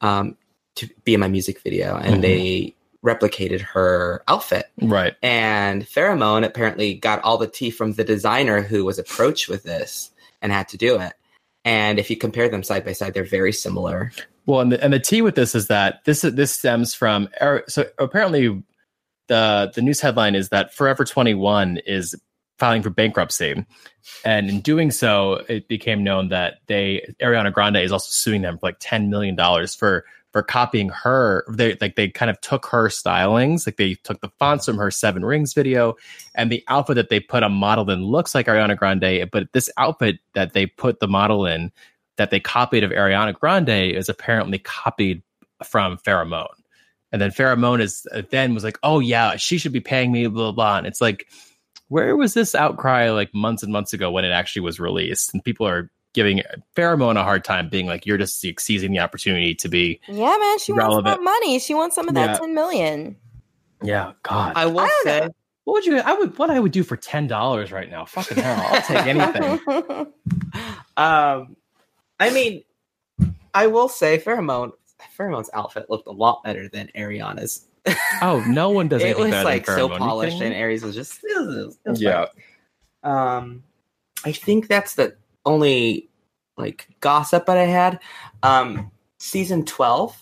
um, 0.00 0.36
to 0.76 0.88
be 1.04 1.14
in 1.14 1.20
my 1.20 1.28
music 1.28 1.60
video," 1.60 1.96
and 1.96 2.16
Mhm. 2.16 2.22
they 2.22 2.74
replicated 3.04 3.60
her 3.60 4.22
outfit. 4.28 4.66
Right. 4.80 5.14
And 5.22 5.84
Farrah 5.84 6.18
Moan 6.18 6.42
apparently 6.42 6.94
got 6.94 7.22
all 7.22 7.36
the 7.38 7.46
tea 7.46 7.70
from 7.70 7.92
the 7.92 8.04
designer 8.04 8.62
who 8.62 8.84
was 8.84 8.98
approached 8.98 9.48
with 9.48 9.62
this 9.62 10.10
and 10.40 10.50
had 10.50 10.68
to 10.68 10.76
do 10.76 10.98
it. 10.98 11.12
And 11.64 11.98
if 11.98 12.10
you 12.10 12.16
compare 12.16 12.48
them 12.48 12.62
side 12.62 12.84
by 12.84 12.92
side, 12.92 13.14
they're 13.14 13.24
very 13.24 13.52
similar. 13.52 14.12
Well, 14.46 14.60
and 14.60 14.72
the, 14.72 14.84
and 14.84 14.92
the 14.92 15.00
tea 15.00 15.22
with 15.22 15.34
this 15.34 15.54
is 15.54 15.68
that 15.68 16.04
this 16.04 16.22
this 16.22 16.52
stems 16.52 16.94
from 16.94 17.28
er, 17.40 17.64
so 17.66 17.86
apparently 17.98 18.62
the 19.28 19.72
the 19.74 19.82
news 19.82 20.00
headline 20.00 20.34
is 20.34 20.50
that 20.50 20.74
Forever 20.74 21.04
21 21.04 21.78
is 21.86 22.14
filing 22.58 22.82
for 22.82 22.90
bankruptcy, 22.90 23.64
and 24.24 24.50
in 24.50 24.60
doing 24.60 24.90
so, 24.90 25.42
it 25.48 25.66
became 25.68 26.04
known 26.04 26.28
that 26.28 26.56
they 26.66 27.14
Ariana 27.22 27.52
Grande 27.52 27.78
is 27.78 27.92
also 27.92 28.10
suing 28.10 28.42
them 28.42 28.58
for 28.58 28.66
like 28.66 28.76
10 28.80 29.08
million 29.08 29.34
dollars 29.34 29.74
for 29.74 30.04
for 30.34 30.42
copying 30.42 30.88
her. 30.88 31.46
They 31.48 31.78
like 31.80 31.94
they 31.94 32.08
kind 32.08 32.28
of 32.28 32.40
took 32.40 32.66
her 32.66 32.88
stylings, 32.88 33.68
like 33.68 33.76
they 33.76 33.94
took 33.94 34.20
the 34.20 34.32
fonts 34.40 34.66
from 34.66 34.78
her 34.78 34.90
Seven 34.90 35.24
Rings 35.24 35.54
video, 35.54 35.94
and 36.34 36.50
the 36.50 36.64
outfit 36.66 36.96
that 36.96 37.08
they 37.08 37.20
put 37.20 37.44
a 37.44 37.48
model 37.48 37.88
in 37.88 38.04
looks 38.04 38.34
like 38.34 38.46
Ariana 38.46 38.76
Grande, 38.76 39.30
but 39.30 39.52
this 39.52 39.70
outfit 39.76 40.18
that 40.34 40.52
they 40.52 40.66
put 40.66 40.98
the 40.98 41.06
model 41.06 41.46
in 41.46 41.70
that 42.16 42.30
they 42.30 42.40
copied 42.40 42.82
of 42.82 42.90
Ariana 42.90 43.32
Grande 43.32 43.94
is 43.94 44.08
apparently 44.08 44.58
copied 44.58 45.22
from 45.62 45.98
Farrah 45.98 46.28
Moan. 46.28 46.48
And 47.12 47.22
then 47.22 47.30
Farrah 47.30 47.56
Moan 47.56 47.80
is 47.80 48.04
uh, 48.10 48.22
then 48.28 48.54
was 48.54 48.64
like, 48.64 48.78
oh 48.82 48.98
yeah, 48.98 49.36
she 49.36 49.58
should 49.58 49.72
be 49.72 49.80
paying 49.80 50.10
me, 50.10 50.26
blah, 50.26 50.46
blah, 50.46 50.52
blah. 50.52 50.78
And 50.78 50.86
it's 50.88 51.00
like, 51.00 51.28
where 51.86 52.16
was 52.16 52.34
this 52.34 52.56
outcry 52.56 53.10
like 53.10 53.32
months 53.32 53.62
and 53.62 53.72
months 53.72 53.92
ago 53.92 54.10
when 54.10 54.24
it 54.24 54.32
actually 54.32 54.62
was 54.62 54.80
released? 54.80 55.32
And 55.32 55.44
people 55.44 55.68
are 55.68 55.92
giving 56.14 56.40
Farrah 56.76 56.96
Moan 56.98 57.16
a 57.18 57.22
hard 57.22 57.44
time, 57.44 57.68
being 57.68 57.86
like, 57.86 58.06
you're 58.06 58.16
just 58.18 58.42
like, 58.44 58.58
seizing 58.60 58.92
the 58.92 59.00
opportunity 59.00 59.54
to 59.56 59.68
be, 59.68 60.00
Yeah, 60.08 60.36
man. 60.40 60.58
She 60.58 60.72
Relevant. 60.72 61.04
wants 61.04 61.18
that 61.18 61.22
money. 61.22 61.58
She 61.58 61.74
wants 61.74 61.94
some 61.94 62.08
of 62.08 62.14
that 62.14 62.30
Yeah. 62.30 62.38
ten 62.38 62.54
million. 62.54 63.16
yeah, 63.82 64.12
God. 64.22 64.52
I 64.56 64.66
will 64.66 64.80
I 64.80 64.86
don't 64.88 65.04
say, 65.04 65.28
what 65.64 65.72
would 65.74 65.86
you, 65.86 65.98
I 65.98 66.14
would, 66.14 66.38
what 66.38 66.50
I 66.50 66.58
would 66.60 66.72
do 66.72 66.82
for 66.82 66.96
$10 66.96 67.72
right 67.72 67.90
now? 67.90 68.04
Fucking 68.06 68.36
hell. 68.38 68.66
I'll 68.68 68.82
take 68.82 69.06
anything. 69.06 70.06
um, 70.96 71.56
I 72.20 72.30
mean, 72.32 72.62
I 73.52 73.66
will 73.66 73.88
say 73.88 74.18
Farrah 74.18 74.44
Moan, 74.44 74.72
Pheromone's 75.16 75.50
outfit 75.52 75.86
looked 75.90 76.06
a 76.06 76.12
lot 76.12 76.42
better 76.44 76.68
than 76.68 76.88
Ariana's. 76.96 77.66
oh, 78.22 78.42
no 78.48 78.70
one 78.70 78.88
does 78.88 79.02
it 79.04 79.18
was 79.18 79.30
like 79.30 79.66
than 79.66 79.76
so 79.76 79.88
polished, 79.88 80.40
and 80.40 80.50
me? 80.50 80.56
Aries 80.56 80.82
was 80.82 80.94
just 80.94 81.20
it 81.22 81.36
was- 81.38 81.56
it 81.56 81.66
was- 81.66 81.78
it 81.84 81.90
was 81.90 82.02
yeah. 82.02 82.26
fine. 83.02 83.36
Um, 83.38 83.62
I 84.24 84.32
think 84.32 84.68
that's 84.68 84.94
the 84.94 85.16
only 85.44 86.08
like 86.56 86.88
gossip 87.00 87.46
that 87.46 87.56
I 87.56 87.64
had. 87.64 88.00
Um, 88.42 88.90
season 89.18 89.64
twelve. 89.64 90.16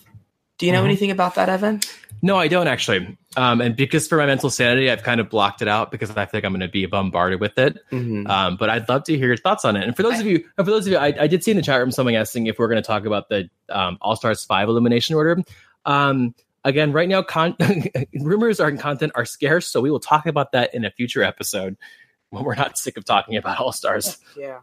Do 0.57 0.65
you 0.65 0.71
know 0.71 0.81
Mhm. 0.81 0.85
anything 0.85 1.11
about 1.11 1.35
that, 1.35 1.49
Evan? 1.49 1.81
No, 2.21 2.37
I 2.37 2.47
don't 2.47 2.67
actually. 2.67 3.17
Um, 3.35 3.59
and 3.59 3.75
because 3.75 4.07
for 4.07 4.17
my 4.17 4.25
mental 4.25 4.49
sanity, 4.49 4.89
I've 4.89 5.03
kind 5.03 5.19
of 5.19 5.29
blocked 5.29 5.61
it 5.61 5.67
out 5.67 5.91
because 5.91 6.09
I 6.15 6.23
think 6.25 6.45
I'm 6.45 6.53
going 6.53 6.61
to 6.61 6.69
be 6.69 6.85
bombarded 6.85 7.41
with 7.41 7.57
it. 7.57 7.77
Mm-hmm. 7.91 8.27
Um, 8.27 8.55
but 8.57 8.69
I'd 8.69 8.87
love 8.87 9.03
to 9.05 9.17
hear 9.17 9.27
your 9.27 9.35
thoughts 9.37 9.65
on 9.65 9.75
it. 9.75 9.83
And 9.83 9.93
for 9.95 10.03
those 10.03 10.19
of 10.21 10.25
you, 10.25 10.45
for 10.55 10.63
those 10.63 10.85
of 10.87 10.93
you, 10.93 10.97
I, 10.99 11.13
I 11.19 11.27
did 11.27 11.43
see 11.43 11.51
in 11.51 11.57
the 11.57 11.63
chat 11.63 11.81
room 11.81 11.91
someone 11.91 12.15
asking 12.15 12.47
if 12.47 12.59
we're 12.59 12.69
going 12.69 12.81
to 12.81 12.85
talk 12.87 13.05
about 13.05 13.27
the 13.27 13.49
um, 13.69 13.97
All 13.99 14.15
Stars 14.15 14.45
Five 14.45 14.69
elimination 14.69 15.15
order. 15.17 15.37
Um, 15.85 16.33
again, 16.63 16.93
right 16.93 17.09
now, 17.09 17.23
con- 17.23 17.57
rumors 18.21 18.61
and 18.61 18.79
content 18.79 19.11
are 19.15 19.25
scarce, 19.25 19.67
so 19.67 19.81
we 19.81 19.91
will 19.91 19.99
talk 19.99 20.25
about 20.25 20.53
that 20.53 20.73
in 20.73 20.85
a 20.85 20.91
future 20.91 21.23
episode 21.23 21.75
when 22.29 22.45
we're 22.45 22.55
not 22.55 22.77
sick 22.77 22.95
of 22.95 23.03
talking 23.03 23.35
about 23.35 23.59
All 23.59 23.73
Stars. 23.73 24.17
yeah. 24.37 24.59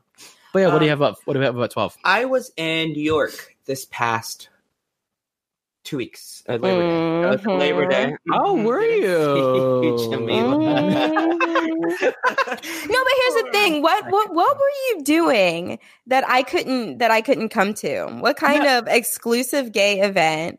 But 0.53 0.59
yeah, 0.61 0.69
what 0.69 0.79
do 0.81 0.87
you 0.87 0.93
Um, 0.93 0.99
have 0.99 1.01
about 1.01 1.19
what 1.25 1.35
do 1.35 1.41
you 1.41 1.45
have 1.47 1.57
about 1.57 1.71
twelve? 1.71 1.97
I 2.05 2.25
was 2.25 2.51
in 2.57 2.91
New 2.93 3.03
York 3.03 3.57
this 3.67 3.85
past 3.87 4.49
two 5.85 5.97
weeks. 5.97 6.43
Uh, 6.49 6.55
Labor 6.57 6.81
Day. 6.83 7.23
I 7.27 7.31
was 7.31 7.41
at 7.41 7.47
Labor 7.47 7.87
Day. 7.87 8.17
Oh, 8.33 8.57
Mhm. 8.57 8.65
were 8.65 8.83
you? 8.83 9.07
Jamela. 10.11 10.61
No, 12.91 12.99
but 13.05 13.13
here's 13.17 13.43
the 13.43 13.49
thing. 13.53 13.83
What 13.83 14.05
what 14.11 14.35
what 14.35 14.57
were 14.57 14.73
you 14.89 15.03
doing 15.05 15.79
that 16.07 16.25
I 16.29 16.43
couldn't 16.43 16.99
that 16.99 17.11
I 17.11 17.21
couldn't 17.21 17.51
come 17.51 17.75
to? 17.75 18.07
What 18.07 18.37
kind 18.37 18.67
of 18.67 18.87
exclusive 18.89 19.73
gay 19.73 20.01
event 20.01 20.59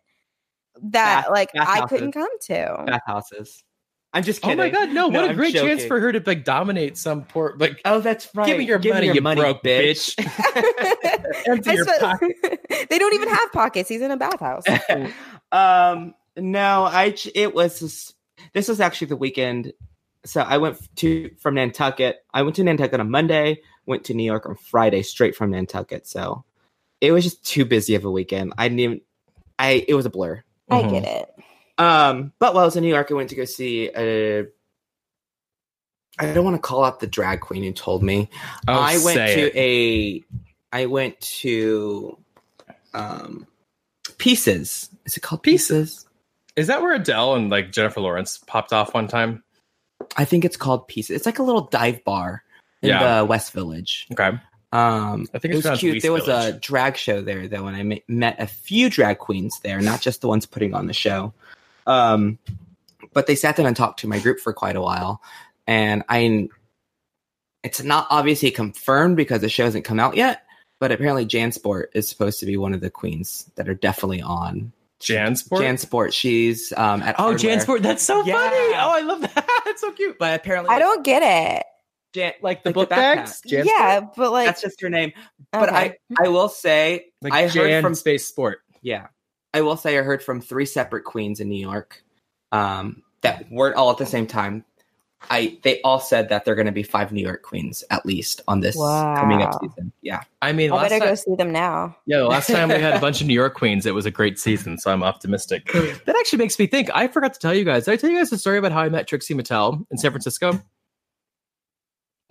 that 0.83 1.23
Bath- 1.25 1.31
like 1.31 1.49
I 1.55 1.59
bathhouses. 1.59 1.89
couldn't 1.89 2.11
come 2.13 2.39
to? 2.47 2.83
Bathhouses. 2.87 3.63
I'm 4.14 4.24
just 4.24 4.41
kidding. 4.41 4.59
Oh 4.59 4.64
my 4.64 4.70
god, 4.70 4.89
no! 4.89 5.07
No, 5.07 5.20
what 5.22 5.26
a 5.26 5.30
I'm 5.32 5.36
great 5.38 5.53
chance 5.53 5.86
for 5.86 5.99
her 5.99 6.12
to 6.12 6.22
like 6.26 6.43
dominate 6.43 6.97
some 6.97 7.24
poor 7.24 7.55
like. 7.57 7.80
Oh, 7.86 8.01
that's 8.01 8.28
right. 8.36 8.45
Give 8.45 8.57
me 8.57 8.66
your 8.66 8.78
money, 8.80 9.05
your 9.05 9.16
you 9.16 9.22
broke 9.22 9.64
bitch. 9.64 10.16
Empty 11.47 11.74
your 11.74 11.86
swear- 11.86 12.20
they 12.89 12.97
don't 12.99 13.14
even 13.14 13.30
have 13.30 13.51
pockets. 13.53 13.88
He's 13.89 14.01
in 14.01 14.12
a 14.12 14.18
bathhouse. 14.18 14.64
um, 15.51 16.14
no, 16.36 16.84
I. 16.84 17.12
j- 17.12 17.32
It 17.34 17.53
was. 17.55 17.80
This, 17.80 18.14
this 18.53 18.68
was 18.68 18.82
actually 18.82 19.07
the 19.07 19.16
weekend. 19.18 19.74
So 20.26 20.41
I 20.41 20.57
went 20.57 20.78
to 20.97 21.32
from 21.39 21.55
Nantucket. 21.55 22.18
I 22.34 22.41
went 22.43 22.55
to 22.57 22.64
Nantucket 22.64 22.99
on 22.99 23.09
Monday. 23.09 23.62
Went 23.86 24.03
to 24.05 24.14
New 24.14 24.24
York 24.24 24.45
on 24.45 24.55
Friday, 24.55 25.01
straight 25.03 25.36
from 25.36 25.51
Nantucket. 25.51 26.05
So 26.05 26.43
it 26.99 27.12
was 27.12 27.24
just 27.24 27.43
too 27.45 27.66
busy 27.66 27.95
of 27.95 28.05
a 28.05 28.12
weekend. 28.12 28.53
I 28.57 28.68
didn't 28.68 28.80
even. 28.80 29.01
I. 29.57 29.86
It 29.88 29.93
was 29.95 30.05
a 30.05 30.09
blur. 30.09 30.43
I 30.70 30.82
Mhm. 30.84 30.91
get 30.91 31.03
it. 31.05 31.40
Um, 31.78 32.34
but 32.39 32.53
while 32.53 32.63
I 32.63 32.65
was 32.65 32.76
in 32.76 32.84
New 32.84 32.89
York, 32.89 33.07
I 33.09 33.13
went 33.13 33.30
to 33.30 33.36
go 33.36 33.45
see 33.45 33.89
a. 33.95 34.45
I 36.19 36.34
don't 36.34 36.43
want 36.45 36.55
to 36.55 36.61
call 36.61 36.84
out 36.84 36.99
the 36.99 37.07
drag 37.07 37.39
queen 37.41 37.63
who 37.63 37.72
told 37.72 38.03
me. 38.03 38.30
Oh, 38.67 38.74
I 38.74 38.99
went 39.03 39.17
to 39.17 39.47
it. 39.47 39.55
a. 39.55 40.24
I 40.74 40.86
went 40.86 41.19
to, 41.19 42.17
um, 42.93 43.47
Pieces. 44.17 44.89
Is 45.05 45.17
it 45.17 45.22
called 45.22 45.43
Pieces? 45.43 46.05
Is 46.55 46.67
that 46.67 46.82
where 46.82 46.93
Adele 46.93 47.36
and 47.36 47.49
like 47.49 47.72
Jennifer 47.72 48.01
Lawrence 48.01 48.38
popped 48.38 48.72
off 48.72 48.93
one 48.93 49.07
time? 49.07 49.43
I 50.17 50.26
think 50.26 50.45
it's 50.45 50.57
called 50.57 50.88
Pieces. 50.88 51.15
It's 51.15 51.26
like 51.26 51.39
a 51.39 51.43
little 51.43 51.61
dive 51.67 52.03
bar 52.03 52.43
in 52.82 52.89
Yeah. 52.89 53.17
the 53.19 53.26
West 53.26 53.51
Village. 53.53 54.07
Okay. 54.11 54.38
Um, 54.74 55.28
I 55.34 55.39
think 55.39 55.53
it 55.53 55.57
it's 55.57 55.69
was 55.69 55.80
cute. 55.80 55.95
West 55.95 56.03
There 56.03 56.13
was 56.13 56.28
a 56.28 56.53
drag 56.53 56.95
show 56.97 57.22
there 57.22 57.47
though, 57.47 57.67
and 57.67 57.76
I 57.76 58.01
met 58.07 58.39
a 58.39 58.47
few 58.47 58.89
drag 58.89 59.17
queens 59.17 59.59
there, 59.63 59.82
not 59.82 60.01
just 60.01 60.22
the 60.22 60.28
ones 60.28 60.45
putting 60.45 60.74
on 60.74 60.88
the 60.88 60.93
show. 60.93 61.34
Um, 61.91 62.39
but 63.13 63.27
they 63.27 63.35
sat 63.35 63.55
down 63.57 63.65
and 63.65 63.75
talked 63.75 63.99
to 64.01 64.07
my 64.07 64.19
group 64.19 64.39
for 64.39 64.53
quite 64.53 64.75
a 64.75 64.81
while, 64.81 65.21
and 65.67 66.03
I. 66.09 66.49
It's 67.63 67.83
not 67.83 68.07
obviously 68.09 68.49
confirmed 68.49 69.17
because 69.17 69.41
the 69.41 69.49
show 69.49 69.65
hasn't 69.65 69.85
come 69.85 69.99
out 69.99 70.15
yet, 70.15 70.43
but 70.79 70.91
apparently 70.91 71.25
Jansport 71.27 71.85
is 71.93 72.09
supposed 72.09 72.39
to 72.39 72.47
be 72.47 72.57
one 72.57 72.73
of 72.73 72.81
the 72.81 72.89
queens 72.89 73.51
that 73.55 73.69
are 73.69 73.75
definitely 73.75 74.21
on. 74.21 74.71
Jansport. 74.99 75.61
Jansport, 75.61 76.13
she's 76.13 76.73
um 76.77 77.01
at 77.03 77.15
oh, 77.19 77.23
Hardware. 77.23 77.57
Jansport. 77.57 77.81
That's 77.83 78.03
so 78.03 78.23
Yeah. 78.25 78.33
funny. 78.33 78.55
Oh, 78.75 78.91
I 78.95 79.01
love 79.01 79.21
that. 79.21 79.47
That's 79.65 79.81
so 79.81 79.91
cute. 79.91 80.17
but 80.17 80.39
apparently 80.39 80.73
I 80.73 80.79
don't 80.79 81.03
get 81.03 81.21
it. 81.59 81.65
Jan- 82.13 82.33
Like 82.41 82.63
the 82.63 82.69
Like 82.69 82.73
book 82.75 82.89
the 82.89 82.95
bags. 82.95 83.41
Jansport? 83.47 83.65
Yeah, 83.65 84.01
but 84.15 84.31
like, 84.31 84.47
that's 84.47 84.61
just 84.61 84.81
her 84.81 84.89
name. 84.89 85.11
But. 85.51 85.69
I 85.71 85.97
I 86.19 86.27
will 86.29 86.49
say 86.49 87.05
Like 87.21 87.33
I 87.33 87.47
Jan 87.47 87.69
heard 87.69 87.81
from 87.83 87.95
Space 87.95 88.27
Sport. 88.27 88.59
Yeah. 88.81 89.07
I 89.53 89.61
will 89.61 89.77
say 89.77 89.97
I 89.97 90.01
heard 90.01 90.23
from 90.23 90.41
three 90.41 90.65
separate 90.65 91.03
queens 91.03 91.39
in 91.39 91.49
New 91.49 91.59
York 91.59 92.03
um, 92.51 93.03
that 93.21 93.51
weren't 93.51 93.75
all 93.75 93.91
at 93.91 93.97
the 93.97 94.05
same 94.05 94.27
time. 94.27 94.63
I 95.29 95.59
they 95.61 95.79
all 95.81 95.99
said 95.99 96.29
that 96.29 96.45
they're 96.45 96.55
going 96.55 96.65
to 96.65 96.71
be 96.71 96.81
five 96.81 97.11
New 97.11 97.21
York 97.21 97.43
queens 97.43 97.83
at 97.91 98.03
least 98.07 98.41
on 98.47 98.59
this 98.61 98.75
coming 98.75 99.43
up 99.43 99.53
season. 99.61 99.91
Yeah. 100.01 100.21
I 100.41 100.51
mean, 100.51 100.71
I 100.71 100.75
last 100.77 100.89
better 100.89 100.99
time, 100.99 101.09
go 101.09 101.15
see 101.15 101.35
them 101.35 101.51
now. 101.51 101.95
yeah, 102.07 102.17
the 102.19 102.25
last 102.25 102.47
time 102.49 102.69
we 102.69 102.79
had 102.79 102.95
a 102.95 102.99
bunch 103.01 103.21
of 103.21 103.27
New 103.27 103.35
York 103.35 103.53
queens, 103.53 103.85
it 103.85 103.93
was 103.93 104.07
a 104.07 104.11
great 104.11 104.39
season. 104.39 104.79
So 104.79 104.91
I'm 104.91 105.03
optimistic. 105.03 105.69
That 106.05 106.15
actually 106.17 106.39
makes 106.39 106.57
me 106.57 106.65
think. 106.65 106.89
I 106.95 107.07
forgot 107.07 107.33
to 107.35 107.39
tell 107.39 107.53
you 107.53 107.63
guys. 107.63 107.85
Did 107.85 107.91
I 107.91 107.95
tell 107.97 108.09
you 108.09 108.17
guys 108.17 108.31
the 108.31 108.37
story 108.39 108.57
about 108.57 108.71
how 108.71 108.79
I 108.81 108.89
met 108.89 109.07
Trixie 109.07 109.35
Mattel 109.35 109.85
in 109.91 109.97
San 109.99 110.09
Francisco? 110.09 110.59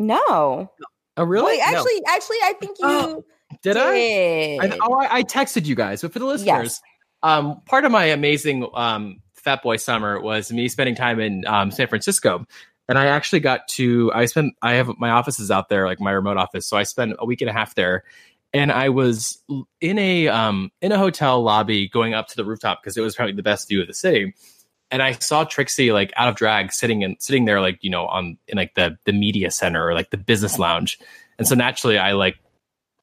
No. 0.01 0.71
Oh, 1.17 1.25
really? 1.25 1.53
Wait, 1.53 1.59
No. 1.59 1.79
actually, 1.79 2.03
actually, 2.09 2.37
I 2.43 2.53
think 2.59 2.79
you 2.79 2.87
Oh, 2.89 3.25
Did 3.63 3.77
I? 3.77 3.93
did. 3.95 4.61
I, 4.73 4.79
oh, 4.83 4.95
I, 5.01 5.19
I 5.19 5.23
texted 5.23 5.67
you 5.67 5.75
guys, 5.75 6.03
but 6.03 6.13
for 6.13 6.19
the 6.19 6.25
listeners, 6.25 6.81
um, 7.23 7.61
part 7.67 7.85
of 7.85 7.93
my 7.93 8.05
amazing 8.07 8.67
um, 8.75 9.21
Fat 9.35 9.63
Boy 9.63 9.77
summer 9.77 10.21
was 10.21 10.53
me 10.53 10.69
spending 10.69 10.95
time 10.95 11.21
in 11.21 11.47
um, 11.47 11.71
San 11.71 11.87
Francisco, 11.87 12.47
and 12.89 12.99
I 12.99 13.07
actually 13.07 13.41
got 13.41 13.69
to. 13.69 14.13
I 14.15 14.27
spent. 14.27 14.55
I 14.63 14.75
have 14.75 14.91
my 14.99 15.11
offices 15.11 15.51
out 15.51 15.69
there, 15.69 15.87
like 15.87 16.01
my 16.01 16.13
remote 16.13 16.37
office, 16.37 16.67
so 16.67 16.77
I 16.77 16.83
spent 16.83 17.15
a 17.19 17.27
week 17.27 17.41
and 17.41 17.51
a 17.51 17.53
half 17.53 17.75
there, 17.75 18.05
and 18.53 18.73
I 18.73 18.89
was 18.89 19.43
in 19.81 19.99
a 19.99 20.29
um, 20.29 20.71
in 20.81 20.93
a 20.93 20.99
hotel 20.99 21.43
lobby 21.43 21.89
going 21.89 22.15
up 22.15 22.29
to 22.29 22.37
the 22.37 22.45
rooftop 22.45 22.83
because 22.83 22.97
it 22.97 23.03
was 23.03 23.15
probably 23.15 23.35
the 23.35 23.43
best 23.43 23.69
view 23.69 23.81
of 23.81 23.87
the 23.87 23.95
city. 23.95 24.35
And 24.93 25.03
I 25.03 25.13
saw 25.13 25.45
Trixie 25.45 25.93
like 25.93 26.13
out 26.17 26.29
of 26.29 26.35
drag 26.35 26.73
sitting 26.73 27.05
and 27.05 27.17
sitting 27.21 27.45
there 27.45 27.61
like 27.61 27.79
you 27.83 27.91
know 27.91 28.07
on 28.07 28.39
in 28.49 28.57
like 28.57 28.75
the 28.75 28.99
the 29.05 29.13
media 29.13 29.51
center 29.51 29.87
or 29.87 29.95
like 29.95 30.11
the 30.11 30.17
business 30.17 30.59
lounge, 30.59 30.99
and 31.39 31.47
so 31.47 31.55
naturally 31.55 31.99
I 31.99 32.13
like 32.13 32.39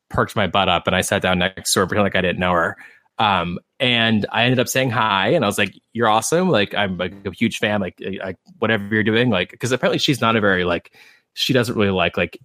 perked 0.09 0.35
my 0.35 0.47
butt 0.47 0.69
up 0.69 0.87
and 0.87 0.95
I 0.95 1.01
sat 1.01 1.21
down 1.21 1.39
next 1.39 1.73
to 1.73 1.79
her, 1.79 1.87
pretending 1.87 2.05
like 2.05 2.15
I 2.15 2.21
didn't 2.21 2.39
know 2.39 2.53
her. 2.53 2.77
Um, 3.19 3.59
and 3.79 4.25
I 4.31 4.43
ended 4.43 4.59
up 4.59 4.67
saying 4.67 4.89
hi, 4.91 5.29
and 5.29 5.43
I 5.43 5.47
was 5.47 5.57
like, 5.57 5.73
"You're 5.93 6.07
awesome! 6.07 6.49
Like, 6.49 6.73
I'm 6.73 6.97
like 6.97 7.13
a 7.25 7.31
huge 7.31 7.59
fan. 7.59 7.81
Like, 7.81 8.01
I, 8.23 8.35
whatever 8.59 8.93
you're 8.93 9.03
doing, 9.03 9.29
like, 9.29 9.51
because 9.51 9.71
apparently 9.71 9.99
she's 9.99 10.21
not 10.21 10.35
a 10.35 10.41
very 10.41 10.63
like, 10.63 10.93
she 11.33 11.53
doesn't 11.53 11.75
really 11.75 11.91
like 11.91 12.17
like 12.17 12.39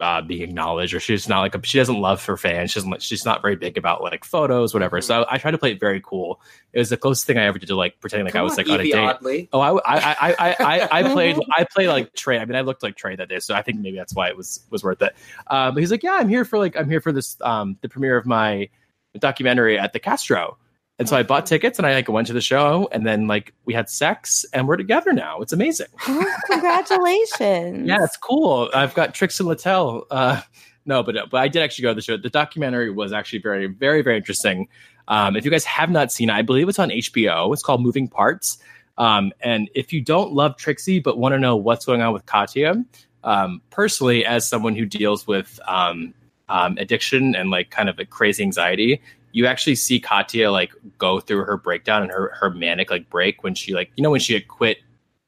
uh, 0.00 0.22
being 0.22 0.42
acknowledged, 0.42 0.94
or 0.94 1.00
she's 1.00 1.28
not 1.28 1.40
like 1.40 1.54
a, 1.54 1.66
she 1.66 1.78
doesn't 1.78 1.98
love 2.00 2.24
her 2.24 2.36
fans. 2.36 2.70
She 2.70 2.80
doesn't. 2.80 3.02
She's 3.02 3.24
not 3.24 3.42
very 3.42 3.56
big 3.56 3.76
about 3.76 4.02
like 4.02 4.24
photos, 4.24 4.72
whatever. 4.72 5.00
So 5.00 5.22
I, 5.22 5.34
I 5.34 5.38
tried 5.38 5.52
to 5.52 5.58
play 5.58 5.72
it 5.72 5.80
very 5.80 6.00
cool. 6.00 6.40
It 6.72 6.78
was 6.78 6.90
the 6.90 6.96
closest 6.96 7.26
thing 7.26 7.38
I 7.38 7.44
ever 7.44 7.58
did 7.58 7.66
to 7.66 7.74
like 7.74 7.98
pretending 8.00 8.26
like 8.26 8.36
I 8.36 8.42
was 8.42 8.56
like 8.56 8.68
on 8.68 8.80
a 8.80 8.84
date. 8.84 8.94
Oddly. 8.94 9.48
Oh, 9.52 9.60
I, 9.60 9.70
I, 9.70 9.80
I, 9.84 10.36
I, 10.38 10.56
I, 10.60 10.88
I 11.00 11.02
played, 11.12 11.36
I 11.56 11.64
played 11.64 11.88
like 11.88 12.14
Trey. 12.14 12.38
I 12.38 12.44
mean, 12.44 12.56
I 12.56 12.60
looked 12.60 12.82
like 12.82 12.96
Trey 12.96 13.16
that 13.16 13.28
day, 13.28 13.40
so 13.40 13.54
I 13.54 13.62
think 13.62 13.80
maybe 13.80 13.96
that's 13.96 14.14
why 14.14 14.28
it 14.28 14.36
was 14.36 14.64
was 14.70 14.84
worth 14.84 15.02
it. 15.02 15.14
Uh, 15.46 15.72
but 15.72 15.80
he's 15.80 15.90
like, 15.90 16.02
yeah, 16.02 16.14
I'm 16.14 16.28
here 16.28 16.44
for 16.44 16.58
like, 16.58 16.76
I'm 16.76 16.88
here 16.88 17.00
for 17.00 17.10
this, 17.10 17.36
um, 17.40 17.76
the 17.80 17.88
premiere 17.88 18.16
of 18.16 18.26
my 18.26 18.68
documentary 19.14 19.78
at 19.78 19.92
the 19.92 19.98
Castro, 19.98 20.56
and 20.98 21.08
so 21.08 21.16
I 21.16 21.22
bought 21.22 21.46
tickets 21.46 21.78
and 21.78 21.86
I 21.86 21.94
like 21.94 22.08
went 22.08 22.26
to 22.26 22.32
the 22.32 22.40
show, 22.40 22.88
and 22.90 23.06
then 23.06 23.28
like 23.28 23.54
we 23.64 23.74
had 23.74 23.88
sex, 23.88 24.44
and 24.52 24.66
we're 24.66 24.76
together 24.76 25.12
now. 25.12 25.40
It's 25.40 25.52
amazing. 25.52 25.86
Oh, 26.08 26.34
congratulations. 26.46 27.86
Yeah, 27.86 28.02
it's 28.02 28.16
cool. 28.16 28.70
I've 28.74 28.94
got 28.94 29.14
Trix 29.14 29.38
and 29.38 29.48
Littell. 29.48 30.06
Uh, 30.10 30.40
no, 30.86 31.02
but 31.02 31.16
but 31.30 31.38
I 31.38 31.48
did 31.48 31.62
actually 31.62 31.82
go 31.82 31.90
to 31.90 31.94
the 31.94 32.02
show. 32.02 32.16
The 32.16 32.30
documentary 32.30 32.90
was 32.90 33.12
actually 33.12 33.40
very, 33.40 33.66
very, 33.66 34.02
very 34.02 34.16
interesting. 34.16 34.68
Um, 35.06 35.36
if 35.36 35.44
you 35.44 35.50
guys 35.50 35.64
have 35.64 35.90
not 35.90 36.10
seen 36.10 36.30
it, 36.30 36.34
I 36.34 36.42
believe 36.42 36.68
it's 36.68 36.78
on 36.78 36.90
HBO. 36.90 37.52
It's 37.52 37.62
called 37.62 37.82
Moving 37.82 38.08
Parts. 38.08 38.58
Um, 38.98 39.32
and 39.40 39.70
if 39.74 39.92
you 39.92 40.00
don't 40.00 40.32
love 40.32 40.56
Trixie 40.56 40.98
but 40.98 41.18
want 41.18 41.32
to 41.34 41.38
know 41.38 41.56
what's 41.56 41.84
going 41.84 42.02
on 42.02 42.12
with 42.12 42.26
Katya, 42.26 42.84
um, 43.24 43.62
personally, 43.70 44.24
as 44.24 44.46
someone 44.48 44.74
who 44.74 44.84
deals 44.84 45.26
with 45.26 45.60
um, 45.66 46.14
um, 46.48 46.76
addiction 46.78 47.34
and 47.34 47.50
like 47.50 47.70
kind 47.70 47.88
of 47.88 47.98
a 47.98 48.04
crazy 48.04 48.42
anxiety, 48.42 49.00
you 49.32 49.46
actually 49.46 49.74
see 49.74 50.00
Katya 50.00 50.50
like 50.50 50.72
go 50.98 51.20
through 51.20 51.44
her 51.44 51.56
breakdown 51.56 52.02
and 52.02 52.10
her 52.10 52.32
her 52.40 52.50
manic 52.50 52.90
like 52.90 53.08
break 53.10 53.42
when 53.44 53.54
she 53.54 53.74
like 53.74 53.90
you 53.96 54.02
know 54.02 54.10
when 54.10 54.20
she 54.20 54.32
had 54.34 54.48
quit 54.48 54.78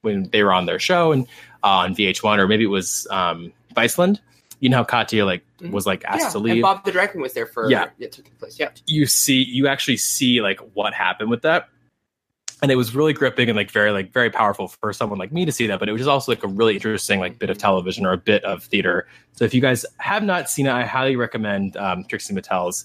when 0.02 0.28
they 0.30 0.42
were 0.42 0.52
on 0.52 0.64
their 0.66 0.78
show 0.78 1.12
and 1.12 1.26
uh, 1.62 1.84
on 1.84 1.94
VH1 1.94 2.38
or 2.38 2.48
maybe 2.48 2.64
it 2.64 2.68
was 2.68 3.06
um, 3.10 3.52
Viceland. 3.76 4.18
You 4.60 4.68
know 4.70 4.78
how 4.78 4.84
Katya 4.84 5.24
like 5.26 5.42
Mhm. 5.60 5.72
was 5.72 5.86
like 5.86 6.04
asked 6.06 6.20
yeah. 6.22 6.28
to 6.30 6.36
And 6.38 6.44
leave. 6.46 6.62
Bob 6.62 6.84
the 6.84 6.92
Drag 6.92 7.10
Queen 7.10 7.20
was 7.22 7.34
there 7.34 7.46
for 7.46 7.70
Yeah. 7.70 7.90
it 7.98 8.12
took 8.12 8.38
place. 8.38 8.58
Yeah. 8.58 8.70
you 8.86 9.04
see 9.06 9.42
you 9.42 9.68
actually 9.68 9.98
see 9.98 10.40
like 10.40 10.58
what 10.74 10.94
happened 10.94 11.28
with 11.30 11.42
that 11.42 11.68
and 12.62 12.70
it 12.70 12.76
was 12.76 12.94
really 12.94 13.12
gripping 13.12 13.48
and 13.48 13.56
like 13.56 13.70
very 13.70 13.90
like 13.90 14.12
very 14.12 14.30
powerful 14.30 14.68
for 14.68 14.92
someone 14.92 15.18
like 15.18 15.32
me 15.32 15.44
to 15.44 15.52
see 15.52 15.66
that 15.66 15.78
but 15.78 15.88
it 15.88 15.92
was 15.92 16.00
just 16.00 16.08
also 16.08 16.32
like 16.32 16.44
a 16.44 16.48
really 16.48 16.74
interesting 16.74 17.18
like 17.20 17.38
bit 17.38 17.50
of 17.50 17.58
television 17.58 18.04
or 18.06 18.12
a 18.12 18.16
bit 18.18 18.44
of 18.44 18.62
theater 18.64 19.06
so 19.32 19.44
if 19.44 19.54
you 19.54 19.60
guys 19.60 19.84
have 19.98 20.22
not 20.22 20.48
seen 20.50 20.66
it 20.66 20.72
i 20.72 20.84
highly 20.84 21.16
recommend 21.16 21.76
um, 21.76 22.04
trixie 22.04 22.34
mattel's 22.34 22.84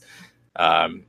um, 0.57 1.03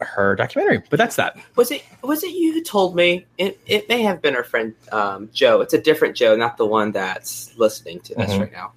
her 0.00 0.34
documentary 0.34 0.82
but 0.90 0.98
that's 0.98 1.16
that 1.16 1.36
Was 1.56 1.70
it 1.70 1.84
was 2.02 2.24
it 2.24 2.30
you 2.34 2.52
who 2.52 2.62
told 2.62 2.96
me? 2.96 3.24
It 3.38 3.58
it 3.66 3.88
may 3.88 4.02
have 4.02 4.20
been 4.20 4.34
our 4.34 4.42
friend 4.44 4.74
um, 4.92 5.30
Joe. 5.32 5.60
It's 5.60 5.72
a 5.72 5.80
different 5.80 6.16
Joe, 6.16 6.34
not 6.36 6.56
the 6.56 6.66
one 6.66 6.90
that's 6.92 7.56
listening 7.56 8.00
to 8.00 8.14
this 8.16 8.32
Mhm. 8.32 8.40
right 8.40 8.52
now. 8.52 8.72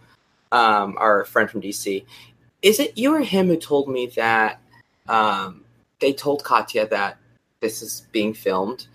Um, 0.52 0.96
our 1.00 1.26
friend 1.26 1.50
from 1.50 1.62
DC. 1.62 2.06
Is 2.62 2.80
it 2.80 2.98
you 2.98 3.14
or 3.14 3.22
him 3.22 3.48
who 3.48 3.58
told 3.58 3.90
me 3.90 4.08
that 4.16 4.62
um, 5.10 5.66
they 6.00 6.14
told 6.14 6.44
Katya 6.44 6.88
that 6.90 7.18
this 7.62 7.82
is 7.82 8.06
being 8.12 8.34
filmed 8.34 8.88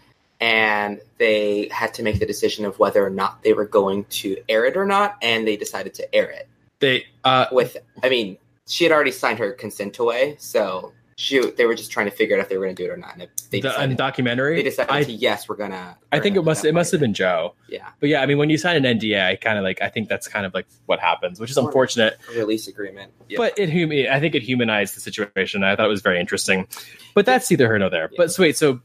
and 0.42 1.00
they 1.18 1.68
had 1.70 1.94
to 1.94 2.02
make 2.02 2.18
the 2.18 2.26
decision 2.26 2.64
of 2.64 2.78
whether 2.80 3.04
or 3.06 3.10
not 3.10 3.42
they 3.44 3.52
were 3.52 3.64
going 3.64 4.04
to 4.06 4.36
air 4.48 4.64
it 4.64 4.76
or 4.76 4.84
not, 4.84 5.16
and 5.22 5.46
they 5.46 5.56
decided 5.56 5.94
to 5.94 6.14
air 6.14 6.28
it. 6.30 6.48
they 6.80 7.06
uh 7.24 7.46
With, 7.52 7.76
I 8.02 8.08
mean, 8.08 8.36
she 8.66 8.84
had 8.84 8.92
already 8.92 9.12
signed 9.12 9.38
her 9.38 9.52
consent 9.52 9.98
away, 10.00 10.34
so 10.38 10.92
she 11.16 11.38
they 11.58 11.66
were 11.66 11.76
just 11.76 11.92
trying 11.92 12.06
to 12.06 12.10
figure 12.10 12.36
out 12.36 12.42
if 12.42 12.48
they 12.48 12.56
were 12.56 12.64
going 12.64 12.74
to 12.74 12.82
do 12.82 12.90
it 12.90 12.92
or 12.92 12.96
not. 12.96 13.12
And 13.12 13.22
if 13.22 13.30
they 13.50 13.60
the 13.60 13.68
decided, 13.68 13.90
um, 13.90 13.96
documentary 13.96 14.56
they 14.56 14.62
decided 14.64 14.90
I, 14.92 15.04
to 15.04 15.12
yes, 15.12 15.48
we're 15.48 15.56
gonna. 15.56 15.96
I 16.10 16.18
think 16.18 16.36
it 16.36 16.42
must 16.42 16.64
it 16.64 16.72
must 16.74 16.90
have 16.90 17.00
been 17.00 17.14
joe 17.14 17.54
yeah 17.68 17.88
but 18.00 18.08
yeah 18.08 18.22
i 18.22 18.26
mean 18.26 18.38
when 18.38 18.50
you 18.50 18.58
sign 18.58 18.84
an 18.84 18.98
nda 18.98 19.26
i 19.26 19.36
kind 19.36 19.58
of 19.58 19.62
like 19.62 19.80
i 19.82 19.88
think 19.88 20.08
that's 20.08 20.26
kind 20.26 20.44
of 20.46 20.54
like 20.54 20.66
what 20.86 20.98
happens 21.00 21.38
which 21.38 21.50
is 21.50 21.54
Sure. 21.54 21.66
unfortunate 21.66 22.16
release 22.34 22.66
agreement. 22.66 23.12
Yeah. 23.28 23.38
but 23.38 23.58
it 23.58 23.68
I 24.10 24.18
think 24.20 24.34
it 24.34 24.42
humanized 24.42 24.96
the 24.96 25.00
situation. 25.00 25.62
I 25.62 25.76
thought 25.76 25.86
it 25.86 25.88
was 25.96 26.02
very 26.02 26.18
interesting. 26.18 26.66
But 27.14 27.26
that's 27.26 27.48
neither 27.50 27.66
here 27.66 27.78
nor 27.78 27.90
there. 27.90 28.08
Yeah. 28.10 28.16
But 28.16 28.32
so 28.32 28.42
wait, 28.42 28.56
so 28.56 28.80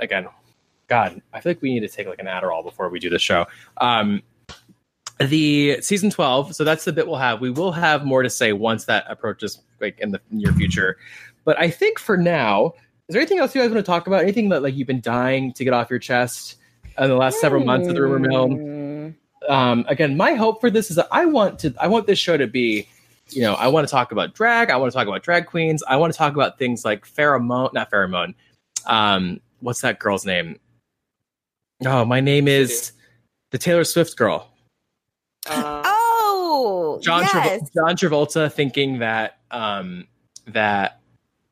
again, 0.00 0.26
God, 0.94 1.20
I 1.32 1.40
feel 1.40 1.50
like 1.50 1.60
we 1.60 1.74
need 1.74 1.80
to 1.80 1.88
take 1.88 2.06
like 2.06 2.20
an 2.20 2.26
Adderall 2.26 2.62
before 2.62 2.88
we 2.88 3.00
do 3.00 3.10
this 3.10 3.20
show. 3.20 3.46
Um, 3.78 4.22
the 5.18 5.80
season 5.80 6.08
twelve. 6.08 6.54
So 6.54 6.62
that's 6.62 6.84
the 6.84 6.92
bit 6.92 7.08
we'll 7.08 7.16
have. 7.16 7.40
We 7.40 7.50
will 7.50 7.72
have 7.72 8.04
more 8.04 8.22
to 8.22 8.30
say 8.30 8.52
once 8.52 8.84
that 8.84 9.04
approaches 9.08 9.60
like 9.80 9.98
in 9.98 10.12
the 10.12 10.20
near 10.30 10.52
future. 10.52 10.96
But 11.44 11.58
I 11.58 11.68
think 11.68 11.98
for 11.98 12.16
now, 12.16 12.74
is 13.08 13.14
there 13.14 13.20
anything 13.20 13.40
else 13.40 13.56
you 13.56 13.60
guys 13.60 13.72
want 13.72 13.84
to 13.84 13.90
talk 13.90 14.06
about? 14.06 14.22
Anything 14.22 14.50
that 14.50 14.62
like 14.62 14.76
you've 14.76 14.86
been 14.86 15.00
dying 15.00 15.52
to 15.54 15.64
get 15.64 15.72
off 15.72 15.90
your 15.90 15.98
chest 15.98 16.58
in 16.96 17.08
the 17.08 17.16
last 17.16 17.40
several 17.40 17.64
months 17.64 17.88
of 17.88 17.96
the 17.96 18.02
rumor 18.02 18.20
mill? 18.20 19.12
Um, 19.48 19.84
again, 19.88 20.16
my 20.16 20.34
hope 20.34 20.60
for 20.60 20.70
this 20.70 20.90
is 20.90 20.96
that 20.96 21.08
I 21.10 21.26
want 21.26 21.58
to 21.58 21.74
I 21.80 21.88
want 21.88 22.06
this 22.06 22.20
show 22.20 22.36
to 22.36 22.46
be, 22.46 22.86
you 23.30 23.42
know, 23.42 23.54
I 23.54 23.66
want 23.66 23.84
to 23.84 23.90
talk 23.90 24.12
about 24.12 24.32
drag, 24.32 24.70
I 24.70 24.76
want 24.76 24.92
to 24.92 24.96
talk 24.96 25.08
about 25.08 25.24
drag 25.24 25.46
queens, 25.46 25.82
I 25.88 25.96
want 25.96 26.12
to 26.12 26.16
talk 26.16 26.34
about 26.34 26.56
things 26.56 26.84
like 26.84 27.04
Farrah 27.04 27.42
Moan, 27.42 27.70
not 27.72 27.90
Farrah 27.90 28.08
Moan. 28.08 28.36
Um, 28.86 29.40
what's 29.58 29.80
that 29.80 29.98
girl's 29.98 30.24
name? 30.24 30.60
Oh, 31.84 32.04
my 32.04 32.20
name 32.20 32.48
is 32.48 32.92
the 33.50 33.58
Taylor 33.58 33.84
Swift 33.84 34.16
girl. 34.16 34.48
Uh, 35.48 35.82
Oh, 35.86 37.00
John 37.02 37.22
yes. 37.22 37.32
Travolta, 37.34 37.74
John 37.74 37.96
Travolta 37.96 38.52
thinking 38.52 38.98
that 39.00 39.38
um 39.50 40.06
that 40.46 41.00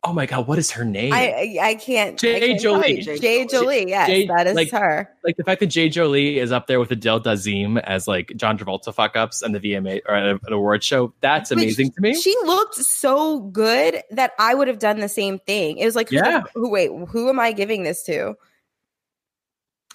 oh 0.05 0.13
my 0.13 0.27
god, 0.27 0.47
what 0.47 0.59
is 0.59 0.71
her 0.73 0.85
name? 0.85 1.13
I 1.13 1.59
I 1.61 1.75
can't. 1.75 2.19
Jay 2.19 2.37
I 2.37 2.41
can't 2.41 2.61
Jolie. 2.61 3.01
you. 3.03 3.19
Jade 3.19 3.51
Jolie. 3.51 3.89
Yes, 3.89 4.09
Jay- 4.09 4.27
that 4.29 4.47
is 4.47 4.55
like- 4.55 4.71
her. 4.71 5.09
like 5.25 5.37
the 5.37 5.45
fact 5.45 5.61
that 5.61 5.67
Jade 5.67 5.93
Jolie 5.93 6.39
is 6.39 6.53
up 6.53 6.67
there 6.69 6.79
with 6.81 6.91
Adele 6.93 7.21
Dazeem 7.21 7.81
as 7.83 8.07
like 8.09 8.33
John 8.37 8.57
Travolta 8.57 8.95
fuck 8.95 9.17
ups 9.17 9.43
and 9.43 9.55
the 9.55 9.61
VMA 9.61 10.01
or 10.09 10.15
at 10.15 10.25
an 10.47 10.53
award 10.53 10.83
show. 10.85 11.13
That's 11.21 11.51
Which 11.51 11.59
amazing 11.59 11.91
to 11.93 12.01
me. 12.01 12.15
She 12.15 12.35
looked 12.45 12.77
so 12.77 13.41
good 13.41 14.03
that 14.13 14.33
I 14.39 14.55
would 14.55 14.69
have 14.69 14.79
done 14.79 15.01
the 15.01 15.09
same 15.09 15.41
thing. 15.41 15.79
It 15.79 15.85
was 15.85 15.97
like, 15.97 16.09
who, 16.11 16.17
Yeah. 16.17 16.43
who 16.55 16.71
wait, 16.71 16.91
who 17.09 17.29
am 17.29 17.41
I 17.41 17.53
giving 17.53 17.83
this 17.83 18.03
to? 18.05 18.35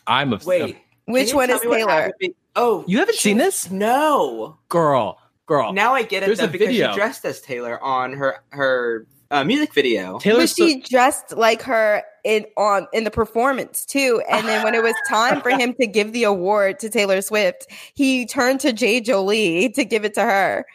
I'm 0.08 0.34
a 0.34 0.40
Wait, 0.46 0.78
Which 1.06 1.34
one 1.34 1.50
is 1.50 1.62
Taylor? 1.62 2.12
Oh, 2.56 2.84
You 2.88 3.00
haven't 3.00 3.16
she 3.16 3.22
seen 3.30 3.38
this? 3.38 3.70
No. 3.70 4.58
girl, 4.70 5.20
girl. 5.46 5.74
Now 5.74 5.94
I 5.94 6.04
get 6.04 6.24
it 6.24 6.28
There's 6.28 6.40
though, 6.40 6.46
a 6.46 6.48
because 6.48 6.68
video. 6.70 6.90
she 6.92 6.96
dressed 6.96 7.26
as 7.26 7.42
Taylor 7.42 7.82
on 7.84 8.14
her 8.14 8.38
her 8.50 9.06
uh, 9.30 9.44
music 9.44 9.74
video. 9.74 10.18
Taylor 10.20 10.40
But 10.42 10.50
she 10.50 10.80
dressed 10.80 11.36
like 11.36 11.62
her 11.64 12.02
in 12.24 12.46
on 12.56 12.88
in 12.94 13.04
the 13.04 13.12
performance 13.12 13.86
too. 13.86 14.22
And 14.30 14.48
then 14.48 14.64
when 14.64 14.74
it 14.74 14.82
was 14.82 14.96
time 15.10 15.42
for 15.42 15.50
him 15.50 15.74
to 15.82 15.86
give 15.88 16.14
the 16.14 16.24
award 16.24 16.80
to 16.80 16.90
Taylor 16.90 17.22
Swift, 17.22 17.68
he 17.94 18.26
turned 18.26 18.60
to 18.62 18.72
Jade 18.74 19.06
Jolie 19.06 19.70
to 19.70 19.84
give 19.84 20.06
it 20.06 20.14
to 20.16 20.22
her. 20.22 20.66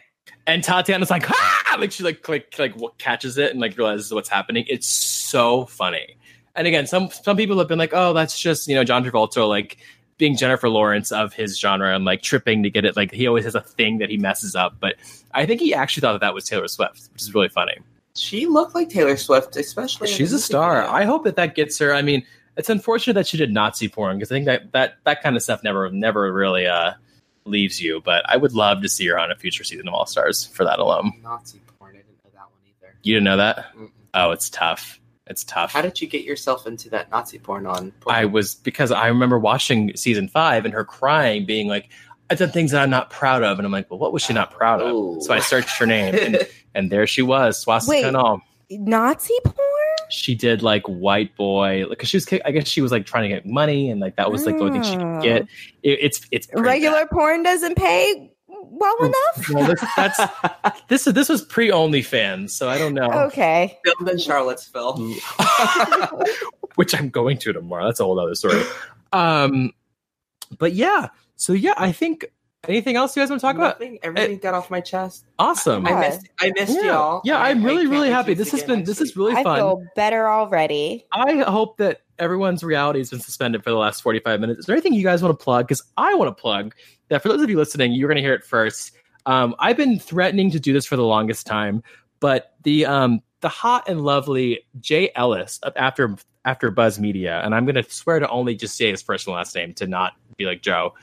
and 0.47 0.63
Tatiana's 0.63 1.09
like, 1.09 1.29
ah! 1.29 1.77
like 1.79 1.91
she 1.91 2.03
like 2.03 2.29
like 2.29 2.53
like 2.59 2.75
what 2.75 2.97
catches 2.99 3.37
it 3.37 3.51
and 3.51 3.59
like 3.59 3.75
realizes 3.77 4.13
what's 4.13 4.29
happening. 4.29 4.65
It's 4.69 4.87
so 4.87 5.65
funny. 5.65 6.17
And 6.55 6.67
again, 6.67 6.87
some 6.87 7.09
some 7.09 7.37
people 7.37 7.57
have 7.59 7.67
been 7.67 7.79
like, 7.79 7.93
oh, 7.93 8.13
that's 8.13 8.39
just 8.39 8.67
you 8.67 8.75
know 8.75 8.83
John 8.83 9.03
Travolta 9.03 9.47
like 9.47 9.77
being 10.17 10.37
Jennifer 10.37 10.69
Lawrence 10.69 11.11
of 11.11 11.33
his 11.33 11.59
genre 11.59 11.93
and 11.95 12.05
like 12.05 12.21
tripping 12.21 12.63
to 12.63 12.69
get 12.69 12.85
it. 12.85 12.95
Like 12.95 13.11
he 13.11 13.27
always 13.27 13.45
has 13.45 13.55
a 13.55 13.61
thing 13.61 13.97
that 13.97 14.09
he 14.09 14.17
messes 14.17 14.55
up. 14.55 14.75
But 14.79 14.95
I 15.33 15.45
think 15.45 15.59
he 15.59 15.73
actually 15.73 16.01
thought 16.01 16.13
that 16.13 16.21
that 16.21 16.33
was 16.33 16.45
Taylor 16.45 16.67
Swift, 16.67 17.09
which 17.13 17.21
is 17.23 17.33
really 17.33 17.49
funny. 17.49 17.77
She 18.15 18.45
looked 18.45 18.75
like 18.75 18.89
Taylor 18.89 19.17
Swift, 19.17 19.55
especially. 19.55 20.07
She's 20.07 20.33
a 20.33 20.39
star. 20.39 20.81
video. 20.81 20.91
I 20.91 21.05
hope 21.05 21.23
that 21.23 21.35
that 21.37 21.55
gets 21.55 21.79
her. 21.79 21.93
I 21.93 22.03
mean, 22.03 22.23
it's 22.55 22.69
unfortunate 22.69 23.13
that 23.15 23.25
she 23.25 23.37
did 23.37 23.51
Nazi 23.51 23.89
porn 23.89 24.17
because 24.17 24.31
I 24.31 24.35
think 24.35 24.45
that 24.45 24.71
that 24.73 24.97
that 25.05 25.23
kind 25.23 25.35
of 25.35 25.41
stuff 25.41 25.63
never 25.63 25.89
never 25.89 26.31
really 26.31 26.67
uh 26.67 26.93
leaves 27.45 27.81
you. 27.81 28.01
But 28.05 28.23
I 28.29 28.37
would 28.37 28.53
love 28.53 28.83
to 28.83 28.89
see 28.89 29.07
her 29.07 29.17
on 29.17 29.31
a 29.31 29.35
future 29.35 29.63
season 29.63 29.87
of 29.87 29.95
All 29.95 30.05
Stars 30.05 30.45
for 30.45 30.63
that 30.63 30.77
alone. 30.77 31.11
Nazi 31.23 31.59
porn. 31.79 31.95
I 31.95 31.97
didn't 31.97 32.23
know 32.23 32.29
that 32.33 32.41
one 32.41 32.61
either. 32.67 32.95
You 33.01 33.15
didn't 33.15 33.25
know 33.25 33.37
that? 33.37 33.73
Mm-mm. 33.75 33.89
Oh, 34.13 34.29
it's 34.31 34.49
tough. 34.51 34.99
It's 35.27 35.43
tough. 35.43 35.71
How 35.71 35.81
did 35.81 36.01
you 36.01 36.07
get 36.07 36.23
yourself 36.23 36.67
into 36.67 36.89
that 36.89 37.09
Nazi 37.09 37.39
porn 37.39 37.65
on? 37.65 37.91
Pornhub? 38.01 38.13
I 38.13 38.25
was 38.25 38.55
because 38.55 38.91
I 38.91 39.07
remember 39.07 39.39
watching 39.39 39.95
season 39.95 40.27
five 40.27 40.65
and 40.65 40.73
her 40.73 40.83
crying, 40.83 41.45
being 41.45 41.67
like, 41.67 41.89
"I've 42.29 42.39
done 42.39 42.51
things 42.51 42.71
that 42.71 42.81
I'm 42.81 42.89
not 42.89 43.09
proud 43.09 43.41
of," 43.43 43.57
and 43.57 43.65
I'm 43.65 43.71
like, 43.71 43.89
"Well, 43.89 43.99
what 43.99 44.11
was 44.11 44.21
she 44.21 44.33
not 44.33 44.51
proud 44.51 44.81
of?" 44.81 44.91
Ooh. 44.91 45.17
So 45.21 45.33
I 45.33 45.39
searched 45.39 45.77
her 45.77 45.85
name, 45.85 46.15
and, 46.15 46.47
and 46.75 46.91
there 46.91 47.07
she 47.07 47.21
was, 47.21 47.57
swastika 47.57 47.91
Wait. 47.91 48.05
and 48.05 48.17
all. 48.17 48.41
Nazi 48.69 49.37
porn? 49.45 49.57
she 50.09 50.35
did 50.35 50.61
like 50.61 50.83
white 50.83 51.35
boy 51.35 51.85
because 51.89 52.07
she 52.07 52.17
was 52.17 52.27
i 52.45 52.51
guess 52.51 52.67
she 52.67 52.81
was 52.81 52.91
like 52.91 53.05
trying 53.05 53.23
to 53.23 53.29
get 53.29 53.45
money 53.45 53.89
and 53.89 53.99
like 53.99 54.15
that 54.15 54.31
was 54.31 54.45
like 54.45 54.57
the 54.57 54.63
only 54.63 54.79
thing 54.79 54.83
she 54.83 54.95
could 54.95 55.21
get 55.21 55.41
oh. 55.43 55.47
it, 55.81 55.99
it's 56.01 56.27
it's 56.31 56.47
pretty 56.47 56.61
Regular 56.61 57.07
porn 57.07 57.43
doesn't 57.43 57.75
pay 57.75 58.32
well 58.71 58.95
bad. 58.99 59.05
enough. 59.07 59.49
well 59.49 59.67
this, 59.67 59.83
that's 59.95 60.81
this 60.89 61.07
is 61.07 61.13
this 61.13 61.29
was 61.29 61.41
pre 61.43 61.69
OnlyFans, 61.69 62.51
so 62.51 62.69
i 62.69 62.77
don't 62.77 62.93
know 62.93 63.09
Okay. 63.27 63.77
filmed 63.83 64.09
in 64.09 64.17
Charlottesville. 64.17 64.97
which 66.75 66.95
i'm 66.95 67.09
going 67.09 67.37
to 67.37 67.53
tomorrow 67.53 67.85
that's 67.85 67.99
a 67.99 68.03
whole 68.03 68.19
other 68.19 68.35
story 68.35 68.61
um 69.11 69.71
but 70.57 70.73
yeah 70.73 71.07
so 71.35 71.53
yeah 71.53 71.73
i 71.77 71.91
think 71.91 72.25
anything 72.67 72.95
else 72.95 73.15
you 73.15 73.21
guys 73.21 73.29
want 73.29 73.39
to 73.39 73.45
talk 73.45 73.55
about 73.55 73.79
Nothing, 73.79 73.99
everything 74.03 74.37
got 74.39 74.53
off 74.53 74.71
my 74.71 74.79
chest. 74.81 75.25
awesome 75.37 75.85
I 75.85 75.89
Yeah. 75.91 75.99
missed. 75.99 76.29
I 76.39 76.51
missed 76.55 76.75
yeah, 76.75 76.85
y'all. 76.91 77.21
yeah 77.25 77.37
I- 77.37 77.49
i'm 77.49 77.61
I 77.61 77.65
really 77.67 77.87
really 77.87 78.09
happy 78.09 78.33
this 78.33 78.49
see 78.51 78.57
has 78.57 78.63
been 78.65 78.79
next 78.79 78.89
this 78.89 79.01
is 79.01 79.15
week. 79.15 79.27
really 79.29 79.35
I 79.35 79.43
feel 79.43 79.83
better 79.95 80.27
already. 80.29 81.05
I 81.11 81.37
hope 81.39 81.77
that 81.77 82.01
everyone's 82.19 82.63
reality 82.63 82.99
has 82.99 83.09
been 83.09 83.19
suspended 83.19 83.63
for 83.63 83.69
the 83.69 83.77
last 83.77 84.01
45 84.01 84.39
minutes. 84.39 84.59
Is 84.61 84.65
there 84.65 84.75
anything 84.75 84.93
you 84.93 85.03
guys 85.03 85.21
want 85.21 85.37
to 85.37 85.43
plug? 85.43 85.67
Because 85.67 85.81
I 85.97 86.13
want 86.15 86.35
to 86.35 86.41
plug 86.41 86.75
that 87.09 87.21
for 87.21 87.29
those 87.29 87.41
of 87.41 87.49
you 87.49 87.57
listening, 87.57 87.93
you're 87.93 88.07
going 88.07 88.17
to 88.17 88.21
hear 88.21 88.33
it 88.33 88.43
first. 88.43 88.91
Um, 89.25 89.55
I've 89.59 89.77
been 89.77 89.99
threatening 89.99 90.51
to 90.51 90.59
do 90.59 90.73
this 90.73 90.85
for 90.85 90.95
the 90.95 91.03
longest 91.03 91.47
time, 91.47 91.83
but 92.19 92.53
the 92.63 92.85
um, 92.85 93.21
the 93.41 93.49
hot 93.49 93.87
and 93.87 94.01
lovely 94.01 94.65
Jay 94.79 95.11
Ellis 95.15 95.59
of 95.63 95.73
after 95.75 96.15
after 96.45 96.71
Buzz 96.71 96.99
Media, 96.99 97.41
and 97.43 97.55
I'm 97.55 97.65
going 97.65 97.75
to 97.75 97.89
swear 97.89 98.19
to 98.19 98.29
only 98.29 98.55
just 98.55 98.75
say 98.75 98.89
his 98.89 99.01
first 99.01 99.27
and 99.27 99.35
last 99.35 99.55
name 99.55 99.73
to 99.75 99.87
not 99.87 100.13
be 100.37 100.45
like 100.45 100.61
Joe. 100.61 100.93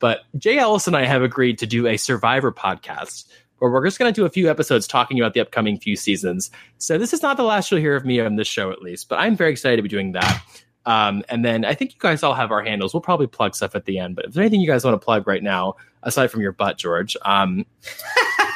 But 0.00 0.20
Jay 0.36 0.58
Ellis 0.58 0.86
and 0.86 0.96
I 0.96 1.04
have 1.04 1.22
agreed 1.22 1.58
to 1.58 1.66
do 1.66 1.86
a 1.86 1.96
Survivor 1.96 2.52
podcast 2.52 3.26
where 3.58 3.70
we're 3.70 3.84
just 3.84 3.98
going 3.98 4.12
to 4.12 4.20
do 4.20 4.24
a 4.24 4.30
few 4.30 4.48
episodes 4.50 4.86
talking 4.86 5.18
about 5.20 5.34
the 5.34 5.40
upcoming 5.40 5.78
few 5.78 5.96
seasons. 5.96 6.50
So 6.78 6.98
this 6.98 7.12
is 7.12 7.22
not 7.22 7.36
the 7.36 7.42
last 7.44 7.70
you'll 7.70 7.80
hear 7.80 7.96
of 7.96 8.04
me 8.04 8.20
on 8.20 8.36
this 8.36 8.48
show, 8.48 8.70
at 8.70 8.82
least. 8.82 9.08
But 9.08 9.16
I'm 9.20 9.36
very 9.36 9.50
excited 9.50 9.76
to 9.76 9.82
be 9.82 9.88
doing 9.88 10.12
that. 10.12 10.42
Um, 10.86 11.22
and 11.28 11.44
then 11.44 11.64
I 11.64 11.74
think 11.74 11.92
you 11.92 11.98
guys 12.00 12.22
all 12.22 12.34
have 12.34 12.50
our 12.50 12.62
handles. 12.62 12.94
We'll 12.94 13.00
probably 13.02 13.26
plug 13.26 13.54
stuff 13.54 13.74
at 13.74 13.84
the 13.84 13.98
end. 13.98 14.16
But 14.16 14.26
if 14.26 14.32
there's 14.32 14.42
anything 14.42 14.60
you 14.60 14.68
guys 14.68 14.84
want 14.84 14.94
to 14.98 15.04
plug 15.04 15.26
right 15.26 15.42
now, 15.42 15.76
aside 16.02 16.28
from 16.30 16.40
your 16.40 16.52
butt, 16.52 16.78
George, 16.78 17.16
um, 17.24 17.66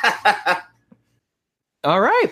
all 1.85 2.01
right. 2.01 2.29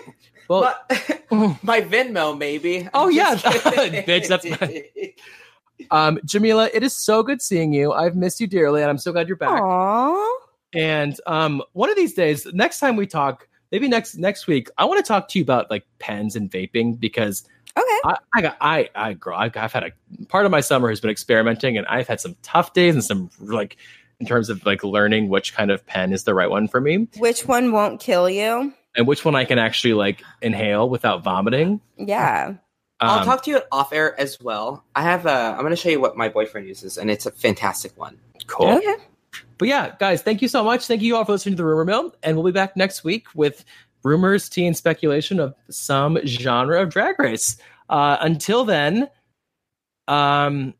Well, 0.48 0.74
But- 0.88 1.22
my 1.62 1.80
Venmo, 1.80 2.36
maybe. 2.36 2.88
Oh, 2.94 3.06
I'm 3.08 3.12
yeah. 3.12 3.34
just 3.34 3.62
kidding. 3.62 4.02
Bitch, 4.06 4.28
that's 4.28 4.44
um, 5.90 6.18
Jamela, 6.26 6.70
it 6.74 6.82
is 6.82 6.94
so 6.94 7.22
good 7.22 7.40
seeing 7.40 7.72
you. 7.72 7.92
I've 7.92 8.16
missed 8.16 8.40
you 8.40 8.46
dearly, 8.46 8.82
and 8.82 8.90
I'm 8.90 8.98
so 8.98 9.12
glad 9.12 9.28
you're 9.28 9.36
back. 9.36 9.60
Aww. 9.60 10.34
And 10.74 11.18
um, 11.26 11.62
one 11.72 11.90
of 11.90 11.96
these 11.96 12.14
days, 12.14 12.46
next 12.52 12.78
time 12.80 12.96
we 12.96 13.06
talk, 13.06 13.48
maybe 13.72 13.88
next 13.88 14.16
next 14.16 14.46
week, 14.46 14.68
I 14.78 14.84
want 14.84 15.04
to 15.04 15.08
talk 15.08 15.28
to 15.28 15.38
you 15.38 15.42
about 15.42 15.70
like 15.70 15.84
pens 15.98 16.36
and 16.36 16.50
vaping 16.50 16.98
because 16.98 17.44
Okay. 17.76 17.98
I, 18.04 18.16
I 18.34 18.42
got 18.42 18.56
I 18.60 18.90
I 18.96 19.12
girl 19.14 19.36
I, 19.36 19.50
I've 19.54 19.72
had 19.72 19.84
a 19.84 20.24
part 20.26 20.44
of 20.44 20.50
my 20.50 20.60
summer 20.60 20.88
has 20.88 21.00
been 21.00 21.10
experimenting, 21.10 21.78
and 21.78 21.86
I've 21.86 22.08
had 22.08 22.20
some 22.20 22.36
tough 22.42 22.72
days 22.72 22.94
and 22.94 23.04
some 23.04 23.30
like 23.40 23.76
in 24.18 24.26
terms 24.26 24.50
of 24.50 24.66
like 24.66 24.82
learning 24.84 25.28
which 25.28 25.54
kind 25.54 25.70
of 25.70 25.86
pen 25.86 26.12
is 26.12 26.24
the 26.24 26.34
right 26.34 26.50
one 26.50 26.66
for 26.68 26.80
me 26.80 27.08
Which 27.16 27.46
one 27.46 27.70
won't 27.72 28.00
kill 28.00 28.28
you? 28.28 28.74
and 28.96 29.06
which 29.06 29.24
one 29.24 29.36
I 29.36 29.44
can 29.44 29.58
actually 29.60 29.94
like 29.94 30.22
inhale 30.42 30.88
without 30.90 31.22
vomiting. 31.22 31.80
Yeah. 31.96 32.54
I'll 32.98 33.20
Um, 33.20 33.24
talk 33.24 33.44
to 33.44 33.50
you 33.52 33.62
off 33.72 33.92
air 33.92 34.18
as 34.20 34.38
well. 34.40 34.84
I 34.96 35.02
have 35.02 35.24
a. 35.24 35.30
I'm 35.30 35.60
going 35.60 35.70
to 35.70 35.76
show 35.76 35.88
you 35.90 36.00
what 36.00 36.16
my 36.18 36.28
boyfriend 36.28 36.66
uses, 36.68 36.98
and 36.98 37.08
it's 37.10 37.24
a 37.24 37.30
fantastic 37.30 37.96
one. 37.96 38.18
cool. 38.48 38.66
Okay. 38.76 38.96
But 39.60 39.68
yeah, 39.68 39.94
guys, 39.98 40.22
thank 40.22 40.40
you 40.40 40.48
so 40.48 40.64
much. 40.64 40.86
Thank 40.86 41.02
you 41.02 41.14
all 41.14 41.24
for 41.26 41.32
listening 41.32 41.52
to 41.52 41.56
the 41.58 41.66
Rumor 41.66 41.84
Mill, 41.84 42.14
and 42.22 42.34
we'll 42.34 42.46
be 42.46 42.50
back 42.50 42.78
next 42.78 43.04
week 43.04 43.26
with 43.34 43.62
rumors, 44.02 44.48
tea, 44.48 44.66
and 44.66 44.74
speculation 44.74 45.38
of 45.38 45.54
some 45.68 46.18
genre 46.24 46.80
of 46.80 46.88
Drag 46.88 47.18
Race. 47.18 47.58
Uh, 47.90 48.16
until 48.22 48.64
then, 48.64 49.10
um, 50.08 50.72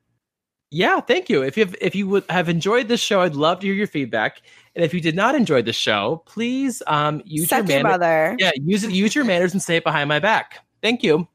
yeah, 0.71 0.99
thank 0.99 1.29
you. 1.29 1.43
If 1.43 1.59
you 1.59 1.67
have, 1.67 1.77
if 1.79 1.95
you 1.95 2.09
would 2.09 2.25
have 2.31 2.49
enjoyed 2.49 2.89
this 2.89 3.03
show, 3.03 3.21
I'd 3.21 3.35
love 3.35 3.61
to 3.61 3.67
hear 3.67 3.75
your 3.75 3.87
feedback. 3.87 4.41
And 4.75 4.83
if 4.83 4.95
you 4.95 5.03
did 5.03 5.15
not 5.15 5.35
enjoy 5.35 5.61
the 5.61 5.75
show, 5.75 6.23
please 6.25 6.83
um, 6.87 7.21
use 7.27 7.51
Suck 7.51 7.69
your 7.69 7.81
your 7.81 7.99
manners. 7.99 8.37
Yeah, 8.39 8.53
use. 8.55 8.85
Use 8.85 9.15
your 9.15 9.27
manners 9.27 9.53
and 9.53 9.63
say 9.63 9.77
it 9.77 9.85
behind 9.85 10.09
my 10.09 10.21
back. 10.21 10.65
Thank 10.81 11.03
you. 11.03 11.29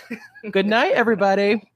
Good 0.50 0.64
night, 0.64 0.92
everybody. 0.94 1.67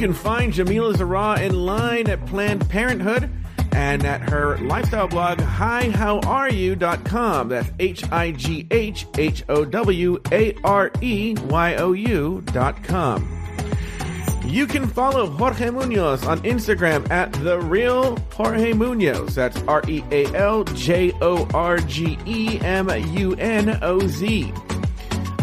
Can 0.00 0.14
find 0.14 0.50
Jamela 0.50 0.94
Zarha 0.94 1.42
in 1.42 1.52
line 1.52 2.08
at 2.08 2.24
Planned 2.24 2.66
Parenthood 2.70 3.28
and 3.72 4.02
at 4.06 4.30
her 4.30 4.56
lifestyle 4.56 5.06
blog, 5.06 5.36
highhowareyou.com. 5.36 7.50
That's 7.50 7.70
H 7.78 8.10
I 8.10 8.30
G 8.30 8.66
H 8.70 9.04
H 9.18 9.44
O 9.50 9.66
W 9.66 10.18
A 10.32 10.54
R 10.64 10.90
E 11.02 11.36
Y 11.38 11.74
O 11.74 11.92
U.com. 11.92 13.42
You 14.42 14.66
can 14.66 14.88
follow 14.88 15.26
Jorge 15.26 15.66
Muñoz 15.66 16.26
on 16.26 16.40
Instagram 16.44 17.10
at 17.10 17.34
The 17.34 17.60
Real 17.60 18.16
Jorge 18.32 18.72
Munoz. 18.72 19.34
That's 19.34 19.62
R 19.64 19.82
E 19.86 20.02
A 20.10 20.34
L 20.34 20.64
J 20.64 21.12
O 21.20 21.46
R 21.52 21.76
G 21.76 22.18
E 22.24 22.58
M 22.60 22.88
U 22.88 23.34
N 23.34 23.78
O 23.82 24.00
Z. 24.06 24.50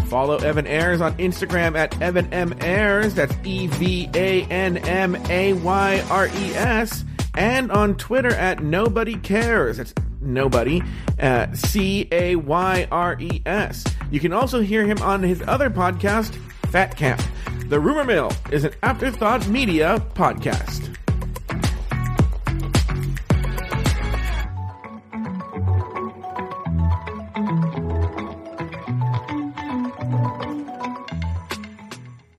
Follow 0.08 0.36
Evan 0.36 0.66
Ayres 0.66 1.02
on 1.02 1.14
Instagram 1.18 1.76
at 1.76 2.00
Evan 2.00 2.32
M. 2.32 2.54
Ayres. 2.60 3.14
That's 3.14 3.34
E 3.44 3.66
V 3.66 4.08
A 4.14 4.42
N 4.44 4.78
M 4.78 5.16
A 5.28 5.52
Y 5.52 6.04
R 6.10 6.26
E 6.26 6.54
S. 6.54 7.04
And 7.36 7.70
on 7.70 7.94
Twitter 7.96 8.34
at 8.34 8.62
Nobody 8.62 9.16
Cares. 9.16 9.76
That's 9.76 9.92
Nobody. 10.20 10.82
Uh, 11.20 11.52
C 11.52 12.08
A 12.10 12.36
Y 12.36 12.88
R 12.90 13.16
E 13.20 13.42
S. 13.44 13.84
You 14.10 14.18
can 14.18 14.32
also 14.32 14.60
hear 14.60 14.86
him 14.86 14.98
on 15.02 15.22
his 15.22 15.42
other 15.46 15.68
podcast, 15.68 16.34
Fat 16.70 16.96
Camp. 16.96 17.22
The 17.66 17.78
Rumor 17.78 18.04
Mill 18.04 18.32
is 18.50 18.64
an 18.64 18.72
Afterthought 18.82 19.46
Media 19.48 20.02
podcast. 20.14 20.97